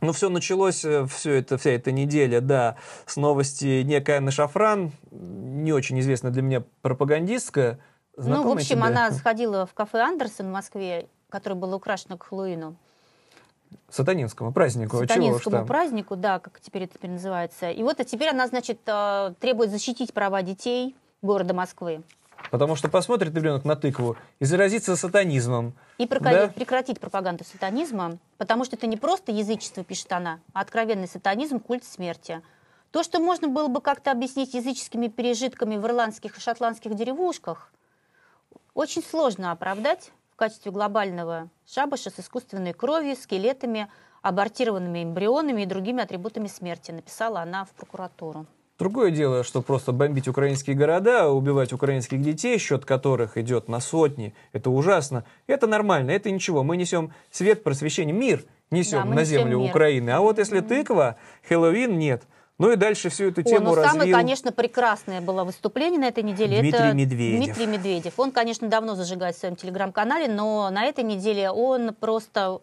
Ну, 0.00 0.12
все 0.12 0.28
началось, 0.28 0.84
все 1.08 1.32
это, 1.32 1.58
вся 1.58 1.70
эта 1.70 1.90
неделя, 1.90 2.40
да, 2.40 2.76
с 3.06 3.16
новости 3.16 3.82
некая 3.82 4.18
Анна 4.18 4.30
Шафран, 4.30 4.92
не 5.10 5.72
очень 5.72 5.98
известная 5.98 6.30
для 6.30 6.42
меня 6.42 6.62
пропагандистка. 6.82 7.80
ну, 8.16 8.22
в 8.22 8.26
Знакомая 8.26 8.54
общем, 8.58 8.76
тебе? 8.76 8.84
она 8.84 9.10
сходила 9.10 9.66
в 9.66 9.74
кафе 9.74 9.98
Андерсон 10.02 10.50
в 10.50 10.52
Москве, 10.52 11.08
которое 11.30 11.56
было 11.56 11.74
украшено 11.74 12.16
к 12.16 12.28
Хэллоуину. 12.28 12.76
Сатанинскому 13.88 14.52
празднику. 14.52 14.96
а 14.96 15.00
чего 15.00 15.08
Сатанинскому 15.08 15.56
там. 15.58 15.66
празднику, 15.66 16.16
да, 16.16 16.38
как 16.38 16.60
теперь 16.60 16.84
это 16.84 16.94
теперь 16.94 17.10
называется. 17.10 17.70
И 17.70 17.82
вот 17.82 18.00
а 18.00 18.04
теперь 18.04 18.30
она, 18.30 18.46
значит, 18.46 18.80
э, 18.86 19.34
требует 19.40 19.70
защитить 19.70 20.12
права 20.12 20.42
детей 20.42 20.96
города 21.22 21.54
Москвы. 21.54 22.02
Потому 22.50 22.74
что 22.76 22.88
посмотрит 22.88 23.34
ребенок 23.34 23.64
на 23.64 23.76
тыкву 23.76 24.16
и 24.40 24.44
заразится 24.44 24.96
сатанизмом. 24.96 25.74
И 25.98 26.06
прока- 26.06 26.30
Да? 26.30 26.48
прекратить 26.48 26.98
пропаганду 27.00 27.44
сатанизма, 27.44 28.18
потому 28.36 28.64
что 28.64 28.76
это 28.76 28.86
не 28.86 28.96
просто 28.96 29.30
язычество, 29.32 29.84
пишет 29.84 30.12
она, 30.12 30.40
а 30.52 30.60
откровенный 30.60 31.06
сатанизм, 31.08 31.60
культ 31.60 31.84
смерти. 31.84 32.42
То, 32.90 33.02
что 33.02 33.20
можно 33.20 33.48
было 33.48 33.68
бы 33.68 33.80
как-то 33.80 34.10
объяснить 34.10 34.52
языческими 34.54 35.08
пережитками 35.08 35.76
в 35.76 35.86
ирландских 35.86 36.36
и 36.36 36.40
шотландских 36.40 36.94
деревушках, 36.94 37.70
очень 38.74 39.02
сложно 39.02 39.52
оправдать 39.52 40.10
качестве 40.42 40.72
глобального 40.72 41.50
шабаша 41.64 42.10
с 42.10 42.18
искусственной 42.18 42.72
кровью, 42.72 43.14
скелетами, 43.14 43.86
абортированными 44.22 45.04
эмбрионами 45.04 45.62
и 45.62 45.66
другими 45.66 46.02
атрибутами 46.02 46.48
смерти, 46.48 46.90
написала 46.90 47.42
она 47.42 47.64
в 47.64 47.70
прокуратуру. 47.70 48.46
Другое 48.76 49.12
дело, 49.12 49.44
что 49.44 49.62
просто 49.62 49.92
бомбить 49.92 50.26
украинские 50.26 50.74
города, 50.74 51.28
убивать 51.30 51.72
украинских 51.72 52.20
детей, 52.20 52.58
счет 52.58 52.84
которых 52.84 53.36
идет 53.36 53.68
на 53.68 53.78
сотни, 53.78 54.34
это 54.52 54.70
ужасно. 54.70 55.24
Это 55.46 55.68
нормально, 55.68 56.10
это 56.10 56.28
ничего. 56.32 56.64
Мы 56.64 56.76
несем 56.76 57.12
свет, 57.30 57.62
просвещение, 57.62 58.12
мир 58.12 58.44
несем 58.72 59.02
Да, 59.02 59.04
мы 59.04 59.14
на 59.14 59.20
несем 59.20 59.42
землю 59.42 59.60
мир. 59.60 59.70
Украины. 59.70 60.10
А 60.10 60.18
вот 60.18 60.38
если 60.38 60.58
тыква, 60.58 61.18
Хэллоуин 61.48 61.96
нет. 61.96 62.24
Ну 62.58 62.70
и 62.70 62.76
дальше 62.76 63.08
всю 63.08 63.24
эту 63.24 63.40
О, 63.40 63.44
тему 63.44 63.70
ну 63.70 63.74
самое, 63.74 63.98
развил. 63.98 64.16
конечно, 64.16 64.52
прекрасное 64.52 65.20
было 65.20 65.44
выступление 65.44 65.98
на 65.98 66.08
этой 66.08 66.22
неделе. 66.22 66.60
Дмитрий 66.60 66.78
это 66.78 66.92
Медведев. 66.92 67.44
Дмитрий 67.44 67.66
Медведев. 67.66 68.12
Он, 68.18 68.30
конечно, 68.30 68.68
давно 68.68 68.94
зажигает 68.94 69.34
в 69.36 69.38
своем 69.38 69.56
телеграм-канале, 69.56 70.28
но 70.28 70.70
на 70.70 70.84
этой 70.84 71.02
неделе 71.02 71.50
он 71.50 71.94
просто 71.94 72.60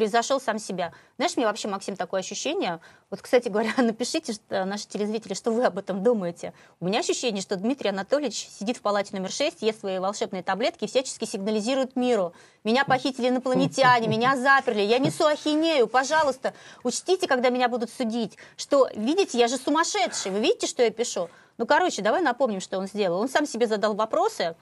превзошел 0.00 0.40
сам 0.40 0.58
себя. 0.58 0.92
Знаешь, 1.18 1.36
мне 1.36 1.44
вообще, 1.44 1.68
Максим, 1.68 1.94
такое 1.94 2.20
ощущение, 2.20 2.80
вот, 3.10 3.20
кстати 3.20 3.50
говоря, 3.50 3.74
напишите, 3.76 4.32
что, 4.32 4.64
наши 4.64 4.88
телезрители, 4.88 5.34
что 5.34 5.50
вы 5.50 5.62
об 5.62 5.76
этом 5.76 6.02
думаете. 6.02 6.54
У 6.80 6.86
меня 6.86 7.00
ощущение, 7.00 7.42
что 7.42 7.56
Дмитрий 7.56 7.90
Анатольевич 7.90 8.48
сидит 8.48 8.78
в 8.78 8.80
палате 8.80 9.14
номер 9.14 9.30
6, 9.30 9.60
ест 9.60 9.80
свои 9.80 9.98
волшебные 9.98 10.42
таблетки 10.42 10.84
и 10.84 10.86
всячески 10.86 11.26
сигнализирует 11.26 11.96
миру. 11.96 12.32
Меня 12.64 12.86
похитили 12.86 13.28
инопланетяне, 13.28 14.08
меня 14.08 14.38
заперли, 14.38 14.80
я 14.80 14.98
несу 14.98 15.26
ахинею, 15.26 15.86
пожалуйста, 15.86 16.54
учтите, 16.82 17.28
когда 17.28 17.50
меня 17.50 17.68
будут 17.68 17.90
судить, 17.90 18.38
что, 18.56 18.88
видите, 18.94 19.38
я 19.38 19.48
же 19.48 19.58
сумасшедший, 19.58 20.30
вы 20.32 20.40
видите, 20.40 20.66
что 20.66 20.82
я 20.82 20.88
пишу? 20.88 21.28
Ну, 21.58 21.66
короче, 21.66 22.00
давай 22.00 22.22
напомним, 22.22 22.60
что 22.60 22.78
он 22.78 22.86
сделал. 22.86 23.20
Он 23.20 23.28
сам 23.28 23.46
себе 23.46 23.66
задал 23.66 23.92
вопросы, 23.92 24.56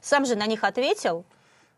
сам 0.00 0.24
же 0.24 0.36
на 0.36 0.46
них 0.46 0.62
ответил, 0.62 1.24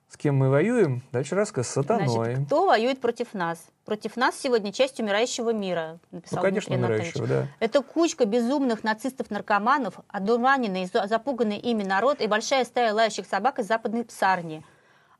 С 0.08 0.16
кем 0.16 0.36
мы 0.36 0.50
воюем? 0.50 1.02
Дальше 1.10 1.34
рассказ 1.34 1.68
с 1.68 1.72
сатаной. 1.72 2.08
Значит, 2.08 2.46
кто 2.46 2.66
воюет 2.66 3.00
против 3.00 3.34
нас? 3.34 3.58
Против 3.84 4.16
нас 4.16 4.38
сегодня 4.38 4.72
часть 4.72 5.00
умирающего 5.00 5.52
мира, 5.52 5.98
написал 6.12 6.38
ну, 6.38 6.42
конечно, 6.42 6.76
Дмитрий 6.76 6.94
умирающего, 6.94 7.26
да. 7.26 7.48
Это 7.58 7.82
кучка 7.82 8.24
безумных 8.24 8.84
нацистов-наркоманов, 8.84 9.94
одурманенный 10.08 10.86
запуганный 10.86 11.58
ими 11.58 11.82
народ 11.82 12.20
и 12.20 12.26
большая 12.28 12.64
стая 12.64 12.94
лающих 12.94 13.26
собак 13.26 13.58
из 13.58 13.66
западной 13.66 14.04
псарни. 14.04 14.64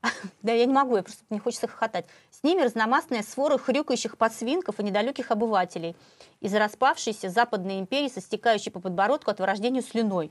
Да, 0.43 0.53
я 0.53 0.65
не 0.67 0.73
могу, 0.73 0.97
я 0.97 1.03
просто 1.03 1.25
мне 1.31 1.41
хочется 1.41 1.67
хохотать. 1.67 2.07
С 2.31 2.45
ними 2.45 2.63
разномастная 2.63 3.23
свора 3.23 3.59
хрюкающих 3.59 4.17
подсвинков 4.17 4.79
и 4.79 4.85
недалеких 4.85 5.33
обывателей 5.33 5.97
из 6.41 6.55
распавшейся 6.55 7.29
западной 7.29 7.81
империи 7.81 8.09
со 8.09 8.21
стекающей 8.21 8.71
по 8.71 8.79
подбородку 8.79 9.31
от 9.31 9.41
вырождению 9.41 9.83
слюной. 9.83 10.31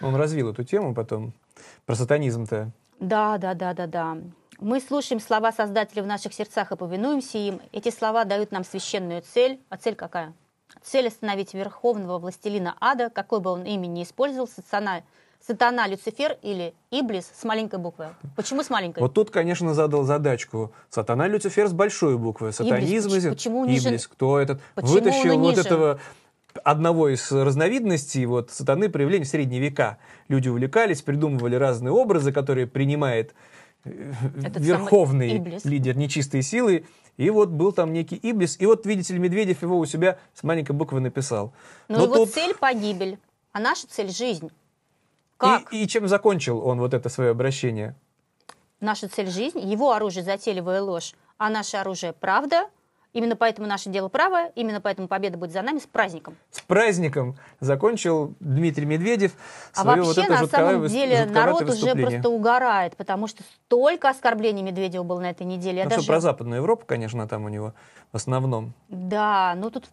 Он 0.00 0.14
развил 0.14 0.50
эту 0.50 0.64
тему 0.64 0.94
потом. 0.94 1.32
Про 1.86 1.94
сатанизм-то. 1.94 2.72
Да, 3.00 3.38
да, 3.38 3.54
да, 3.54 3.72
да, 3.72 3.86
да. 3.86 4.18
Мы 4.60 4.78
слушаем 4.80 5.20
слова 5.20 5.52
Создателя 5.52 6.02
в 6.02 6.06
наших 6.06 6.34
сердцах 6.34 6.70
и 6.70 6.76
повинуемся 6.76 7.38
им. 7.38 7.60
Эти 7.72 7.90
слова 7.90 8.24
дают 8.24 8.52
нам 8.52 8.62
священную 8.62 9.22
цель. 9.22 9.58
А 9.70 9.78
цель 9.78 9.94
какая? 9.94 10.34
Цель 10.82 11.08
остановить 11.08 11.54
верховного 11.54 12.18
властелина 12.18 12.76
ада, 12.78 13.08
какой 13.08 13.40
бы 13.40 13.50
он 13.50 13.64
имя 13.64 13.86
ни 13.86 14.02
использовал, 14.02 14.46
сатана, 14.46 15.00
сатана 15.40 15.88
Люцифер 15.88 16.36
или 16.42 16.74
Иблис 16.90 17.30
с 17.34 17.42
маленькой 17.44 17.78
буквы. 17.78 18.08
Почему 18.36 18.62
с 18.62 18.68
маленькой? 18.68 19.00
Вот 19.00 19.14
тут, 19.14 19.30
конечно, 19.30 19.72
задал 19.72 20.04
задачку. 20.04 20.72
Сатана 20.90 21.26
Люцифер 21.26 21.66
с 21.66 21.72
большой 21.72 22.18
буквы. 22.18 22.52
Сатанизм. 22.52 23.08
Иблис. 23.08 23.28
Почему 23.28 23.60
унижен? 23.60 23.92
Иблис. 23.92 24.06
Кто 24.06 24.38
этот? 24.38 24.60
Почему 24.74 24.92
Вытащил 24.92 25.38
вот 25.38 25.56
этого 25.56 26.00
одного 26.64 27.08
из 27.08 27.30
разновидностей 27.30 28.24
вот, 28.26 28.50
сатаны 28.50 28.88
проявления 28.88 29.24
в 29.24 29.28
средние 29.28 29.60
века. 29.60 29.98
Люди 30.28 30.48
увлекались, 30.48 31.02
придумывали 31.02 31.54
разные 31.56 31.92
образы, 31.92 32.32
которые 32.32 32.66
принимает 32.66 33.34
э, 33.84 34.12
Этот 34.42 34.62
верховный 34.62 35.60
лидер 35.64 35.96
нечистой 35.96 36.42
силы. 36.42 36.86
И 37.16 37.28
вот 37.30 37.50
был 37.50 37.72
там 37.72 37.92
некий 37.92 38.18
Иблис. 38.22 38.56
И 38.60 38.66
вот, 38.66 38.86
видите 38.86 39.12
ли, 39.12 39.18
Медведев 39.18 39.62
его 39.62 39.78
у 39.78 39.86
себя 39.86 40.18
с 40.34 40.42
маленькой 40.42 40.72
буквы 40.72 41.00
написал. 41.00 41.52
Но 41.88 41.98
Но 41.98 42.04
его 42.04 42.14
тут- 42.16 42.30
цель 42.32 42.54
погибель, 42.54 43.18
а 43.52 43.60
наша 43.60 43.86
цель 43.88 44.10
жизнь. 44.10 44.50
Как? 45.36 45.72
И, 45.72 45.84
и 45.84 45.88
чем 45.88 46.08
закончил 46.08 46.64
он 46.66 46.78
вот 46.78 46.94
это 46.94 47.08
свое 47.08 47.30
обращение? 47.30 47.94
Наша 48.80 49.08
цель 49.08 49.30
жизнь, 49.30 49.58
его 49.58 49.92
оружие 49.92 50.24
затейливая 50.24 50.80
ложь, 50.80 51.14
а 51.36 51.50
наше 51.50 51.76
оружие 51.76 52.12
правда. 52.14 52.68
Именно 53.12 53.34
поэтому 53.34 53.66
наше 53.66 53.90
дело 53.90 54.08
правое, 54.08 54.52
именно 54.54 54.80
поэтому 54.80 55.08
победа 55.08 55.36
будет 55.36 55.50
за 55.52 55.62
нами 55.62 55.78
с 55.78 55.86
праздником. 55.86 56.36
С 56.52 56.60
праздником 56.60 57.36
закончил 57.58 58.34
Дмитрий 58.38 58.86
Медведев 58.86 59.32
А 59.74 59.82
вообще, 59.82 60.22
вот 60.22 60.28
на 60.28 60.46
самом 60.46 60.86
деле, 60.86 61.26
народ 61.26 61.62
уже 61.62 61.94
просто 61.96 62.28
угорает, 62.28 62.96
потому 62.96 63.26
что 63.26 63.42
столько 63.42 64.10
оскорблений 64.10 64.62
Медведева 64.62 65.02
было 65.02 65.20
на 65.20 65.30
этой 65.30 65.44
неделе. 65.44 65.78
Я 65.78 65.84
Ну 65.84 65.90
даже... 65.90 66.02
что, 66.02 66.12
про 66.12 66.20
Западную 66.20 66.60
Европу, 66.60 66.84
конечно, 66.86 67.26
там 67.26 67.44
у 67.44 67.48
него 67.48 67.74
в 68.12 68.16
основном. 68.16 68.74
Да, 68.88 69.54
ну 69.56 69.70
тут, 69.70 69.88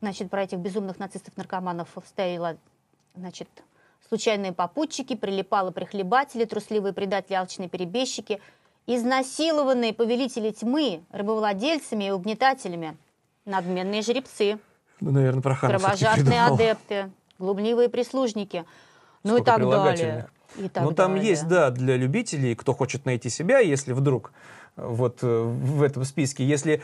значит, 0.00 0.30
про 0.30 0.44
этих 0.44 0.58
безумных 0.58 1.00
нацистов-наркоманов 1.00 1.88
стояла, 2.06 2.56
значит, 3.16 3.48
случайные 4.08 4.52
попутчики, 4.52 5.16
прилипалы-прихлебатели, 5.16 6.44
трусливые 6.44 6.92
предатели, 6.92 7.34
алчные 7.34 7.68
перебежчики, 7.68 8.40
изнасилованные 8.88 9.92
повелители 9.92 10.50
тьмы, 10.50 11.02
рабовладельцами 11.12 12.04
и 12.04 12.10
угнетателями, 12.10 12.96
надменные 13.44 14.02
жеребцы, 14.02 14.58
Ну, 15.00 15.12
наверное, 15.12 15.42
про 15.42 15.54
кровожадные 15.54 16.44
адепты, 16.44 17.10
глумливые 17.38 17.90
прислужники, 17.90 18.64
ну 19.22 19.36
и 19.36 19.44
так 19.44 19.60
далее. 19.60 20.28
И 20.56 20.68
так 20.70 20.82
Ну, 20.82 20.92
там 20.92 21.12
далее. 21.12 21.28
есть, 21.28 21.46
да, 21.46 21.70
для 21.70 21.96
любителей, 21.96 22.54
кто 22.54 22.72
хочет 22.72 23.04
найти 23.04 23.28
себя, 23.28 23.58
если 23.58 23.92
вдруг 23.92 24.32
э, 24.76 24.86
вот 24.86 25.18
э, 25.22 25.42
в 25.42 25.82
этом 25.82 26.04
списке, 26.04 26.44
если 26.46 26.80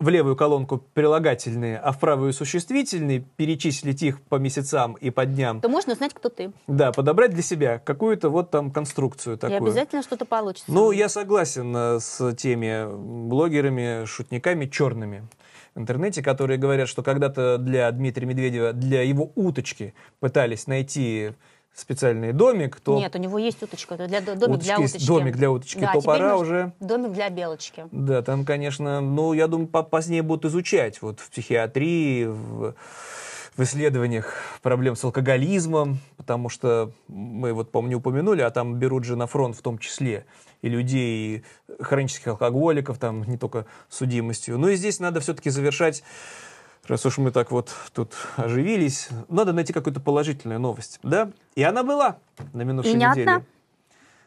в 0.00 0.08
левую 0.08 0.34
колонку 0.34 0.78
прилагательные, 0.94 1.78
а 1.78 1.92
в 1.92 2.00
правую 2.00 2.32
существительные, 2.32 3.20
перечислить 3.20 4.02
их 4.02 4.20
по 4.22 4.36
месяцам 4.36 4.94
и 4.94 5.10
по 5.10 5.26
дням, 5.26 5.60
То 5.60 5.68
можно 5.68 5.92
узнать, 5.92 6.14
кто 6.14 6.30
ты. 6.30 6.52
да, 6.66 6.90
подобрать 6.90 7.32
для 7.32 7.42
себя 7.42 7.78
какую-то 7.78 8.30
вот 8.30 8.50
там 8.50 8.70
конструкцию 8.70 9.36
И 9.36 9.38
такую. 9.38 9.58
обязательно 9.58 10.02
что-то 10.02 10.24
получится. 10.24 10.72
Ну, 10.72 10.90
я 10.90 11.08
согласен 11.10 11.74
э, 11.76 12.00
с 12.00 12.34
теми 12.34 12.86
блогерами, 13.28 14.06
шутниками 14.06 14.66
черными 14.66 15.28
в 15.74 15.78
интернете, 15.78 16.22
которые 16.22 16.58
говорят, 16.58 16.88
что 16.88 17.02
когда-то 17.02 17.58
для 17.58 17.90
Дмитрия 17.92 18.26
Медведева, 18.26 18.72
для 18.72 19.02
его 19.02 19.30
уточки 19.34 19.94
пытались 20.18 20.66
найти 20.66 21.32
специальный 21.74 22.32
домик, 22.32 22.80
то 22.80 22.98
Нет, 22.98 23.14
у 23.14 23.18
него 23.18 23.38
есть 23.38 23.62
уточка, 23.62 23.94
это 23.94 24.06
для, 24.06 24.20
домик 24.20 24.42
Уточки 24.42 24.64
для 24.64 24.76
есть, 24.76 24.94
уточки. 24.96 25.06
домик 25.08 25.36
для 25.36 25.50
уточки, 25.50 25.78
Да, 25.80 25.92
то 25.92 26.00
пора 26.02 26.36
уже. 26.36 26.72
Домик 26.80 27.12
для 27.12 27.30
белочки. 27.30 27.84
да, 27.90 28.22
там, 28.22 28.44
конечно, 28.44 29.00
ну, 29.00 29.32
я 29.32 29.46
думаю, 29.46 29.68
по- 29.68 29.82
позднее 29.82 30.22
будут 30.22 30.44
изучать 30.46 31.00
вот 31.00 31.20
в 31.20 31.30
психиатрии, 31.30 32.24
в, 32.26 32.74
в 33.56 33.62
исследованиях 33.62 34.34
проблем 34.62 34.96
с 34.96 35.04
алкоголизмом, 35.04 35.98
потому 36.16 36.48
что 36.48 36.92
мы 37.08 37.52
вот, 37.52 37.70
помню, 37.72 37.98
упомянули, 37.98 38.42
а 38.42 38.50
там 38.50 38.74
берут 38.76 39.04
же 39.04 39.16
на 39.16 39.26
фронт 39.26 39.56
в 39.56 39.62
том 39.62 39.78
числе 39.78 40.26
и 40.62 40.68
людей, 40.68 41.44
и 41.78 41.82
хронических 41.82 42.28
алкоголиков, 42.28 42.98
там 42.98 43.22
не 43.24 43.38
только 43.38 43.64
судимостью. 43.88 44.58
Ну 44.58 44.68
и 44.68 44.76
здесь 44.76 45.00
надо 45.00 45.20
все-таки 45.20 45.48
завершать 45.50 46.02
раз 46.90 47.06
уж 47.06 47.18
мы 47.18 47.30
так 47.30 47.50
вот 47.50 47.70
тут 47.94 48.12
оживились, 48.36 49.08
надо 49.28 49.52
найти 49.52 49.72
какую-то 49.72 50.00
положительную 50.00 50.60
новость, 50.60 50.98
да? 51.02 51.30
И 51.54 51.62
она 51.62 51.82
была 51.82 52.18
на 52.52 52.62
минувшей 52.62 52.94
не 52.94 53.06
неделе. 53.06 53.44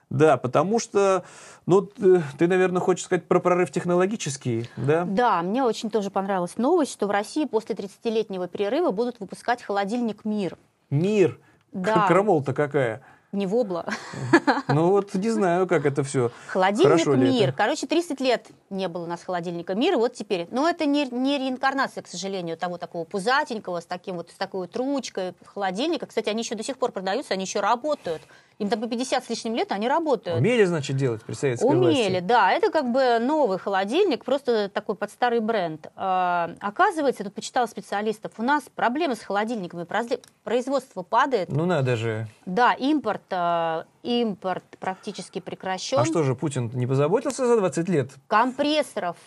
Да, 0.10 0.38
потому 0.38 0.80
что, 0.80 1.24
ну, 1.66 1.82
ты, 1.82 2.22
ты, 2.38 2.48
наверное, 2.48 2.80
хочешь 2.80 3.06
сказать 3.06 3.28
про 3.28 3.40
прорыв 3.40 3.72
технологический, 3.72 4.70
да? 4.78 5.06
Да, 5.06 5.42
мне 5.42 5.64
очень 5.64 5.90
тоже 5.90 6.12
понравилась 6.12 6.58
новость, 6.58 6.92
что 6.92 7.08
в 7.08 7.12
России 7.12 7.46
после 7.46 7.74
30-летнего 7.74 8.48
перерыва 8.48 8.92
будут 8.92 9.20
выпускать 9.20 9.64
холодильник 9.64 10.24
«Мир». 10.24 10.58
Мир. 10.92 11.40
Да. 11.72 12.08
Крамол-то 12.08 12.54
какая. 12.54 13.02
Не 13.34 13.48
вобла. 13.48 13.86
Ну 14.68 14.90
вот 14.92 15.14
не 15.14 15.30
знаю, 15.30 15.68
как 15.68 15.86
это 15.86 16.04
все. 16.04 16.32
Холодильник 16.48 16.92
Хорошо 16.92 17.16
«Мир». 17.16 17.50
это? 17.50 17.58
Короче, 17.58 17.86
30 17.86 18.22
лет 18.22 18.48
не 18.70 18.88
было 18.88 19.04
у 19.04 19.08
нас 19.08 19.24
холодильника 19.24 19.76
«Мир», 19.76 19.94
и 19.94 19.96
вот 19.98 20.14
теперь. 20.14 20.48
Но 20.52 20.70
это 20.70 20.86
не, 20.86 21.06
не 21.06 21.38
реинкарнация, 21.38 22.02
к 22.02 22.08
сожалению, 22.08 22.58
того 22.58 22.78
такого 22.78 23.04
пузатенького, 23.04 23.82
с, 23.82 23.86
таким 23.86 24.18
вот, 24.18 24.30
с 24.32 24.36
такой 24.36 24.62
вот 24.62 24.76
ручкой 24.78 25.34
холодильника. 25.46 26.06
Кстати, 26.06 26.30
они 26.30 26.44
еще 26.44 26.56
до 26.56 26.64
сих 26.64 26.78
пор 26.78 26.92
продаются, 26.92 27.34
они 27.34 27.44
еще 27.44 27.60
работают. 27.60 28.22
Им 28.60 28.70
там 28.70 28.80
по 28.82 28.88
50 28.88 29.24
с 29.26 29.30
лишним 29.30 29.56
лет, 29.56 29.72
они 29.72 29.88
работают. 29.88 30.38
Умели, 30.40 30.64
значит, 30.64 30.96
делать 30.96 31.24
при 31.24 31.34
советской 31.34 31.66
Умели, 31.66 32.10
власти? 32.12 32.20
да. 32.22 32.52
Это 32.52 32.72
как 32.72 32.92
бы 32.92 33.18
новый 33.20 33.58
холодильник, 33.58 34.24
просто 34.24 34.70
такой 34.70 34.96
под 34.96 35.10
старый 35.12 35.40
бренд. 35.40 35.88
А, 35.96 36.52
оказывается, 36.60 37.24
тут 37.24 37.34
почитала 37.34 37.66
специалистов, 37.66 38.34
у 38.38 38.44
нас 38.44 38.64
проблемы 38.76 39.16
с 39.16 39.22
холодильниками, 39.22 39.84
производство- 39.84 40.32
производство 40.44 41.02
падает. 41.04 41.50
Ну 41.50 41.66
надо 41.66 41.96
же. 41.96 42.28
Да, 42.46 42.74
импорт, 42.74 43.24
а, 43.32 43.86
импорт 44.04 44.64
практически 44.80 45.40
прекращен. 45.40 45.98
А 46.00 46.06
что 46.06 46.24
же, 46.24 46.36
Путин 46.36 46.70
не 46.74 46.86
позаботился 46.88 47.48
за 47.48 47.58
20 47.58 47.90
лет? 47.90 48.12
Компрессоров 48.28 49.18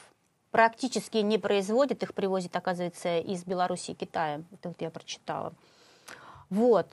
практически 0.50 1.18
не 1.18 1.36
производят, 1.38 2.02
их 2.02 2.14
привозят, 2.14 2.54
оказывается, 2.56 3.18
из 3.18 3.44
Беларуси 3.44 3.90
и 3.90 3.94
Китая. 3.94 4.40
Это 4.52 4.68
вот 4.68 4.80
я 4.80 4.90
прочитала. 4.90 5.52
Вот. 6.48 6.86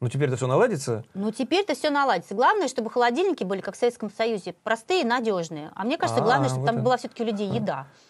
Ну 0.00 0.08
теперь 0.08 0.28
это 0.28 0.36
все 0.38 0.46
наладится? 0.46 1.04
Ну, 1.12 1.30
теперь-то 1.30 1.74
все 1.74 1.90
наладится. 1.90 2.34
Главное, 2.34 2.68
чтобы 2.68 2.90
холодильники 2.90 3.44
были, 3.44 3.60
как 3.60 3.74
в 3.74 3.78
Советском 3.78 4.10
Союзе, 4.10 4.54
простые 4.64 5.02
и 5.02 5.04
надежные. 5.04 5.70
А 5.74 5.84
мне 5.84 5.98
кажется, 5.98 6.22
А, 6.22 6.24
главное, 6.24 6.48
чтобы 6.48 6.62
вот 6.62 6.66
там 6.66 6.76
это. 6.76 6.84
была 6.84 6.96
все-таки 6.96 7.22
у 7.22 7.26
людей 7.26 7.48
еда. 7.50 7.80
А, 7.80 8.09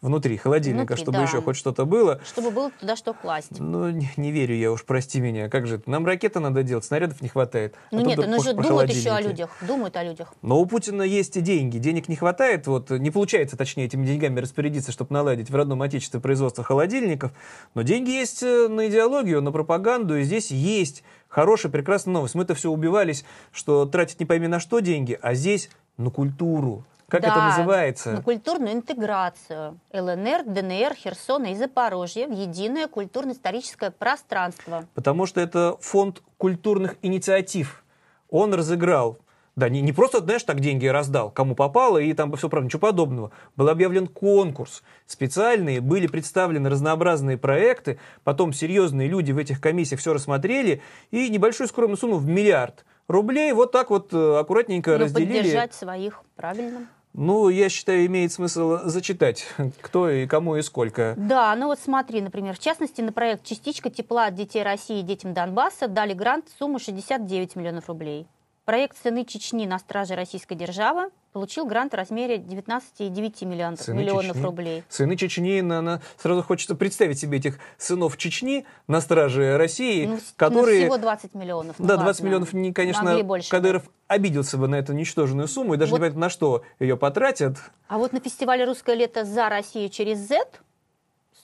Внутри 0.00 0.36
холодильника, 0.36 0.94
Внутри, 0.94 1.02
чтобы 1.02 1.18
да. 1.18 1.24
еще 1.24 1.42
хоть 1.42 1.56
что-то 1.56 1.84
было. 1.84 2.20
Чтобы 2.24 2.50
было 2.50 2.70
туда 2.70 2.96
что 2.96 3.14
класть. 3.14 3.58
Ну, 3.58 3.90
не, 3.90 4.10
не 4.16 4.30
верю 4.30 4.54
я 4.54 4.70
уж, 4.72 4.84
прости 4.84 5.20
меня. 5.20 5.48
Как 5.48 5.66
же 5.66 5.76
это? 5.76 5.90
Нам 5.90 6.06
ракеты 6.06 6.40
надо 6.40 6.62
делать, 6.62 6.84
снарядов 6.84 7.22
не 7.22 7.28
хватает. 7.28 7.74
А 7.90 7.94
Ну 7.94 7.98
тут 8.00 8.08
нет, 8.08 8.18
вдруг 8.18 8.36
ну 8.36 8.42
же 8.42 8.52
думают 8.54 8.90
еще 8.92 9.10
о 9.10 9.20
людях. 9.20 9.50
Думают 9.66 9.96
о 9.96 10.04
людях. 10.04 10.34
Но 10.42 10.60
у 10.60 10.66
Путина 10.66 11.02
есть 11.02 11.36
и 11.36 11.40
деньги. 11.40 11.78
Денег 11.78 12.08
не 12.08 12.16
хватает, 12.16 12.66
вот 12.66 12.90
не 12.90 13.10
получается, 13.10 13.56
точнее, 13.56 13.86
этими 13.86 14.06
деньгами 14.06 14.40
распорядиться, 14.40 14.92
чтобы 14.92 15.12
наладить 15.14 15.50
в 15.50 15.54
родном 15.54 15.82
отечестве 15.82 16.20
производство 16.20 16.62
холодильников. 16.62 17.32
Но 17.74 17.82
деньги 17.82 18.10
есть 18.10 18.42
э, 18.42 18.68
на 18.68 18.88
идеологию, 18.88 19.40
на 19.40 19.52
пропаганду, 19.52 20.16
и 20.16 20.22
здесь 20.22 20.50
есть 20.50 21.02
хорошая, 21.28 21.70
прекрасная 21.72 22.14
новость. 22.14 22.34
Мы-то 22.34 22.54
все 22.54 22.70
убивались, 22.70 23.24
что 23.52 23.86
тратить 23.86 24.20
не 24.20 24.26
пойми 24.26 24.48
на 24.48 24.60
что 24.60 24.80
деньги, 24.80 25.18
а 25.20 25.34
здесь 25.34 25.70
на 25.96 26.10
культуру. 26.10 26.84
Как 27.08 27.22
Да, 27.22 27.28
это 27.28 27.40
называется? 27.42 28.12
На 28.12 28.22
культурную 28.22 28.74
интеграцию 28.74 29.78
ЛНР, 29.92 30.44
ДНР, 30.44 30.94
Херсона 30.94 31.46
и 31.46 31.54
Запорожье 31.54 32.26
в 32.26 32.32
единое 32.32 32.86
культурно-историческое 32.86 33.90
пространство. 33.90 34.84
Потому 34.94 35.24
что 35.24 35.40
это 35.40 35.78
фонд 35.80 36.22
культурных 36.36 36.96
инициатив. 37.00 37.82
Он 38.28 38.52
разыграл 38.52 39.18
да, 39.56 39.68
не, 39.68 39.80
не 39.80 39.92
просто, 39.92 40.20
знаешь, 40.20 40.44
так 40.44 40.60
деньги 40.60 40.86
раздал, 40.86 41.32
кому 41.32 41.56
попало, 41.56 41.98
и 41.98 42.12
там 42.12 42.32
все 42.36 42.48
правда, 42.48 42.66
ничего 42.66 42.78
подобного. 42.78 43.32
Был 43.56 43.68
объявлен 43.68 44.06
конкурс. 44.06 44.84
Специальные 45.06 45.80
были 45.80 46.06
представлены 46.06 46.70
разнообразные 46.70 47.38
проекты, 47.38 47.98
потом 48.22 48.52
серьезные 48.52 49.08
люди 49.08 49.32
в 49.32 49.38
этих 49.38 49.60
комиссиях 49.60 50.00
все 50.00 50.14
рассмотрели, 50.14 50.80
и 51.10 51.28
небольшую 51.28 51.66
скромную 51.66 51.96
сумму 51.96 52.18
в 52.18 52.28
миллиард 52.28 52.84
рублей 53.08 53.52
вот 53.52 53.72
так 53.72 53.90
вот 53.90 54.14
э, 54.14 54.38
аккуратненько 54.38 54.92
Ну, 54.92 54.98
разделили. 54.98 55.38
поддержать 55.38 55.74
своих, 55.74 56.22
правильно. 56.36 56.86
Ну, 57.20 57.48
я 57.48 57.68
считаю, 57.68 58.06
имеет 58.06 58.30
смысл 58.30 58.78
зачитать, 58.84 59.44
кто 59.80 60.08
и 60.08 60.24
кому 60.28 60.54
и 60.54 60.62
сколько. 60.62 61.14
Да, 61.16 61.52
ну 61.56 61.66
вот 61.66 61.80
смотри, 61.80 62.20
например, 62.20 62.54
в 62.54 62.60
частности, 62.60 63.00
на 63.00 63.10
проект 63.10 63.42
«Частичка 63.42 63.90
тепла 63.90 64.26
от 64.26 64.36
детей 64.36 64.62
России 64.62 65.00
и 65.00 65.02
детям 65.02 65.34
Донбасса» 65.34 65.88
дали 65.88 66.12
грант 66.12 66.44
сумму 66.60 66.78
69 66.78 67.56
миллионов 67.56 67.88
рублей. 67.88 68.28
Проект 68.68 69.02
«Сыны 69.02 69.24
Чечни 69.24 69.64
на 69.64 69.78
страже 69.78 70.14
российской 70.14 70.54
державы» 70.54 71.08
получил 71.32 71.64
грант 71.64 71.92
в 71.94 71.96
размере 71.96 72.36
19,9 72.36 73.46
миллионов, 73.46 73.80
Сыны 73.80 73.98
миллионов 74.02 74.32
Чечни. 74.36 74.42
рублей. 74.42 74.84
Сыны 74.90 75.16
Чечни, 75.16 75.62
на, 75.62 75.80
на- 75.80 76.02
сразу 76.18 76.42
хочется 76.42 76.74
представить 76.74 77.18
себе 77.18 77.38
этих 77.38 77.58
сынов 77.78 78.18
Чечни 78.18 78.66
на 78.86 79.00
страже 79.00 79.56
России, 79.56 80.04
Ну, 80.04 80.18
с- 80.18 80.34
которые... 80.36 80.80
ну, 80.80 80.84
всего 80.84 80.98
20 80.98 81.34
миллионов. 81.34 81.76
ну 81.78 81.86
да, 81.86 81.96
20 81.96 82.06
ладно. 82.20 82.26
миллионов, 82.26 82.52
не, 82.52 82.74
конечно, 82.74 83.24
больше 83.24 83.48
Кадыров 83.48 83.84
обиделся 84.06 84.58
бы 84.58 84.68
на 84.68 84.74
эту 84.74 84.92
ничтожную 84.92 85.48
сумму, 85.48 85.72
и 85.72 85.76
даже 85.78 85.92
Вот. 85.92 85.96
не 85.96 86.00
понятно, 86.02 86.20
на 86.20 86.28
что 86.28 86.62
ее 86.78 86.98
потратят. 86.98 87.56
А 87.88 87.96
вот 87.96 88.12
на 88.12 88.20
фестивале 88.20 88.66
«Русское 88.66 88.94
лето 88.94 89.24
за 89.24 89.48
Россию 89.48 89.88
через 89.88 90.18
Z» 90.18 90.44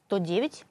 109 0.09 0.67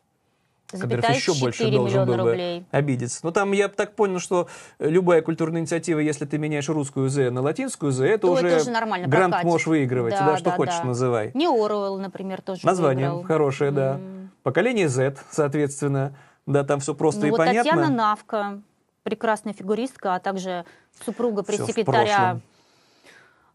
Кадыров 0.72 1.10
еще 1.10 1.34
больше 1.40 1.60
4 1.60 1.78
должен 1.78 2.06
был 2.06 2.16
бы 2.16 2.30
рублей. 2.32 2.66
обидеться. 2.72 3.20
Но 3.24 3.32
там 3.32 3.52
я 3.52 3.68
так 3.68 3.96
понял, 3.96 4.20
что 4.20 4.48
любая 4.80 5.22
культурная 5.22 5.62
инициатива, 5.62 6.00
если 6.00 6.26
ты 6.26 6.38
меняешь 6.38 6.68
русскую 6.70 7.10
«з» 7.10 7.30
на 7.30 7.42
латинскую 7.42 7.92
«з», 7.92 8.06
это 8.06 8.28
То 8.28 8.32
уже, 8.34 8.48
это 8.48 8.62
уже 8.62 8.72
нормально 8.72 9.08
грант 9.08 9.34
прокатит. 9.34 9.52
можешь 9.52 9.68
выигрывать. 9.68 10.14
Да, 10.14 10.38
что 10.38 10.52
хочешь 10.52 10.78
да. 10.78 10.84
называй. 10.86 11.32
Не 11.34 11.48
Оруэлл, 11.48 12.00
например, 12.00 12.42
тоже 12.42 12.66
Название 12.66 13.10
выиграл. 13.10 13.24
хорошее, 13.28 13.72
да. 13.72 13.96
М. 13.96 14.32
Поколение 14.42 14.90
Z, 14.90 15.18
соответственно. 15.30 16.16
Да, 16.46 16.64
там 16.64 16.80
все 16.80 16.94
просто 16.94 17.22
Ну 17.22 17.28
и 17.28 17.30
вот 17.32 17.38
понятно. 17.38 17.64
Татьяна 17.64 17.90
Навка, 17.90 18.62
прекрасная 19.04 19.54
фигуристка, 19.54 20.16
а 20.16 20.20
также 20.20 20.66
супруга 21.06 21.44
пресс-секретаря 21.44 22.42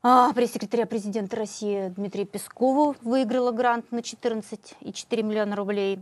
а, 0.00 0.32
пресс-секретаря 0.32 0.86
президента 0.86 1.36
России 1.36 1.88
Дмитрия 1.88 2.24
Пескову 2.24 2.94
выиграла 3.02 3.50
грант 3.50 3.90
на 3.90 3.98
14,4 3.98 5.22
миллиона 5.22 5.56
рублей. 5.56 5.98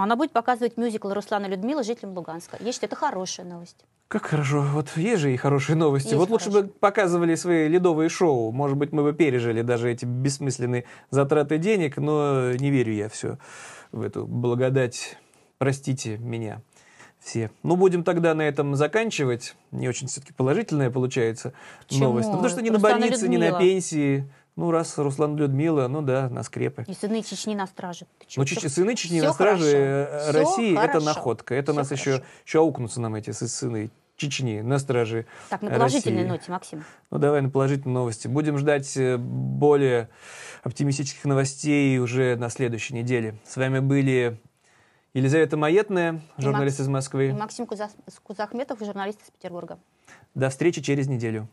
Она 0.00 0.16
будет 0.16 0.32
показывать 0.32 0.76
мюзикл 0.76 1.12
«Руслана 1.12 1.46
Людмила» 1.46 1.82
жителям 1.82 2.16
Луганска. 2.16 2.56
Я 2.60 2.72
считаю, 2.72 2.88
это 2.88 2.96
хорошая 2.96 3.46
новость. 3.46 3.76
Как 4.08 4.26
хорошо. 4.26 4.62
Вот 4.72 4.88
есть 4.96 5.22
же 5.22 5.32
и 5.32 5.36
хорошие 5.36 5.76
новости. 5.76 6.08
Есть 6.08 6.18
вот 6.18 6.30
лучше 6.30 6.50
бы 6.50 6.64
показывали 6.64 7.34
свои 7.34 7.68
ледовые 7.68 8.08
шоу. 8.08 8.52
Может 8.52 8.76
быть, 8.76 8.92
мы 8.92 9.02
бы 9.02 9.12
пережили 9.12 9.62
даже 9.62 9.90
эти 9.90 10.04
бессмысленные 10.04 10.84
затраты 11.10 11.58
денег, 11.58 11.96
но 11.96 12.52
не 12.52 12.70
верю 12.70 12.92
я 12.92 13.08
все 13.08 13.38
в 13.90 14.02
эту 14.02 14.26
благодать. 14.26 15.16
Простите 15.58 16.18
меня 16.18 16.60
все. 17.22 17.50
Ну, 17.62 17.76
будем 17.76 18.02
тогда 18.04 18.34
на 18.34 18.42
этом 18.42 18.74
заканчивать. 18.74 19.54
Не 19.70 19.88
очень 19.88 20.08
все-таки 20.08 20.32
положительная 20.32 20.90
получается 20.90 21.52
Почему? 21.86 22.06
новость. 22.06 22.28
Ну, 22.28 22.34
потому 22.34 22.50
что 22.50 22.62
ни 22.62 22.68
на 22.68 22.74
Руслана 22.74 22.98
больнице, 22.98 23.28
ни 23.28 23.36
на 23.36 23.44
Людмила. 23.44 23.60
пенсии. 23.60 24.28
Ну, 24.54 24.70
раз 24.70 24.98
Руслан 24.98 25.36
Людмила, 25.36 25.88
ну 25.88 26.02
да, 26.02 26.28
на 26.28 26.42
скрепы. 26.42 26.84
И 26.86 26.92
сыны 26.94 27.22
Чечни 27.22 27.54
на 27.54 27.66
страже. 27.66 28.06
Ну, 28.36 28.44
Чеч- 28.44 28.68
сыны 28.68 28.94
Чечни 28.94 29.18
всё 29.18 29.28
на 29.28 29.32
страже 29.32 30.06
хорошо. 30.10 30.28
э, 30.28 30.30
России 30.42 30.72
это 30.72 30.80
хорошо. 30.88 31.04
находка. 31.06 31.54
Это 31.54 31.72
Всё 31.72 31.80
нас 31.80 31.90
еще, 31.90 32.10
хорошо. 32.12 32.24
еще 32.44 32.58
аукнутся 32.58 33.00
нам 33.00 33.14
эти 33.14 33.30
сы- 33.30 33.46
сыны 33.48 33.90
Чечни 34.16 34.60
на 34.60 34.78
страже 34.78 35.24
Так, 35.48 35.62
на 35.62 35.70
положительной 35.70 36.18
России. 36.24 36.28
ноте, 36.30 36.52
Максим. 36.52 36.84
Ну, 37.10 37.18
давай 37.18 37.40
на 37.40 37.48
положительные 37.48 37.94
новости. 37.94 38.28
Будем 38.28 38.58
ждать 38.58 38.94
э, 38.98 39.16
более 39.16 40.10
оптимистических 40.62 41.24
новостей 41.24 41.98
уже 41.98 42.36
на 42.36 42.50
следующей 42.50 42.92
неделе. 42.94 43.36
С 43.46 43.56
вами 43.56 43.78
были 43.78 44.38
Елизавета 45.14 45.56
Маетная, 45.56 46.20
И 46.36 46.42
журналист 46.42 46.78
Макс- 46.78 46.80
из 46.84 46.88
И 46.88 46.90
Москвы. 46.90 47.32
Максим 47.32 47.64
Куза- 47.64 47.90
Кузахметов, 48.22 48.78
журналист 48.80 49.22
из 49.22 49.30
Петербурга. 49.30 49.78
До 50.34 50.50
встречи 50.50 50.82
через 50.82 51.06
неделю. 51.08 51.48